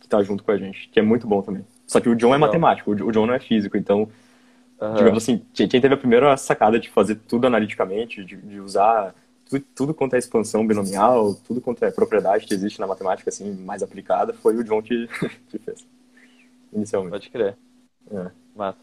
que 0.00 0.08
tá 0.08 0.22
junto 0.22 0.44
com 0.44 0.52
a 0.52 0.56
gente, 0.56 0.88
que 0.88 1.00
é 1.00 1.02
muito 1.02 1.26
bom 1.26 1.42
também. 1.42 1.64
Só 1.86 2.00
que 2.00 2.08
o 2.08 2.14
John 2.14 2.34
é 2.34 2.38
matemático, 2.38 2.90
o 2.92 3.12
John 3.12 3.26
não 3.26 3.34
é 3.34 3.40
físico, 3.40 3.76
então, 3.76 4.08
Aham. 4.80 4.94
digamos 4.94 5.22
assim, 5.22 5.42
quem 5.54 5.68
teve 5.68 5.94
a 5.94 5.96
primeira 5.96 6.36
sacada 6.36 6.78
de 6.78 6.88
fazer 6.90 7.16
tudo 7.28 7.46
analiticamente, 7.46 8.24
de, 8.24 8.36
de 8.36 8.60
usar 8.60 9.14
tudo, 9.48 9.64
tudo 9.74 9.94
quanto 9.94 10.14
é 10.14 10.18
expansão 10.18 10.66
binomial, 10.66 11.34
tudo 11.46 11.60
quanto 11.60 11.84
é 11.84 11.90
propriedade 11.90 12.46
que 12.46 12.54
existe 12.54 12.80
na 12.80 12.86
matemática, 12.86 13.30
assim, 13.30 13.52
mais 13.52 13.82
aplicada, 13.82 14.32
foi 14.32 14.56
o 14.56 14.64
John 14.64 14.82
que, 14.82 15.08
que 15.50 15.58
fez, 15.58 15.86
inicialmente. 16.72 17.12
Pode 17.12 17.30
crer. 17.30 17.56
É. 18.10 18.30
Massa. 18.54 18.78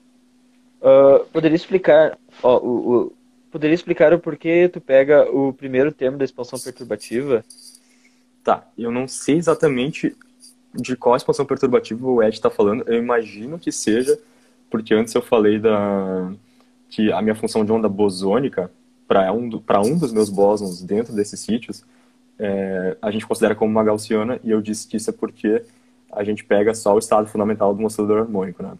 Ah, 0.81 1.25
poderia 1.31 1.55
explicar, 1.55 2.17
ó, 2.43 2.57
o, 2.59 2.95
o- 3.07 3.13
poderia 3.51 3.75
explicar 3.75 4.13
o 4.13 4.19
porquê 4.19 4.69
tu 4.69 4.81
pega 4.81 5.29
o 5.31 5.53
primeiro 5.53 5.91
termo 5.91 6.17
da 6.17 6.25
expansão 6.25 6.59
perturbativa? 6.59 7.43
Tá, 8.43 8.67
eu 8.77 8.91
não 8.91 9.07
sei 9.07 9.37
exatamente 9.37 10.15
de 10.73 10.95
qual 10.97 11.15
expansão 11.15 11.45
perturbativa 11.45 12.05
o 12.07 12.21
Ed 12.23 12.35
está 12.35 12.49
falando. 12.49 12.83
Eu 12.87 12.95
imagino 12.99 13.59
que 13.59 13.71
seja, 13.71 14.19
porque 14.73 14.91
antes 14.95 15.13
eu 15.13 15.21
falei 15.21 15.59
da 15.59 16.33
que 16.89 17.11
a 17.11 17.21
minha 17.21 17.35
função 17.35 17.63
de 17.63 17.71
onda 17.71 17.87
bosônica 17.87 18.71
para 19.07 19.31
um, 19.31 19.47
do- 19.47 19.63
um 19.85 19.95
dos 19.95 20.11
meus 20.11 20.31
bósons 20.31 20.81
dentro 20.81 21.13
desses 21.13 21.39
sítios 21.41 21.85
é, 22.39 22.97
a 22.99 23.11
gente 23.11 23.27
considera 23.27 23.53
como 23.53 23.69
uma 23.69 23.83
gaussiana 23.83 24.39
e 24.43 24.49
eu 24.49 24.63
disse 24.63 24.87
que 24.87 24.97
isso 24.97 25.11
é 25.11 25.13
porque 25.13 25.63
a 26.11 26.23
gente 26.23 26.43
pega 26.43 26.73
só 26.73 26.95
o 26.95 26.97
estado 26.97 27.27
fundamental 27.27 27.75
do 27.75 27.85
oscilador 27.85 28.21
harmônico, 28.21 28.63
né? 28.63 28.73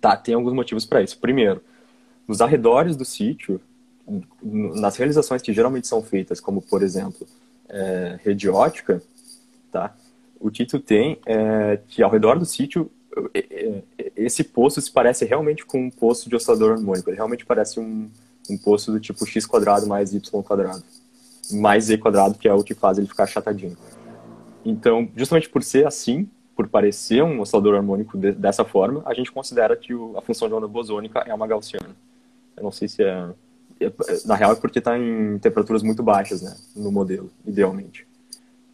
Tá, 0.00 0.16
tem 0.16 0.34
alguns 0.34 0.52
motivos 0.52 0.84
para 0.84 1.00
isso. 1.00 1.16
Primeiro, 1.20 1.62
nos 2.26 2.40
arredores 2.40 2.96
do 2.96 3.04
sítio, 3.04 3.60
nas 4.42 4.96
realizações 4.96 5.40
que 5.40 5.52
geralmente 5.52 5.86
são 5.86 6.02
feitas, 6.02 6.40
como 6.40 6.60
por 6.60 6.82
exemplo 6.82 7.28
é, 7.68 8.18
rede 8.24 8.48
ótica, 8.48 9.00
tá? 9.70 9.94
O 10.40 10.50
tu 10.50 10.80
tem 10.80 11.20
é 11.24 11.78
que 11.86 12.02
ao 12.02 12.10
redor 12.10 12.40
do 12.40 12.44
sítio, 12.44 12.90
esse 14.16 14.44
poço 14.44 14.80
se 14.80 14.90
parece 14.90 15.24
realmente 15.24 15.64
com 15.64 15.78
um 15.78 15.90
poço 15.90 16.28
de 16.28 16.36
oscilador 16.36 16.72
harmônico. 16.72 17.10
Ele 17.10 17.16
realmente 17.16 17.44
parece 17.44 17.80
um, 17.80 18.08
um 18.48 18.56
poço 18.56 18.92
do 18.92 19.00
tipo 19.00 19.26
x 19.26 19.46
quadrado 19.46 19.86
mais 19.86 20.12
y 20.12 20.42
quadrado. 20.42 20.82
Mais 21.52 21.84
z 21.84 21.98
quadrado, 21.98 22.38
que 22.38 22.48
é 22.48 22.54
o 22.54 22.62
que 22.62 22.74
faz 22.74 22.98
ele 22.98 23.08
ficar 23.08 23.24
achatadinho. 23.24 23.76
Então, 24.64 25.08
justamente 25.16 25.48
por 25.48 25.62
ser 25.62 25.86
assim, 25.86 26.28
por 26.54 26.68
parecer 26.68 27.22
um 27.22 27.40
oscilador 27.40 27.74
harmônico 27.74 28.18
de, 28.18 28.32
dessa 28.32 28.64
forma, 28.64 29.02
a 29.06 29.14
gente 29.14 29.32
considera 29.32 29.74
que 29.76 29.94
o, 29.94 30.16
a 30.16 30.22
função 30.22 30.46
de 30.48 30.54
onda 30.54 30.68
bosônica 30.68 31.20
é 31.26 31.34
uma 31.34 31.46
gaussiana. 31.46 31.96
Eu 32.56 32.62
não 32.62 32.70
sei 32.70 32.86
se 32.86 33.02
é, 33.02 33.30
é 33.80 33.92
na 34.26 34.34
real 34.34 34.52
é 34.52 34.54
porque 34.54 34.78
está 34.78 34.98
em 34.98 35.38
temperaturas 35.38 35.82
muito 35.82 36.02
baixas, 36.02 36.42
né, 36.42 36.54
no 36.76 36.92
modelo, 36.92 37.30
idealmente. 37.46 38.06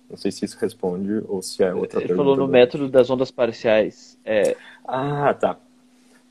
Não 0.09 0.17
sei 0.17 0.31
se 0.31 0.45
isso 0.45 0.57
responde 0.61 1.23
ou 1.29 1.43
se 1.43 1.63
é 1.63 1.75
outra 1.75 1.99
Ele 1.99 2.09
pergunta. 2.09 2.17
falou 2.17 2.37
no 2.37 2.47
método 2.47 2.89
das 2.89 3.11
ondas 3.11 3.31
parciais. 3.31 4.17
É... 4.25 4.57
Ah, 4.87 5.35
tá. 5.35 5.57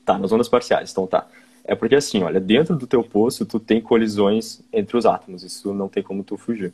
Tá, 0.04 0.18
nas 0.18 0.32
ondas 0.32 0.48
parciais, 0.48 0.92
então 0.92 1.06
tá. 1.06 1.26
É 1.64 1.74
porque 1.74 1.96
assim, 1.96 2.22
olha, 2.22 2.40
dentro 2.40 2.76
do 2.76 2.86
teu 2.86 3.02
poço 3.02 3.44
tu 3.44 3.58
tem 3.58 3.80
colisões 3.80 4.62
entre 4.72 4.96
os 4.96 5.04
átomos, 5.04 5.42
isso 5.42 5.74
não 5.74 5.88
tem 5.88 6.02
como 6.02 6.22
tu 6.22 6.36
fugir. 6.36 6.72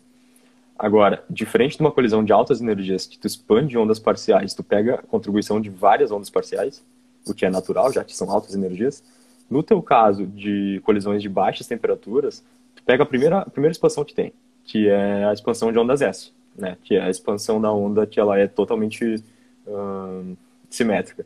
Agora, 0.78 1.24
diferente 1.30 1.76
de 1.76 1.80
uma 1.82 1.90
colisão 1.90 2.24
de 2.24 2.32
altas 2.32 2.60
energias 2.60 3.06
que 3.06 3.18
tu 3.18 3.26
expande 3.26 3.78
ondas 3.78 3.98
parciais, 3.98 4.52
tu 4.52 4.62
pega 4.62 4.96
a 4.96 5.02
contribuição 5.02 5.60
de 5.60 5.70
várias 5.70 6.10
ondas 6.10 6.28
parciais, 6.28 6.84
o 7.26 7.32
que 7.32 7.46
é 7.46 7.50
natural, 7.50 7.92
já 7.92 8.04
que 8.04 8.14
são 8.14 8.30
altas 8.30 8.54
energias. 8.54 9.02
No 9.48 9.62
teu 9.62 9.80
caso 9.82 10.26
de 10.26 10.80
colisões 10.84 11.22
de 11.22 11.28
baixas 11.28 11.66
temperaturas, 11.66 12.42
tu 12.74 12.82
pega 12.82 13.02
a 13.02 13.06
primeira, 13.06 13.38
a 13.40 13.50
primeira 13.50 13.72
expansão 13.72 14.04
que 14.04 14.14
tem, 14.14 14.32
que 14.64 14.88
é 14.88 15.24
a 15.24 15.32
expansão 15.32 15.70
de 15.70 15.78
ondas 15.78 16.02
S, 16.02 16.32
né? 16.56 16.76
que 16.82 16.94
é 16.94 17.02
a 17.02 17.10
expansão 17.10 17.60
da 17.60 17.72
onda 17.72 18.06
que 18.06 18.20
ela 18.20 18.38
é 18.38 18.46
totalmente 18.46 19.22
hum, 19.66 20.36
simétrica. 20.68 21.24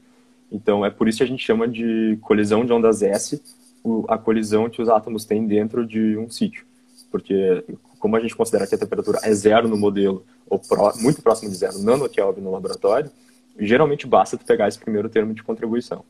Então, 0.51 0.85
é 0.85 0.91
por 0.91 1.09
isso 1.09 1.19
que 1.19 1.25
a 1.25 1.27
gente 1.27 1.45
chama 1.45 1.67
de 1.67 2.19
colisão 2.23 2.65
de 2.65 2.73
ondas 2.73 3.03
S, 3.03 3.43
a 4.09 4.19
colisão 4.19 4.69
que 4.69 4.81
os 4.81 4.89
átomos 4.89 5.25
têm 5.25 5.47
dentro 5.47 5.87
de 5.87 6.17
um 6.17 6.31
sítio. 6.31 6.65
Porque 7.11 7.65
como 7.99 8.17
a 8.17 8.21
gente 8.21 8.37
considera 8.37 8.67
que 8.67 8.75
a 8.75 8.79
temperatura 8.79 9.19
é 9.23 9.33
zero 9.33 9.69
no 9.69 9.77
modelo, 9.77 10.25
ou 10.49 10.59
pró, 10.59 10.93
muito 11.01 11.23
próximo 11.23 11.51
de 11.51 11.57
zero, 11.57 11.79
nanokelvin 11.79 12.41
no 12.41 12.53
laboratório, 12.53 13.11
geralmente 13.59 14.07
basta 14.07 14.37
tu 14.37 14.45
pegar 14.45 14.69
esse 14.69 14.79
primeiro 14.79 15.09
termo 15.09 15.35
de 15.35 15.43
contribuição. 15.43 16.05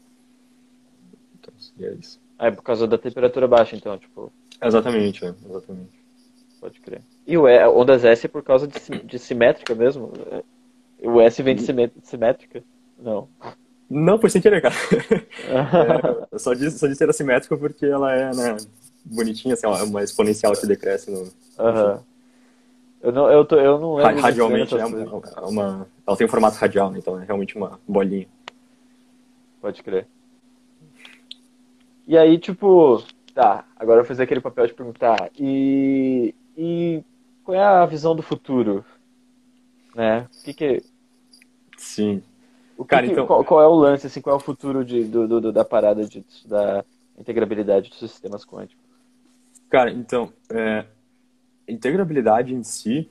Então, 1.38 1.54
é 1.80 1.94
isso. 1.94 2.20
Ah, 2.38 2.48
é 2.48 2.50
por 2.50 2.62
causa 2.62 2.86
da 2.86 2.98
temperatura 2.98 3.48
baixa, 3.48 3.76
então, 3.76 3.96
tipo... 3.98 4.32
Exatamente, 4.60 5.24
é, 5.24 5.34
exatamente. 5.48 6.05
Pode 6.61 6.80
crer. 6.80 7.02
E 7.26 7.36
o 7.36 7.48
e, 7.48 7.66
ondas 7.68 8.04
S 8.04 8.26
é 8.26 8.28
por 8.28 8.42
causa 8.42 8.66
de, 8.66 8.78
de 9.04 9.18
simétrica 9.18 9.74
mesmo? 9.74 10.12
O 11.02 11.20
S 11.20 11.42
vem 11.42 11.54
de 11.54 11.62
simétrica? 12.02 12.62
Não. 12.98 13.28
Não, 13.88 14.18
foi 14.18 14.30
sem 14.30 14.42
querer, 14.42 14.61
cara. 14.61 14.74
é, 16.32 16.38
só 16.38 16.54
disse, 16.54 16.78
só 16.78 16.86
disse 16.86 17.02
era 17.02 17.12
simétrica 17.12 17.57
porque 17.57 17.86
ela 17.86 18.12
é, 18.12 18.34
né, 18.34 18.57
bonitinha, 19.04 19.54
assim, 19.54 19.66
uma 19.66 20.02
exponencial 20.02 20.52
que 20.54 20.66
decresce 20.66 21.11
no. 21.11 21.20
Uhum. 21.20 22.00
Eu 23.00 23.12
não, 23.12 23.30
eu, 23.30 23.44
tô, 23.44 23.57
eu 23.57 23.78
não 23.78 23.94
lembro. 23.94 24.20
Radialmente, 24.20 24.76
é 24.76 24.84
uma, 24.84 25.00
é 25.00 25.40
uma, 25.40 25.86
Ela 26.04 26.16
tem 26.16 26.26
um 26.26 26.30
formato 26.30 26.57
radial, 26.57 26.90
né? 26.90 26.98
Então 26.98 27.20
é 27.20 27.24
realmente 27.24 27.57
uma 27.57 27.78
bolinha. 27.86 28.26
Pode 29.61 29.82
crer. 29.82 30.09
E 32.07 32.16
aí, 32.16 32.38
tipo. 32.38 33.04
Tá, 33.34 33.64
agora 33.76 33.98
eu 33.98 34.02
vou 34.02 34.09
fazer 34.09 34.22
aquele 34.22 34.40
papel 34.40 34.66
de 34.66 34.74
perguntar. 34.74 35.30
E. 35.38 36.34
E 36.57 37.02
qual 37.44 37.57
é 37.57 37.62
a 37.62 37.86
visão 37.86 38.16
do 38.16 38.22
futuro? 38.22 38.84
Né? 39.94 40.28
O 40.40 40.44
que 40.44 40.54
que. 40.54 40.82
Sim. 41.76 42.22
O 42.76 42.84
que 42.84 42.90
Cara, 42.90 43.07
que, 43.07 43.12
então... 43.12 43.26
qual, 43.26 43.44
qual, 43.44 43.62
é 43.62 43.66
o 43.66 43.74
lance, 43.74 44.07
assim, 44.07 44.20
qual 44.20 44.34
é 44.34 44.36
o 44.36 44.42
futuro 44.42 44.84
de, 44.84 45.04
do, 45.04 45.40
do 45.40 45.52
da 45.52 45.64
parada 45.64 46.04
de, 46.04 46.24
da 46.44 46.84
integrabilidade 47.18 47.90
dos 47.90 47.98
sistemas 47.98 48.44
quânticos? 48.44 48.84
Cara, 49.70 49.90
então, 49.90 50.32
é, 50.50 50.84
integrabilidade 51.66 52.54
em 52.54 52.62
si, 52.62 53.11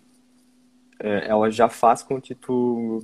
é, 1.00 1.28
ela 1.28 1.50
já 1.50 1.68
faz 1.68 2.04
com 2.04 2.22
que 2.22 2.36
tu, 2.36 3.04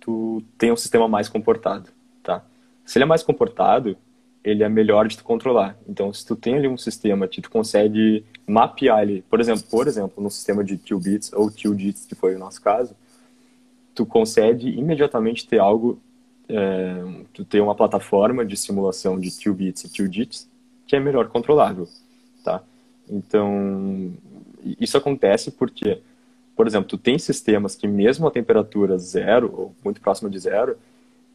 tu 0.00 0.42
tenha 0.58 0.72
um 0.72 0.76
sistema 0.76 1.06
mais 1.06 1.28
comportado, 1.28 1.90
tá? 2.22 2.44
Se 2.84 2.98
ele 2.98 3.04
é 3.04 3.06
mais 3.06 3.22
comportado, 3.22 3.96
ele 4.42 4.62
é 4.62 4.68
melhor 4.68 5.06
de 5.08 5.16
tu 5.16 5.24
controlar. 5.24 5.76
Então, 5.88 6.12
se 6.12 6.24
tu 6.24 6.36
tem 6.36 6.54
ali 6.54 6.68
um 6.68 6.78
sistema 6.78 7.28
que 7.28 7.42
tu 7.42 7.50
consegue 7.50 8.24
mapear 8.46 9.02
ele, 9.02 9.22
por 9.28 9.40
exemplo, 9.40 9.64
por 9.70 9.88
exemplo, 9.88 10.22
no 10.22 10.30
sistema 10.30 10.62
de 10.62 10.76
qubits 10.78 11.32
ou 11.32 11.50
qubits, 11.50 12.06
que 12.06 12.14
foi 12.14 12.36
o 12.36 12.38
nosso 12.38 12.60
caso, 12.62 12.94
tu 13.94 14.06
consegue 14.06 14.68
imediatamente 14.68 15.46
ter 15.46 15.58
algo, 15.58 15.98
é, 16.48 17.02
tu 17.32 17.44
ter 17.44 17.60
uma 17.60 17.74
plataforma 17.74 18.44
de 18.44 18.56
simulação 18.56 19.18
de 19.18 19.30
qubits 19.30 19.84
e 19.84 19.88
qubits 19.88 20.48
que 20.86 20.94
é 20.94 21.00
melhor 21.00 21.28
controlável 21.28 21.88
tá? 22.46 22.62
Então, 23.10 24.14
isso 24.80 24.96
acontece 24.96 25.50
porque, 25.50 26.00
por 26.54 26.66
exemplo, 26.66 26.88
tu 26.88 26.96
tem 26.96 27.18
sistemas 27.18 27.74
que 27.74 27.88
mesmo 27.88 28.26
a 28.26 28.30
temperatura 28.30 28.96
zero, 28.96 29.52
ou 29.52 29.74
muito 29.84 30.00
próxima 30.00 30.30
de 30.30 30.38
zero, 30.38 30.76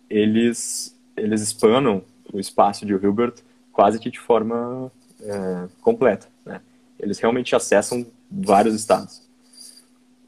eles, 0.10 0.98
eles 1.18 1.42
espanam 1.42 2.02
o 2.34 2.40
espaço 2.40 2.86
de 2.86 2.94
Hilbert 2.94 3.36
quase 3.74 4.00
que 4.00 4.10
de 4.10 4.20
forma 4.20 4.92
é, 5.22 5.68
completa, 5.82 6.28
né? 6.46 6.62
Eles 7.02 7.20
realmente 7.20 7.56
acessam 7.56 8.06
vários 8.30 8.76
estados. 8.76 9.28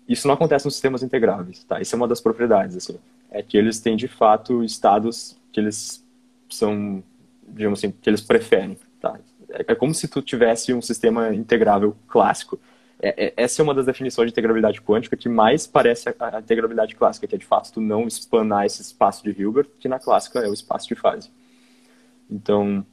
Isso 0.07 0.27
não 0.27 0.33
acontece 0.33 0.65
nos 0.65 0.73
sistemas 0.73 1.03
integráveis, 1.03 1.63
tá? 1.63 1.79
Isso 1.79 1.95
é 1.95 1.97
uma 1.97 2.07
das 2.07 2.19
propriedades, 2.19 2.75
assim. 2.75 2.99
É 3.31 3.41
que 3.41 3.57
eles 3.57 3.79
têm, 3.79 3.95
de 3.95 4.07
fato, 4.07 4.63
estados 4.63 5.37
que 5.51 5.59
eles 5.59 6.03
são, 6.49 7.03
digamos 7.47 7.79
assim, 7.79 7.91
que 7.91 8.09
eles 8.09 8.21
preferem, 8.21 8.77
tá? 8.99 9.17
É, 9.49 9.75
como 9.75 9.93
se 9.93 10.07
tu 10.07 10.21
tivesse 10.21 10.73
um 10.73 10.81
sistema 10.81 11.33
integrável 11.33 11.95
clássico. 12.07 12.59
É, 12.99 13.27
é, 13.27 13.33
essa 13.37 13.61
é 13.61 13.63
uma 13.63 13.73
das 13.73 13.85
definições 13.85 14.27
de 14.27 14.33
integrabilidade 14.33 14.81
quântica 14.81 15.15
que 15.15 15.29
mais 15.29 15.67
parece 15.67 16.09
a, 16.09 16.15
a 16.19 16.39
integrabilidade 16.39 16.95
clássica, 16.95 17.27
que 17.27 17.35
é 17.35 17.37
de 17.37 17.45
fato 17.45 17.71
tu 17.73 17.81
não 17.81 18.07
espanar 18.07 18.65
esse 18.65 18.81
espaço 18.81 19.23
de 19.23 19.29
Hilbert, 19.39 19.67
que 19.79 19.87
na 19.87 19.99
clássica 19.99 20.39
é 20.39 20.49
o 20.49 20.53
espaço 20.53 20.87
de 20.87 20.95
fase. 20.95 21.29
Então, 22.29 22.85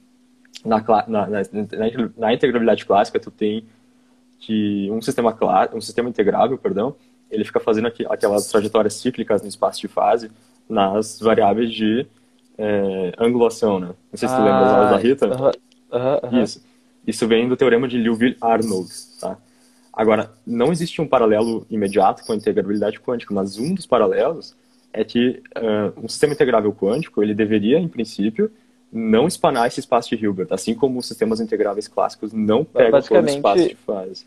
na, 0.65 0.83
na, 1.09 1.27
na, 1.27 1.43
na 2.17 2.35
integrabilidade 2.35 2.85
clássica, 2.85 3.19
tu 3.19 3.31
tem 3.31 3.65
que 4.39 4.89
um 4.91 5.01
sistema, 5.01 5.37
um 5.73 5.81
sistema 5.81 6.09
integrável, 6.09 6.57
perdão, 6.57 6.95
ele 7.31 7.45
fica 7.45 7.61
fazendo 7.61 7.89
aqu 7.89 8.05
aquelas 8.11 8.47
trajetórias 8.47 8.95
cíclicas 8.95 9.43
no 9.43 9.49
espaço 9.49 9.81
de 9.81 9.89
fase 9.89 10.31
nas 10.69 11.21
variáveis 11.21 11.73
de 11.73 12.07
é, 12.57 13.13
angulação, 13.19 13.79
né? 13.79 13.87
Não 13.87 14.19
sei 14.19 14.29
se 14.29 14.35
tu 14.35 14.41
ah, 14.41 14.45
lembra 14.45 14.61
das 14.61 14.73
aulas 14.73 14.91
da 14.91 14.97
Rita. 14.97 15.27
Uh 15.27 15.31
-huh. 15.31 16.33
Uhum, 16.33 16.43
Isso. 16.43 16.63
Isso 17.07 17.27
vem 17.27 17.49
do 17.49 17.57
teorema 17.57 17.89
de 17.89 17.99
Liouville-Arnold, 17.99 18.91
tá? 19.21 19.37
Agora, 19.93 20.31
não 20.47 20.71
existe 20.71 21.01
um 21.01 21.09
paralelo 21.09 21.67
imediato 21.69 22.25
com 22.25 22.33
a 22.33 22.37
integrabilidade 22.37 23.01
quântica, 23.01 23.35
mas 23.35 23.59
um 23.59 23.75
dos 23.75 23.87
paralelos 23.87 24.55
é 24.93 25.05
que 25.05 25.43
uh, 25.57 26.05
um 26.05 26.09
sistema 26.09 26.33
integrável 26.35 26.73
quântico, 26.73 27.23
ele 27.23 27.35
deveria, 27.35 27.79
em 27.79 27.89
princípio, 27.89 28.51
não 28.93 29.27
espanar 29.27 29.67
esse 29.67 29.81
espaço 29.81 30.15
de 30.17 30.25
Hilbert, 30.25 30.49
assim 30.51 30.75
como 30.75 30.99
os 30.99 31.07
sistemas 31.07 31.41
integráveis 31.41 31.87
clássicos 31.87 32.33
não 32.33 32.65
pegam 32.65 33.01
todo 33.01 33.25
o 33.25 33.29
espaço 33.29 33.69
de 33.69 33.75
fase. 33.77 34.27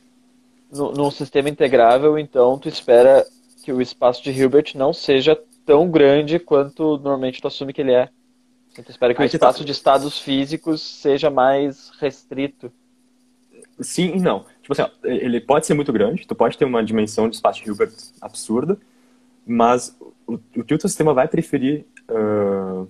No, 0.72 0.92
num 0.92 1.12
sistema 1.12 1.50
integrável, 1.50 2.18
então, 2.18 2.58
tu 2.58 2.68
espera 2.68 3.26
que 3.64 3.72
o 3.72 3.82
espaço 3.82 4.24
de 4.24 4.32
Hilbert 4.32 4.72
não 4.76 4.94
seja 4.94 5.40
tão 5.66 5.90
grande 5.90 6.40
quanto 6.40 6.98
normalmente 6.98 7.42
tu 7.42 7.48
assume 7.48 7.74
que 7.74 7.82
ele 7.82 7.94
é. 7.94 8.10
Então 8.72 8.86
espera 8.90 9.14
que 9.14 9.22
Aí 9.22 9.28
o 9.28 9.30
espaço 9.30 9.60
tá... 9.60 9.66
de 9.66 9.72
estados 9.72 10.20
físicos 10.20 10.82
seja 10.82 11.30
mais 11.30 11.92
restrito. 12.00 12.72
Sim 13.80 14.14
e 14.16 14.20
não. 14.20 14.46
Tipo 14.62 14.74
assim, 14.74 14.82
ó, 14.82 14.90
ele 15.04 15.40
pode 15.40 15.66
ser 15.66 15.74
muito 15.74 15.94
grande, 15.94 16.26
tu 16.26 16.36
pode 16.36 16.58
ter 16.58 16.66
uma 16.66 16.84
dimensão 16.84 17.30
de 17.30 17.36
espaço 17.36 17.62
de 17.62 17.70
Hilbert 17.70 17.92
absurda, 18.20 18.78
mas 19.46 19.96
o, 20.26 20.34
o 20.36 20.64
que 20.64 20.74
o 20.74 20.78
teu 20.80 20.88
sistema 20.90 21.14
vai 21.14 21.28
preferir... 21.28 21.86
Uh, 22.10 22.88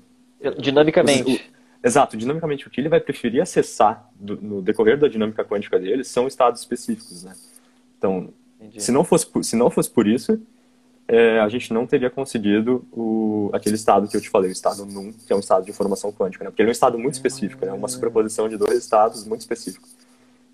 dinamicamente. 0.59 1.43
O, 1.49 1.53
exato, 1.83 2.15
dinamicamente 2.15 2.67
o 2.67 2.69
que 2.69 2.79
ele 2.79 2.89
vai 2.89 2.99
preferir 2.99 3.41
acessar 3.41 4.09
do, 4.15 4.39
no 4.41 4.61
decorrer 4.61 4.97
da 4.97 5.07
dinâmica 5.07 5.43
quântica 5.43 5.79
dele 5.79 6.03
são 6.03 6.27
estados 6.27 6.61
específicos, 6.61 7.23
né? 7.23 7.35
Então, 7.97 8.29
se 8.77 8.91
não, 8.91 9.03
fosse, 9.03 9.27
se 9.43 9.55
não 9.55 9.69
fosse 9.69 9.89
por 9.89 10.07
isso, 10.07 10.39
é, 11.07 11.39
a 11.39 11.49
gente 11.49 11.73
não 11.73 11.85
teria 11.85 12.09
conseguido 12.09 12.85
o, 12.91 13.49
aquele 13.53 13.75
estado 13.75 14.07
que 14.07 14.15
eu 14.15 14.21
te 14.21 14.29
falei, 14.29 14.49
o 14.49 14.53
estado 14.53 14.85
NUM, 14.85 15.11
que 15.11 15.33
é 15.33 15.35
um 15.35 15.39
estado 15.39 15.65
de 15.65 15.71
informação 15.71 16.11
quântica, 16.11 16.43
né? 16.43 16.49
Porque 16.49 16.61
ele 16.61 16.69
é 16.69 16.71
um 16.71 16.73
estado 16.73 16.97
muito 16.97 17.15
específico, 17.15 17.65
né? 17.65 17.73
Uma 17.73 17.87
superposição 17.87 18.47
de 18.47 18.57
dois 18.57 18.77
estados 18.77 19.25
muito 19.25 19.41
específicos. 19.41 19.89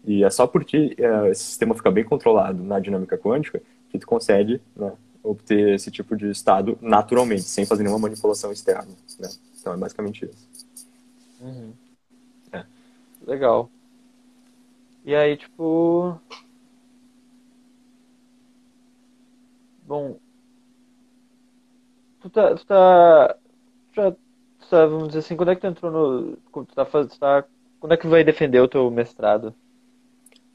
E 0.05 0.23
é 0.23 0.30
só 0.30 0.47
porque 0.47 0.95
é, 0.97 1.30
esse 1.30 1.43
sistema 1.43 1.75
fica 1.75 1.91
bem 1.91 2.03
controlado 2.03 2.63
na 2.63 2.80
dinâmica 2.80 3.17
quântica 3.17 3.61
que 3.89 3.99
tu 3.99 4.07
consegue 4.07 4.61
né, 4.75 4.91
obter 5.23 5.75
esse 5.75 5.91
tipo 5.91 6.15
de 6.15 6.30
estado 6.30 6.77
naturalmente, 6.82 7.43
sem 7.43 7.65
fazer 7.65 7.84
nenhuma 7.84 7.99
manipulação 7.99 8.51
externa, 8.51 8.88
né? 9.19 9.30
Então 9.59 9.73
é 9.73 9.77
basicamente 9.77 10.25
isso. 10.25 10.49
Uhum. 11.41 11.73
É. 12.51 12.63
Legal. 13.25 13.69
E 15.05 15.15
aí, 15.15 15.37
tipo... 15.37 16.19
Bom, 19.87 20.19
tu 22.21 22.29
tá, 22.29 22.55
tu 22.55 22.65
tá, 22.65 23.35
já, 23.95 24.11
tu 24.11 24.69
tá, 24.69 24.85
vamos 24.85 25.07
dizer 25.07 25.19
assim, 25.19 25.35
quando 25.35 25.51
é 25.51 25.55
que 25.55 25.61
tu 25.61 25.67
entrou 25.67 25.91
no, 25.91 26.37
tu 26.65 26.75
tá, 26.75 26.85
tu 26.85 27.19
tá, 27.19 27.43
quando 27.79 27.93
é 27.93 27.97
que 27.97 28.07
vai 28.07 28.23
defender 28.23 28.59
o 28.61 28.67
teu 28.67 28.89
mestrado? 28.91 29.53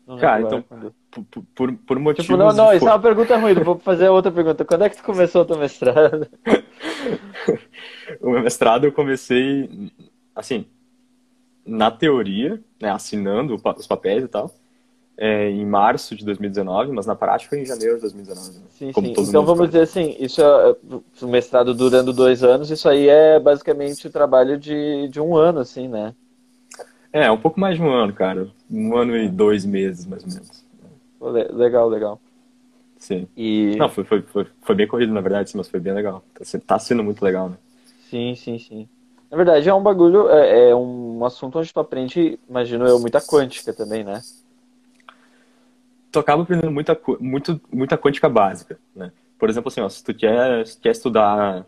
Não 0.07 0.19
Cara, 0.19 0.43
então, 0.43 0.63
por, 1.11 1.45
por, 1.55 1.73
por 1.79 1.99
motivos 1.99 2.27
Tipo, 2.27 2.39
não, 2.39 2.53
não, 2.53 2.67
for- 2.67 2.77
isso 2.77 2.89
é 2.89 2.93
uma 2.93 3.01
pergunta 3.01 3.37
ruim, 3.37 3.55
vou 3.55 3.79
fazer 3.79 4.09
outra 4.09 4.31
pergunta. 4.31 4.65
Quando 4.65 4.85
é 4.85 4.91
que 4.91 4.97
tu 4.97 5.03
começou 5.03 5.43
o 5.43 5.45
teu 5.45 5.59
mestrado? 5.59 6.29
O 8.21 8.31
meu 8.31 8.43
mestrado 8.43 8.85
eu 8.85 8.93
comecei, 8.93 9.69
assim, 10.35 10.67
na 11.67 11.91
teoria, 11.91 12.63
né, 12.81 12.91
assinando 12.91 13.55
os 13.77 13.87
papéis 13.87 14.25
e 14.25 14.29
tal, 14.29 14.55
é, 15.17 15.51
em 15.51 15.65
março 15.65 16.17
de 16.17 16.25
2019, 16.25 16.93
mas 16.93 17.07
na 17.07 17.15
prática 17.17 17.51
foi 17.51 17.61
em 17.61 17.67
janeiro 17.67 17.97
de 17.97 18.03
2019. 18.03 18.59
né? 18.59 18.65
Sim, 18.71 18.93
Como 18.93 19.07
sim. 19.07 19.13
Então 19.13 19.45
vamos 19.45 19.59
faz. 19.59 19.71
dizer 19.71 19.83
assim, 19.83 20.17
isso 20.19 20.43
é 20.43 20.77
o 21.23 21.29
mestrado 21.29 21.73
durando 21.75 22.13
dois 22.13 22.43
anos, 22.43 22.71
isso 22.71 22.89
aí 22.89 23.09
é 23.09 23.39
basicamente 23.39 24.07
o 24.07 24.11
trabalho 24.11 24.59
de, 24.59 25.09
de 25.09 25.21
um 25.21 25.37
ano, 25.37 25.61
assim, 25.61 25.87
né? 25.89 26.15
É, 27.13 27.31
um 27.31 27.39
pouco 27.39 27.61
mais 27.61 27.77
de 27.77 27.83
um 27.83 27.91
ano, 27.93 28.13
cara. 28.13 28.49
Um 28.71 28.97
ano 28.97 29.17
e 29.17 29.29
dois 29.29 29.65
meses, 29.65 30.05
mais 30.05 30.25
ou 30.25 30.31
menos. 30.31 30.65
Legal, 31.21 31.89
legal. 31.89 32.21
Sim. 32.99 33.29
E 33.37 33.77
Não, 33.79 33.89
foi, 33.89 34.05
foi, 34.05 34.23
foi, 34.23 34.47
foi 34.63 34.75
bem 34.75 34.87
corrido, 34.87 35.13
na 35.13 35.21
verdade, 35.21 35.51
sim, 35.51 35.59
mas 35.59 35.69
foi 35.69 35.81
bem 35.81 35.93
legal. 35.93 36.25
Tá 36.35 36.59
tá 36.67 36.79
sendo 36.79 37.03
muito 37.05 37.23
legal, 37.23 37.51
né? 37.51 37.57
sim, 38.09 38.35
sim, 38.37 38.59
sim. 38.59 38.89
Na 39.35 39.37
verdade 39.37 39.69
é 39.69 39.75
um 39.75 39.83
bagulho, 39.83 40.31
é, 40.31 40.69
é 40.71 40.77
um 40.77 41.25
assunto 41.25 41.59
onde 41.59 41.73
tu 41.73 41.81
aprende, 41.81 42.39
imagino 42.49 42.87
eu, 42.87 43.01
muita 43.01 43.21
quântica 43.21 43.73
também, 43.73 44.05
né? 44.05 44.23
tu 46.13 46.21
acaba 46.21 46.45
aprendendo 46.45 46.71
muita, 46.71 46.97
muito, 47.19 47.61
muita 47.73 47.99
quântica 47.99 48.29
básica, 48.29 48.79
né? 48.95 49.11
Por 49.37 49.51
exemplo, 49.51 49.67
assim, 49.67 49.81
ó, 49.81 49.89
se 49.89 50.05
tu 50.05 50.15
quer, 50.15 50.65
se 50.65 50.79
quer 50.79 50.93
estudar, 50.93 51.67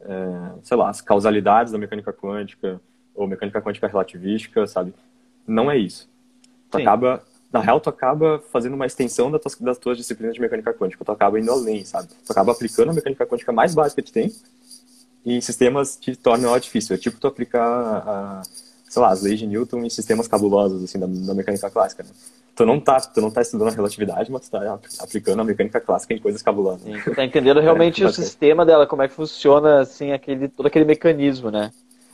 é, 0.00 0.50
sei 0.64 0.76
lá, 0.76 0.90
as 0.90 1.00
causalidades 1.00 1.72
da 1.72 1.78
mecânica 1.78 2.12
quântica 2.12 2.80
ou 3.14 3.28
mecânica 3.28 3.62
quântica 3.62 3.86
relativística, 3.86 4.66
sabe? 4.66 4.92
Não 5.46 5.70
é 5.70 5.78
isso. 5.78 6.10
Tu 6.68 6.78
Sim. 6.78 6.82
acaba, 6.82 7.22
na 7.52 7.60
real, 7.60 7.78
tu 7.78 7.88
acaba 7.88 8.42
fazendo 8.50 8.74
uma 8.74 8.86
extensão 8.86 9.30
das 9.30 9.40
tuas, 9.40 9.60
das 9.60 9.78
tuas 9.78 9.96
disciplinas 9.96 10.34
de 10.34 10.40
mecânica 10.40 10.74
quântica. 10.74 11.04
Tu 11.04 11.12
acaba 11.12 11.38
indo 11.38 11.52
além, 11.52 11.84
sabe? 11.84 12.08
Tu 12.08 12.32
acaba 12.32 12.50
aplicando 12.50 12.90
a 12.90 12.94
mecânica 12.94 13.24
quântica 13.24 13.52
mais 13.52 13.76
básica 13.76 14.02
que 14.02 14.10
tem 14.10 14.32
em 15.24 15.40
sistemas 15.40 15.96
que 15.96 16.16
tornam 16.16 16.50
ela 16.50 16.60
difícil. 16.60 16.94
É 16.94 16.98
tipo 16.98 17.18
tu 17.18 17.26
aplicar, 17.26 17.62
a, 17.66 18.42
sei 18.88 19.02
lá, 19.02 19.10
as 19.10 19.22
leis 19.22 19.38
de 19.38 19.46
Newton 19.46 19.84
em 19.84 19.90
sistemas 19.90 20.28
cabulosos, 20.28 20.82
assim, 20.84 20.98
da, 20.98 21.06
da 21.06 21.34
mecânica 21.34 21.70
clássica, 21.70 22.02
né? 22.02 22.10
Tu 22.54 22.64
não 22.64 22.78
tá, 22.80 23.00
tu 23.00 23.20
não 23.20 23.30
tá 23.32 23.42
estudando 23.42 23.68
a 23.68 23.72
relatividade, 23.72 24.30
mas 24.30 24.42
tu 24.42 24.50
tá 24.52 24.78
aplicando 25.00 25.40
a 25.40 25.44
mecânica 25.44 25.80
clássica 25.80 26.14
em 26.14 26.18
coisas 26.20 26.40
cabulosas. 26.42 26.82
Sim, 26.82 27.00
tu 27.02 27.12
tá 27.12 27.24
entendendo 27.24 27.60
realmente 27.60 28.02
É, 28.02 28.06
o 28.06 28.08
bacana. 28.08 28.26
sistema 28.26 28.64
dela, 28.64 28.86
como 28.86 29.02
é 29.02 29.08
que 29.08 29.14
funciona, 29.14 29.80
assim, 29.80 30.12
aquele, 30.12 30.48
todo 30.48 30.66
aquele 30.66 30.84
mecanismo, 30.84 31.50
né? 31.50 31.72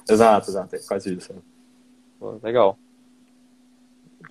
Exato, 0.09 0.51
exato, 0.51 0.77
é 0.77 0.79
quase 0.81 1.15
isso. 1.15 1.33
né? 1.33 1.41
Pô, 2.19 2.39
legal. 2.43 2.79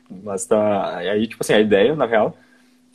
Mas 0.10 0.46
tá. 0.46 0.98
Aí, 0.98 1.28
tipo 1.28 1.44
assim, 1.44 1.54
a 1.54 1.60
ideia, 1.60 1.96
na 1.96 2.06
real, 2.06 2.36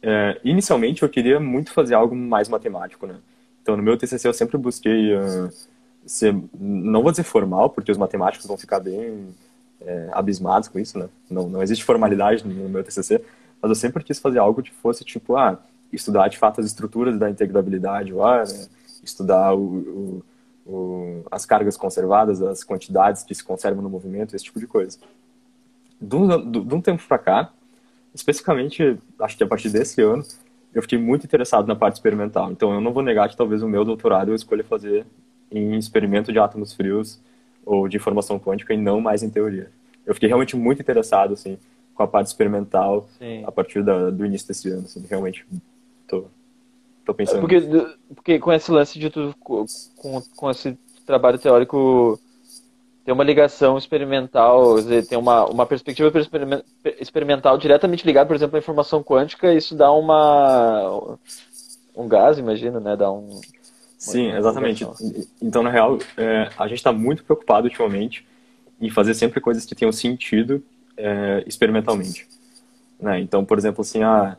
é, 0.02 0.40
inicialmente 0.44 1.02
eu 1.02 1.08
queria 1.08 1.40
muito 1.40 1.72
fazer 1.72 1.94
algo 1.94 2.14
mais 2.14 2.48
matemático, 2.48 3.06
né? 3.06 3.16
Então, 3.62 3.76
no 3.76 3.82
meu 3.82 3.96
TCC 3.96 4.28
eu 4.28 4.34
sempre 4.34 4.58
busquei 4.58 5.14
ah, 5.14 5.48
ser, 6.06 6.34
não 6.58 7.02
vou 7.02 7.10
dizer 7.10 7.24
formal, 7.24 7.70
porque 7.70 7.90
os 7.90 7.98
matemáticos 7.98 8.46
vão 8.46 8.56
ficar 8.56 8.80
bem 8.80 9.28
é, 9.80 10.08
abismados 10.12 10.68
com 10.68 10.78
isso, 10.78 10.98
né? 10.98 11.08
Não, 11.30 11.48
não 11.48 11.62
existe 11.62 11.84
formalidade 11.84 12.46
no 12.46 12.68
meu 12.68 12.84
TCC, 12.84 13.22
mas 13.60 13.70
eu 13.70 13.74
sempre 13.74 14.02
quis 14.04 14.18
fazer 14.18 14.38
algo 14.38 14.62
que 14.62 14.72
fosse, 14.72 15.04
tipo, 15.04 15.36
ah, 15.36 15.58
estudar 15.92 16.28
de 16.28 16.38
fato 16.38 16.60
as 16.60 16.66
estruturas 16.66 17.18
da 17.18 17.30
integrabilidade 17.30 18.12
lá, 18.12 18.44
né? 18.44 18.66
Estudar 19.02 19.54
o, 19.54 20.22
o, 20.66 20.70
o, 20.70 21.24
as 21.30 21.44
cargas 21.44 21.76
conservadas, 21.76 22.42
as 22.42 22.64
quantidades 22.64 23.22
que 23.22 23.34
se 23.34 23.44
conservam 23.44 23.82
no 23.82 23.90
movimento, 23.90 24.34
esse 24.34 24.44
tipo 24.44 24.58
de 24.58 24.66
coisa. 24.66 24.98
De 26.00 26.16
um, 26.16 26.80
tempo 26.80 27.02
pra 27.06 27.18
cá, 27.18 27.52
especificamente, 28.14 28.98
acho 29.20 29.36
que 29.36 29.44
a 29.44 29.46
partir 29.46 29.70
desse 29.70 30.02
ano, 30.02 30.24
eu 30.74 30.82
fiquei 30.82 30.98
muito 30.98 31.24
interessado 31.24 31.66
na 31.66 31.76
parte 31.76 31.94
experimental. 31.94 32.50
Então, 32.50 32.72
eu 32.74 32.80
não 32.80 32.92
vou 32.92 33.02
negar 33.02 33.28
que 33.28 33.36
talvez 33.36 33.62
o 33.62 33.68
meu 33.68 33.84
doutorado 33.84 34.30
eu 34.30 34.34
escolha 34.34 34.64
fazer 34.64 35.06
em 35.50 35.76
experimento 35.76 36.32
de 36.32 36.38
átomos 36.38 36.72
frios 36.72 37.18
ou 37.64 37.88
de 37.88 37.96
informação 37.96 38.38
quântica 38.38 38.74
e 38.74 38.76
não 38.76 39.00
mais 39.00 39.22
em 39.22 39.30
teoria. 39.30 39.70
Eu 40.06 40.14
fiquei 40.14 40.28
realmente 40.28 40.56
muito 40.56 40.80
interessado, 40.80 41.34
assim, 41.34 41.58
com 41.94 42.02
a 42.02 42.06
parte 42.06 42.26
experimental 42.26 43.08
Sim. 43.18 43.44
a 43.46 43.52
partir 43.52 43.82
da- 43.82 44.10
do 44.10 44.26
início 44.26 44.48
desse 44.48 44.68
ano, 44.68 44.82
assim, 44.84 45.04
realmente 45.08 45.46
tô, 46.06 46.24
tô 47.06 47.14
pensando. 47.14 47.40
Porque, 47.40 47.60
nisso. 47.60 47.98
porque 48.14 48.38
com 48.38 48.52
esse 48.52 48.70
lance 48.70 48.98
de 48.98 49.08
tu, 49.10 49.34
com, 49.40 49.64
com 50.36 50.50
esse 50.50 50.76
trabalho 51.06 51.38
teórico, 51.38 52.18
tem 53.04 53.12
uma 53.12 53.24
ligação 53.24 53.76
experimental, 53.76 54.76
dizer, 54.76 55.06
tem 55.06 55.16
uma, 55.18 55.44
uma 55.44 55.66
perspectiva 55.66 56.18
experimen- 56.18 56.62
experimental 56.98 57.56
diretamente 57.58 58.04
ligada, 58.06 58.26
por 58.26 58.34
exemplo, 58.34 58.56
à 58.56 58.58
informação 58.58 59.02
quântica, 59.02 59.52
isso 59.54 59.74
dá 59.76 59.92
uma. 59.92 61.16
um 61.94 62.08
gás, 62.08 62.38
imagino, 62.38 62.80
né? 62.80 62.96
Dá 62.96 63.12
um. 63.12 63.40
Sim, 64.12 64.32
exatamente. 64.32 64.86
Então, 65.40 65.62
na 65.62 65.70
real, 65.70 65.98
é, 66.16 66.50
a 66.58 66.68
gente 66.68 66.78
está 66.78 66.92
muito 66.92 67.24
preocupado 67.24 67.66
ultimamente 67.66 68.26
em 68.80 68.90
fazer 68.90 69.14
sempre 69.14 69.40
coisas 69.40 69.64
que 69.64 69.74
tenham 69.74 69.92
sentido 69.92 70.62
é, 70.96 71.42
experimentalmente. 71.46 72.26
Né? 73.00 73.20
Então, 73.20 73.44
por 73.44 73.58
exemplo, 73.58 73.82
assim, 73.82 74.02
a, 74.02 74.36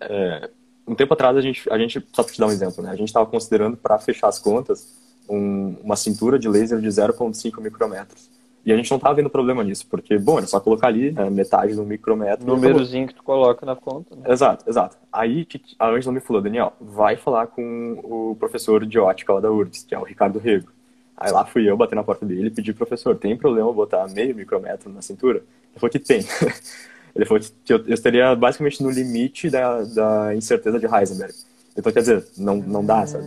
é, 0.00 0.50
um 0.86 0.94
tempo 0.94 1.14
atrás, 1.14 1.36
a 1.36 1.40
gente, 1.40 1.68
a 1.70 1.78
gente, 1.78 2.06
só 2.12 2.22
para 2.22 2.32
te 2.32 2.40
dar 2.40 2.46
um 2.46 2.52
exemplo, 2.52 2.82
né? 2.82 2.90
a 2.90 2.96
gente 2.96 3.08
estava 3.08 3.26
considerando, 3.26 3.76
para 3.76 3.98
fechar 3.98 4.28
as 4.28 4.38
contas, 4.38 4.86
um- 5.28 5.76
uma 5.82 5.96
cintura 5.96 6.38
de 6.38 6.48
laser 6.48 6.80
de 6.80 6.88
0,5 6.90 7.60
micrômetros. 7.60 8.28
E 8.64 8.72
a 8.72 8.76
gente 8.76 8.90
não 8.90 8.96
estava 8.96 9.14
vendo 9.14 9.28
problema 9.28 9.64
nisso, 9.64 9.86
porque, 9.88 10.16
bom, 10.16 10.38
era 10.38 10.46
só 10.46 10.60
colocar 10.60 10.86
ali 10.86 11.10
né, 11.10 11.28
metade 11.28 11.74
do 11.74 11.84
micrômetro. 11.84 12.34
acabou. 12.34 12.54
númerozinho 12.54 13.08
que 13.08 13.14
tu 13.14 13.22
coloca 13.22 13.66
na 13.66 13.74
conta, 13.74 14.14
né? 14.14 14.22
Exato, 14.30 14.64
exato. 14.68 14.96
Aí 15.12 15.46
a 15.78 15.88
Angela 15.88 16.14
me 16.14 16.20
falou, 16.20 16.40
Daniel, 16.40 16.72
vai 16.80 17.16
falar 17.16 17.48
com 17.48 17.98
o 18.04 18.36
professor 18.38 18.86
de 18.86 18.98
ótica 19.00 19.32
lá 19.32 19.40
da 19.40 19.50
URGS, 19.50 19.82
que 19.82 19.94
é 19.94 19.98
o 19.98 20.04
Ricardo 20.04 20.38
Rego. 20.38 20.70
Aí 21.16 21.32
lá 21.32 21.44
fui 21.44 21.68
eu 21.68 21.76
bater 21.76 21.96
na 21.96 22.04
porta 22.04 22.24
dele 22.24 22.48
e 22.48 22.50
pedi, 22.50 22.72
professor, 22.72 23.16
tem 23.16 23.36
problema 23.36 23.72
botar 23.72 24.08
meio 24.08 24.34
micrômetro 24.34 24.90
na 24.90 25.02
cintura? 25.02 25.38
Ele 25.38 25.80
falou 25.80 25.90
que 25.90 25.98
tem. 25.98 26.20
Ele 27.14 27.26
falou 27.26 27.42
que 27.64 27.72
eu, 27.72 27.84
estaria 27.88 28.34
basicamente 28.34 28.82
no 28.82 28.90
limite 28.90 29.50
da, 29.50 29.82
da 29.82 30.34
incerteza 30.34 30.78
de 30.78 30.86
Heisenberg. 30.86 31.34
Então, 31.76 31.92
quer 31.92 32.00
dizer, 32.00 32.24
não, 32.38 32.56
não 32.56 32.84
dá, 32.84 33.06
sabe? 33.06 33.24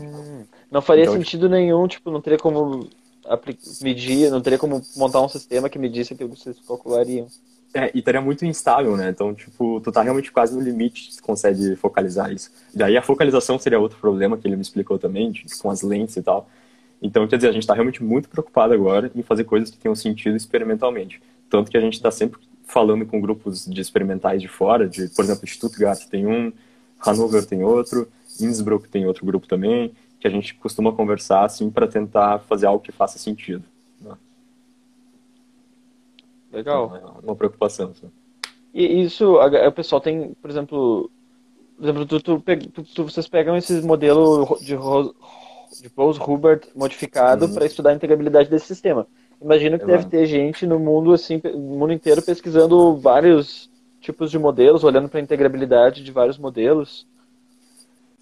Não 0.72 0.82
faria 0.82 1.04
Então, 1.04 1.16
sentido 1.16 1.48
nenhum, 1.48 1.88
tipo, 1.88 2.10
não 2.10 2.20
teria 2.20 2.40
como 2.40 2.90
medir, 3.82 4.30
não 4.30 4.42
teria 4.42 4.60
como 4.60 4.82
montar 4.96 5.22
um 5.22 5.30
sistema 5.30 5.70
que 5.70 5.80
medisse 5.80 6.14
aquilo 6.14 6.30
que 6.30 6.40
vocês 6.40 6.58
calculariam. 6.68 7.28
É, 7.74 7.92
e 7.94 8.00
estaria 8.00 8.22
muito 8.22 8.46
instável, 8.46 8.96
né? 8.96 9.10
Então, 9.10 9.34
tipo, 9.34 9.82
tu 9.82 9.92
tá 9.92 10.02
realmente 10.02 10.32
quase 10.32 10.56
no 10.56 10.62
limite 10.62 11.14
se 11.14 11.22
consegue 11.22 11.76
focalizar 11.76 12.32
isso. 12.32 12.50
Daí 12.74 12.96
a 12.96 13.02
focalização 13.02 13.60
seria 13.60 13.80
outro 13.80 14.00
problema 14.00 14.38
que 14.38 14.48
ele 14.48 14.56
me 14.56 14.62
explicou 14.62 14.98
também, 14.98 15.32
tipo, 15.32 15.50
com 15.58 15.70
as 15.70 15.82
lentes 15.82 16.16
e 16.16 16.22
tal. 16.22 16.50
Então, 17.02 17.28
quer 17.28 17.36
dizer, 17.36 17.50
a 17.50 17.52
gente 17.52 17.68
tá 17.68 17.74
realmente 17.74 18.02
muito 18.02 18.30
preocupado 18.30 18.74
agora 18.74 19.12
em 19.14 19.22
fazer 19.22 19.44
coisas 19.44 19.70
que 19.70 19.78
tenham 19.78 19.94
sentido 19.94 20.38
experimentalmente. 20.38 21.22
Tanto 21.50 21.70
que 21.70 21.78
a 21.78 21.82
gente 21.82 22.02
tá 22.02 22.10
sempre 22.10 22.40
falando 22.66 23.06
com 23.06 23.20
grupos 23.20 23.66
de 23.66 23.82
experimentais 23.82 24.42
de 24.42 24.48
fora, 24.48 24.88
de, 24.88 25.10
por 25.10 25.26
exemplo, 25.26 25.46
Stuttgart 25.46 26.06
tem 26.08 26.26
um, 26.26 26.54
Hannover 26.98 27.46
tem 27.46 27.64
outro, 27.64 28.08
Innsbruck 28.40 28.90
tem 28.90 29.06
outro 29.06 29.26
grupo 29.26 29.48
também, 29.48 29.94
que 30.20 30.28
a 30.28 30.32
gente 30.32 30.54
costuma 30.56 30.92
conversar, 30.92 31.46
assim, 31.46 31.70
para 31.70 31.88
tentar 31.88 32.40
fazer 32.40 32.66
algo 32.66 32.84
que 32.84 32.92
faça 32.92 33.20
sentido. 33.20 33.64
né? 34.02 34.16
Legal. 36.52 36.94
Então, 36.96 37.20
é 37.22 37.26
uma 37.26 37.36
preocupação. 37.36 37.92
assim. 37.92 38.10
E 38.74 39.02
isso, 39.04 39.36
o 39.38 39.72
pessoal 39.72 40.02
tem, 40.02 40.34
por 40.42 40.50
exemplo, 40.50 41.10
por 41.78 41.84
exemplo, 41.84 42.06
tu, 42.06 42.20
tu, 42.20 42.84
tu- 42.84 43.04
vocês 43.04 43.28
pegam 43.28 43.56
esses 43.56 43.84
modelos 43.84 44.60
de, 44.62 44.76
Ro- 44.76 45.14
de 45.82 45.90
Bose-Hubert 45.90 46.68
modificado 46.76 47.46
Uhum. 47.46 47.54
para 47.54 47.66
estudar 47.66 47.92
a 47.92 47.96
integrabilidade 47.96 48.50
desse 48.50 48.68
sistema. 48.68 49.08
Imagino 49.42 49.78
que 49.78 49.84
Exato. 49.86 49.98
deve 49.98 50.10
ter 50.10 50.26
gente 50.26 50.66
no 50.66 50.80
mundo 50.80 51.14
assim, 51.14 51.42
no 51.44 51.60
mundo 51.78 51.92
inteiro 51.94 52.22
pesquisando 52.22 52.96
vários 52.98 53.70
tipos 54.00 54.32
de 54.32 54.40
modelos, 54.40 54.84
olhando 54.84 55.10
para 55.10 55.20
a 55.20 55.24
integrabilidade 55.24 56.04
de 56.04 56.12
vários 56.12 56.38
modelos. 56.38 57.06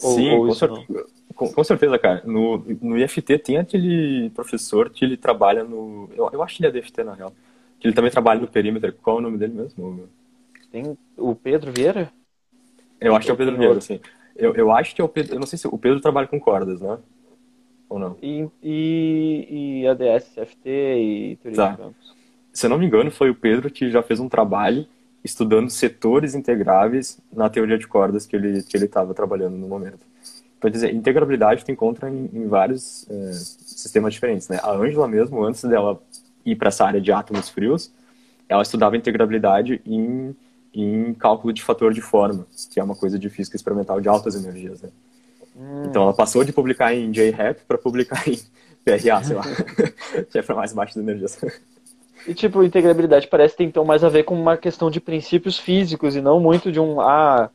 Ou- 0.02 0.16
Sim, 0.16 0.30
ou 0.32 0.40
com, 0.46 0.48
isso 0.50 0.60
cer- 0.60 1.06
com- 1.48 1.54
com 1.54 1.64
certeza, 1.64 1.98
cara. 2.00 2.24
No, 2.26 2.58
no 2.82 2.98
IFT 2.98 3.38
tem 3.40 3.58
aquele 3.58 4.30
professor 4.32 4.90
que 4.90 5.04
ele 5.06 5.18
trabalha 5.18 5.64
no. 5.64 6.10
Eu, 6.16 6.30
eu 6.34 6.44
acho 6.44 6.58
que 6.58 6.64
ele 6.64 6.70
é 6.70 6.72
do 6.72 6.78
IFT, 6.78 7.04
na 7.04 7.14
real. 7.14 7.34
Que 7.80 7.88
ele 7.88 7.96
também 7.96 8.12
trabalha 8.12 8.40
no 8.40 8.48
perímetro. 8.48 8.94
Qual 9.02 9.18
é 9.18 9.20
o 9.20 9.24
nome 9.24 9.38
dele 9.38 9.54
mesmo? 9.54 10.08
Tem 10.72 10.98
o 11.18 11.36
Pedro 11.36 11.72
Vieira? 11.72 12.12
Eu 13.00 13.16
acho 13.16 13.26
que 13.26 13.32
é 13.32 13.34
o 13.34 13.38
Pedro 13.38 13.58
Vieira, 13.58 13.82
sim. 13.82 14.00
Eu, 14.36 14.56
eu 14.56 14.72
acho 14.72 14.96
que 14.96 15.02
é 15.02 15.04
o 15.04 15.10
Pedro. 15.10 15.36
Eu 15.36 15.40
não 15.40 15.48
sei 15.48 15.60
se 15.60 15.68
o 15.68 15.78
Pedro 15.78 16.00
trabalha 16.00 16.28
com 16.28 16.40
cordas, 16.40 16.82
né? 16.82 16.98
Ou 17.90 18.00
não? 18.00 18.18
E, 18.22 18.48
e, 18.64 19.82
e 19.82 19.88
ADS, 19.88 20.26
CFT 20.34 20.70
e 20.70 21.36
teoria 21.38 21.58
Tá. 21.58 21.78
campos. 21.78 22.16
Se 22.52 22.66
eu 22.66 22.70
não 22.70 22.78
me 22.78 22.86
engano, 22.86 23.12
foi 23.12 23.30
o 23.30 23.36
Pedro 23.36 23.70
que 23.70 23.92
já 23.92 24.02
fez 24.02 24.20
um 24.20 24.30
trabalho 24.30 24.86
estudando 25.24 25.70
setores 25.70 26.36
integráveis 26.36 27.20
na 27.32 27.50
teoria 27.50 27.78
de 27.78 27.88
cordas 27.88 28.26
que 28.26 28.36
ele 28.36 28.62
que 28.64 28.76
ele 28.78 28.86
estava 28.86 29.14
trabalhando 29.14 29.56
no 29.58 29.68
momento. 29.68 30.00
Para 30.64 30.70
dizer, 30.70 30.96
integrabilidade 30.96 31.66
tu 31.66 31.72
encontra 31.74 32.10
em, 32.10 32.30
em 32.32 32.48
vários 32.48 33.06
é, 33.10 33.34
sistemas 33.34 34.14
diferentes, 34.14 34.48
né? 34.48 34.62
A 34.64 34.72
Angela 34.72 35.10
mesmo, 35.10 35.44
antes 35.44 35.62
dela 35.66 36.02
ir 36.46 36.56
para 36.56 36.70
essa 36.70 36.86
área 36.86 37.02
de 37.02 37.12
átomos 37.12 37.50
frios, 37.50 37.92
ela 38.48 38.62
estudava 38.62 38.96
integrabilidade 38.96 39.82
em, 39.86 40.34
em 40.74 41.14
cálculo 41.16 41.52
de 41.52 41.62
fator 41.62 41.94
de 41.94 42.00
forma, 42.00 42.48
que 42.72 42.80
é 42.80 42.84
uma 42.84 42.96
coisa 42.96 43.20
de 43.20 43.30
física 43.30 43.58
experimental 43.58 44.00
de 44.00 44.08
altas 44.08 44.36
energias, 44.36 44.82
né? 44.82 44.90
Hum. 45.54 45.84
Então 45.90 46.04
ela 46.04 46.14
passou 46.14 46.46
de 46.46 46.54
publicar 46.54 46.96
em 46.96 47.12
JRAP 47.12 47.58
para 47.68 47.78
publicar 47.78 48.26
em 48.26 48.40
PRA, 48.86 49.22
sei 49.22 49.36
lá, 49.36 49.44
que 50.32 50.40
é 50.40 50.42
para 50.42 50.56
mais 50.56 50.72
baixas 50.72 50.96
energias. 50.96 51.38
E 52.26 52.34
tipo, 52.34 52.64
integrabilidade 52.64 53.28
parece 53.28 53.58
ter 53.58 53.66
então 53.66 53.84
mais 53.84 54.02
a 54.02 54.08
ver 54.08 54.24
com 54.24 54.34
uma 54.34 54.56
questão 54.56 54.90
de 54.90 55.02
princípios 55.02 55.60
físicos 55.60 56.16
e 56.16 56.22
não 56.22 56.40
muito 56.40 56.72
de 56.72 56.80
um 56.80 57.02
ah, 57.02 57.50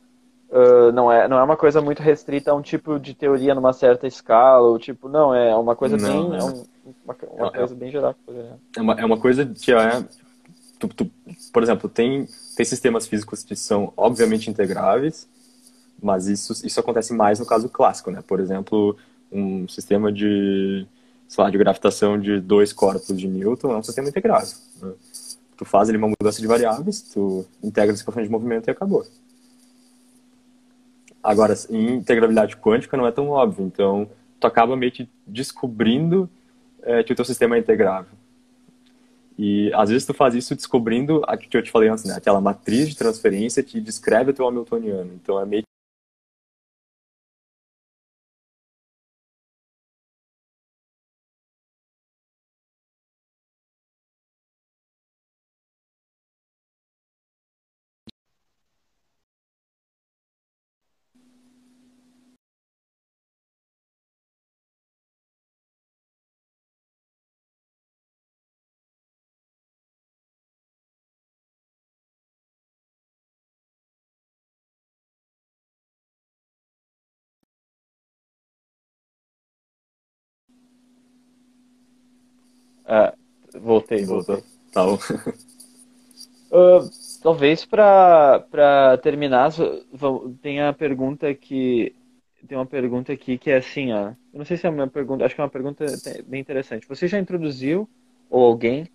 Uh, 0.49 0.91
não, 0.91 1.11
é, 1.11 1.27
não 1.27 1.37
é 1.37 1.43
uma 1.43 1.55
coisa 1.55 1.79
muito 1.79 2.01
restrita 2.01 2.49
a 2.49 2.55
um 2.55 2.61
tipo 2.61 2.99
de 2.99 3.13
teoria 3.13 3.53
numa 3.53 3.71
certa 3.71 4.07
escala, 4.07 4.67
ou 4.67 4.79
tipo, 4.79 5.07
não, 5.07 5.33
é 5.33 5.55
uma 5.55 5.75
coisa 5.75 5.95
não, 5.95 6.29
bem. 6.29 6.39
É 6.39 6.43
um, 6.43 6.65
uma, 7.05 7.15
uma 7.33 7.47
é, 7.47 7.51
coisa 7.51 7.75
bem 7.75 7.91
geral. 7.91 8.15
É 8.75 8.81
uma, 8.81 8.93
é 8.93 9.05
uma 9.05 9.19
coisa 9.19 9.45
que 9.45 9.71
é. 9.71 10.03
Tu, 10.79 10.87
tu, 10.87 11.11
por 11.53 11.61
exemplo, 11.61 11.87
tem, 11.87 12.27
tem 12.55 12.65
sistemas 12.65 13.05
físicos 13.05 13.43
que 13.43 13.55
são 13.55 13.93
obviamente 13.95 14.49
integráveis, 14.49 15.27
mas 16.01 16.27
isso, 16.27 16.53
isso 16.65 16.79
acontece 16.79 17.13
mais 17.13 17.39
no 17.39 17.45
caso 17.45 17.69
clássico, 17.69 18.09
né? 18.09 18.23
Por 18.25 18.39
exemplo, 18.39 18.97
um 19.31 19.67
sistema 19.67 20.11
de, 20.11 20.87
sei 21.27 21.43
lá, 21.43 21.49
de 21.51 21.57
gravitação 21.59 22.19
de 22.19 22.39
dois 22.39 22.73
corpos 22.73 23.15
de 23.15 23.27
Newton 23.27 23.71
é 23.73 23.77
um 23.77 23.83
sistema 23.83 24.09
integrável. 24.09 24.55
Né? 24.81 24.93
Tu 25.55 25.65
faz 25.65 25.89
ali 25.89 25.97
uma 25.97 26.07
mudança 26.07 26.41
de 26.41 26.47
variáveis, 26.47 27.01
tu 27.01 27.45
integra 27.61 27.93
essa 27.93 28.01
equação 28.01 28.23
de 28.23 28.29
movimento 28.29 28.67
e 28.67 28.71
acabou. 28.71 29.05
Agora, 31.23 31.53
em 31.69 31.95
integrabilidade 31.95 32.57
quântica 32.57 32.95
não 32.95 33.05
é 33.05 33.11
tão 33.11 33.29
óbvio, 33.29 33.65
então 33.65 34.09
tu 34.39 34.47
acaba 34.47 34.75
meio 34.75 34.91
que 34.91 35.09
descobrindo 35.27 36.29
é, 36.81 37.03
que 37.03 37.11
o 37.11 37.15
teu 37.15 37.25
sistema 37.25 37.55
é 37.55 37.59
integrável. 37.59 38.17
E 39.37 39.71
às 39.73 39.89
vezes 39.89 40.05
tu 40.05 40.13
faz 40.13 40.35
isso 40.35 40.53
descobrindo 40.55 41.23
aquilo 41.25 41.49
que 41.49 41.57
eu 41.57 41.63
te 41.63 41.71
falei 41.71 41.87
antes, 41.87 42.03
né? 42.03 42.13
Aquela 42.15 42.41
matriz 42.41 42.89
de 42.89 42.97
transferência 42.97 43.63
que 43.63 43.79
descreve 43.79 44.31
o 44.31 44.33
teu 44.33 44.45
Hamiltoniano. 44.45 45.11
Então 45.13 45.39
é 45.39 45.45
meio 45.45 45.63
voltei, 83.61 84.05
voltei. 84.05 84.43
Tá 84.71 84.85
bom. 84.85 84.97
Uh, 86.51 86.89
talvez 87.21 87.65
para 87.65 88.97
terminar, 89.01 89.51
tem 90.41 90.61
a 90.61 90.73
pergunta 90.73 91.33
que 91.33 91.95
tem 92.47 92.57
uma 92.57 92.65
pergunta 92.65 93.11
aqui 93.13 93.37
que 93.37 93.51
é 93.51 93.57
assim, 93.57 93.91
ó. 93.91 94.09
Eu 94.33 94.37
não 94.37 94.45
sei 94.45 94.57
se 94.57 94.65
é 94.65 94.69
uma 94.69 94.87
pergunta, 94.87 95.25
acho 95.25 95.35
que 95.35 95.41
é 95.41 95.43
uma 95.43 95.49
pergunta 95.49 95.85
bem 96.25 96.39
interessante. 96.39 96.87
Você 96.87 97.07
já 97.07 97.19
introduziu 97.19 97.87
ou 98.29 98.45
alguém 98.45 98.87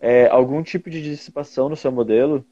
é, 0.00 0.26
algum 0.28 0.62
tipo 0.62 0.90
de 0.90 1.02
dissipação 1.02 1.68
no 1.68 1.76
seu 1.76 1.92
modelo? 1.92 2.44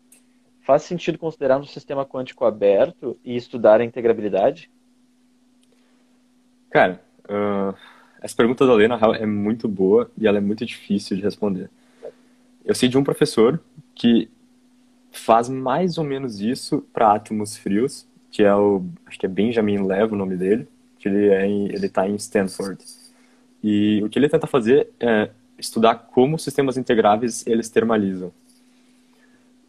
Faz 0.62 0.82
sentido 0.82 1.18
considerar 1.18 1.58
um 1.58 1.64
sistema 1.64 2.06
quântico 2.06 2.44
aberto 2.44 3.18
e 3.24 3.36
estudar 3.36 3.80
a 3.80 3.84
integrabilidade? 3.84 4.70
Cara, 6.70 7.00
uh, 7.24 7.76
essa 8.25 8.35
pergunta 8.35 8.66
da 8.66 8.72
Lê, 8.72 8.89
na 8.89 8.97
real, 8.97 9.14
é 9.14 9.27
muito 9.27 9.68
boa 9.68 10.11
e 10.18 10.27
ela 10.27 10.39
é 10.39 10.41
muito 10.41 10.64
difícil 10.64 11.14
de 11.14 11.22
responder. 11.22 11.68
Eu 12.64 12.75
sei 12.75 12.89
de 12.89 12.97
um 12.97 13.05
professor 13.05 13.61
que 13.95 14.31
faz 15.12 15.47
mais 15.51 15.99
ou 15.99 16.05
menos 16.05 16.41
isso 16.41 16.83
para 16.91 17.12
átomos 17.12 17.55
frios, 17.55 18.07
que 18.31 18.43
é 18.43 18.55
o, 18.55 18.83
acho 19.05 19.18
que 19.18 19.27
é 19.27 19.29
Benjamin 19.29 19.87
Lev 19.87 20.12
o 20.12 20.16
nome 20.16 20.37
dele, 20.37 20.66
que 20.99 21.07
ele 21.07 21.29
é 21.29 21.47
ele 21.47 21.85
está 21.85 22.09
em 22.09 22.14
Stanford. 22.14 22.83
E 23.62 24.03
o 24.03 24.09
que 24.09 24.18
ele 24.18 24.31
tenta 24.31 24.47
fazer 24.47 24.89
é 24.99 25.29
estudar 25.59 25.95
como 25.95 26.39
sistemas 26.39 26.79
integráveis 26.79 27.47
eles 27.47 27.68
termalizam. 27.68 28.33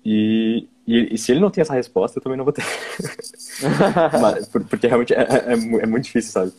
E, 0.05 0.65
e, 0.87 1.13
e, 1.13 1.17
se 1.17 1.33
ele 1.33 1.41
não 1.41 1.51
tem 1.51 1.61
essa 1.61 1.73
resposta, 1.73 2.19
eu 2.19 2.23
também 2.23 2.37
não 2.37 2.45
vou 2.45 2.53
ter. 2.53 2.63
Mas, 4.21 4.47
porque 4.47 4.87
realmente 4.87 5.13
é, 5.13 5.19
é, 5.19 5.53
é, 5.53 5.85
muito 5.85 6.05
difícil, 6.05 6.31
sabe? 6.31 6.53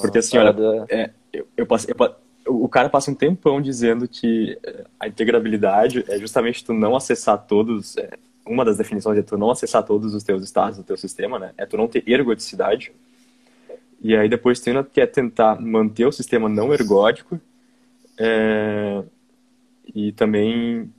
Porque 0.00 0.18
assim, 0.18 0.38
olha, 0.38 0.54
é, 0.88 1.10
eu, 1.56 1.66
passo, 1.66 1.86
eu, 1.90 2.16
o 2.46 2.68
cara 2.68 2.88
passa 2.88 3.10
um 3.10 3.14
tempão 3.14 3.60
dizendo 3.60 4.06
que 4.06 4.58
é, 4.62 4.84
a 5.00 5.08
integrabilidade 5.08 6.04
é 6.08 6.18
justamente 6.18 6.64
tu 6.64 6.72
não 6.72 6.96
acessar 6.96 7.46
todos, 7.46 7.96
é, 7.96 8.10
uma 8.46 8.64
das 8.64 8.76
definições 8.76 9.18
é 9.18 9.22
tu 9.22 9.36
não 9.36 9.50
acessar 9.50 9.82
todos 9.82 10.14
os 10.14 10.22
teus 10.22 10.42
estados 10.42 10.78
do 10.78 10.84
teu 10.84 10.96
sistema, 10.96 11.38
né? 11.38 11.52
É 11.56 11.66
tu 11.66 11.76
não 11.76 11.88
ter 11.88 12.04
ergodicidade. 12.06 12.92
E 14.00 14.14
aí 14.14 14.28
depois 14.28 14.60
tu 14.60 14.68
ainda 14.68 14.84
quer 14.84 15.06
tentar 15.06 15.60
manter 15.60 16.06
o 16.06 16.12
sistema 16.12 16.48
não 16.48 16.72
ergódico 16.72 17.40
é, 18.18 19.02
e 19.94 20.12
também 20.12 20.92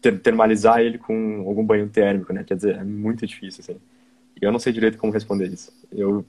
ter, 0.00 0.20
termalizar 0.20 0.80
ele 0.80 0.98
com 0.98 1.44
algum 1.46 1.64
banho 1.64 1.88
térmico, 1.88 2.32
né? 2.32 2.44
Quer 2.44 2.56
dizer, 2.56 2.76
é 2.76 2.84
muito 2.84 3.26
difícil, 3.26 3.62
assim. 3.62 3.80
E 4.40 4.44
eu 4.44 4.52
não 4.52 4.58
sei 4.58 4.72
direito 4.72 4.98
como 4.98 5.12
responder 5.12 5.46
isso. 5.48 5.72
Eu 5.90 6.24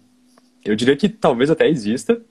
eu 0.67 0.75
diria 0.75 0.95
que 0.95 1.07
talvez 1.07 1.49
até 1.49 1.69
exista, 1.69 2.21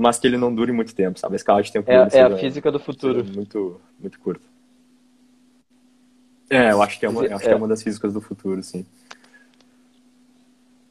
mas 0.00 0.18
que 0.18 0.26
ele 0.26 0.38
não 0.38 0.54
dure 0.54 0.72
muito 0.72 0.94
tempo, 0.94 1.18
sabe? 1.18 1.34
A 1.34 1.36
escala 1.36 1.62
de 1.62 1.70
tempo 1.70 1.90
é, 1.90 2.08
é 2.10 2.22
a 2.22 2.38
física 2.38 2.72
do 2.72 2.80
futuro. 2.80 3.22
Muito, 3.22 3.78
muito 3.98 4.18
curta. 4.18 4.44
É, 6.48 6.72
eu 6.72 6.82
acho 6.82 6.98
que 6.98 7.04
é 7.04 7.08
uma, 7.08 7.20
acho 7.20 7.34
é. 7.34 7.38
que 7.38 7.48
é 7.48 7.54
uma 7.54 7.68
das 7.68 7.82
físicas 7.82 8.14
do 8.14 8.20
futuro, 8.20 8.62
sim. 8.62 8.86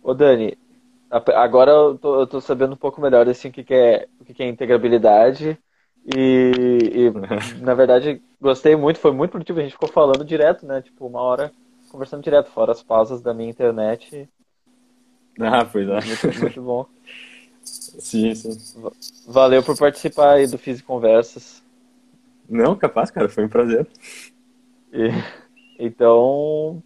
Ô 0.03 0.13
Dani, 0.13 0.55
agora 1.09 1.71
eu 1.71 1.97
tô, 1.97 2.21
eu 2.21 2.27
tô 2.27 2.39
sabendo 2.39 2.73
um 2.73 2.77
pouco 2.77 3.01
melhor 3.01 3.27
assim, 3.27 3.49
o 3.49 3.51
que, 3.51 3.63
que, 3.63 3.73
é, 3.73 4.07
o 4.21 4.25
que, 4.25 4.33
que 4.35 4.43
é 4.43 4.47
integrabilidade. 4.47 5.57
E, 6.05 6.51
e 6.93 7.11
na 7.65 7.73
verdade, 7.73 8.21
gostei 8.39 8.75
muito, 8.75 8.99
foi 8.99 9.11
muito 9.11 9.31
produtivo. 9.31 9.59
A 9.59 9.63
gente 9.63 9.73
ficou 9.73 9.89
falando 9.89 10.23
direto, 10.23 10.67
né? 10.67 10.83
Tipo, 10.83 11.07
uma 11.07 11.21
hora 11.21 11.51
conversando 11.91 12.21
direto, 12.21 12.51
fora 12.51 12.71
as 12.71 12.83
pausas 12.83 13.23
da 13.23 13.33
minha 13.33 13.49
internet. 13.49 14.29
Ah, 15.39 15.65
pois 15.65 15.89
é. 15.89 15.99
Muito, 15.99 16.41
muito 16.41 16.61
bom. 16.61 16.85
sim, 17.99 18.35
sim. 18.35 18.57
Valeu 19.27 19.63
por 19.63 19.77
participar 19.77 20.33
aí 20.33 20.47
do 20.47 20.57
Fiz 20.57 20.81
Conversas. 20.81 21.63
Não, 22.49 22.75
capaz, 22.75 23.11
cara, 23.11 23.29
foi 23.29 23.45
um 23.45 23.49
prazer. 23.49 23.87
E, 24.91 25.09
então, 25.77 26.81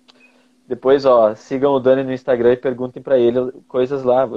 depois, 0.67 1.05
ó, 1.05 1.35
sigam 1.35 1.73
o 1.73 1.79
Dani 1.79 2.03
no 2.03 2.13
Instagram 2.13 2.53
e 2.53 2.57
perguntem 2.57 3.01
para 3.01 3.17
ele 3.17 3.51
coisas 3.67 4.03
lá, 4.03 4.27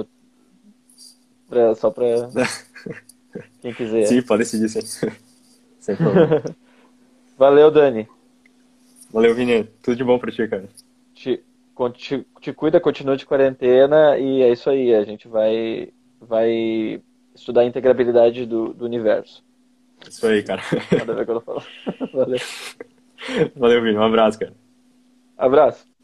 pra, 1.49 1.75
só 1.75 1.91
pra 1.91 2.05
quem 3.61 3.73
quiser. 3.73 4.05
Sim, 4.05 4.21
pode 4.21 4.45
seguir, 4.45 4.69
sim. 4.69 4.81
Sem 5.79 5.95
problema. 5.95 6.43
Valeu, 7.37 7.71
Dani. 7.71 8.07
Valeu, 9.11 9.33
Vini. 9.33 9.63
Tudo 9.81 9.95
de 9.95 10.03
bom 10.03 10.19
pra 10.19 10.31
ti, 10.31 10.47
cara. 10.47 10.67
Te, 11.13 11.41
te, 11.93 12.27
te 12.41 12.53
cuida, 12.53 12.79
continua 12.79 13.15
de 13.15 13.25
quarentena 13.25 14.17
e 14.17 14.41
é 14.41 14.51
isso 14.51 14.69
aí. 14.69 14.93
A 14.93 15.03
gente 15.03 15.27
vai, 15.27 15.93
vai 16.19 17.01
estudar 17.35 17.61
a 17.61 17.65
integrabilidade 17.65 18.45
do, 18.45 18.73
do 18.73 18.85
universo. 18.85 19.43
Isso 20.07 20.25
aí, 20.27 20.43
cara. 20.43 20.61
Nada 20.97 21.13
a 21.13 21.15
ver 21.15 21.25
com 21.25 21.31
eu 21.33 21.41
falo. 21.41 21.63
Valeu. 22.13 22.39
Valeu, 23.55 23.81
Vini. 23.81 23.97
Um 23.97 24.03
abraço, 24.03 24.39
cara. 24.39 24.53
Abraço. 25.37 25.96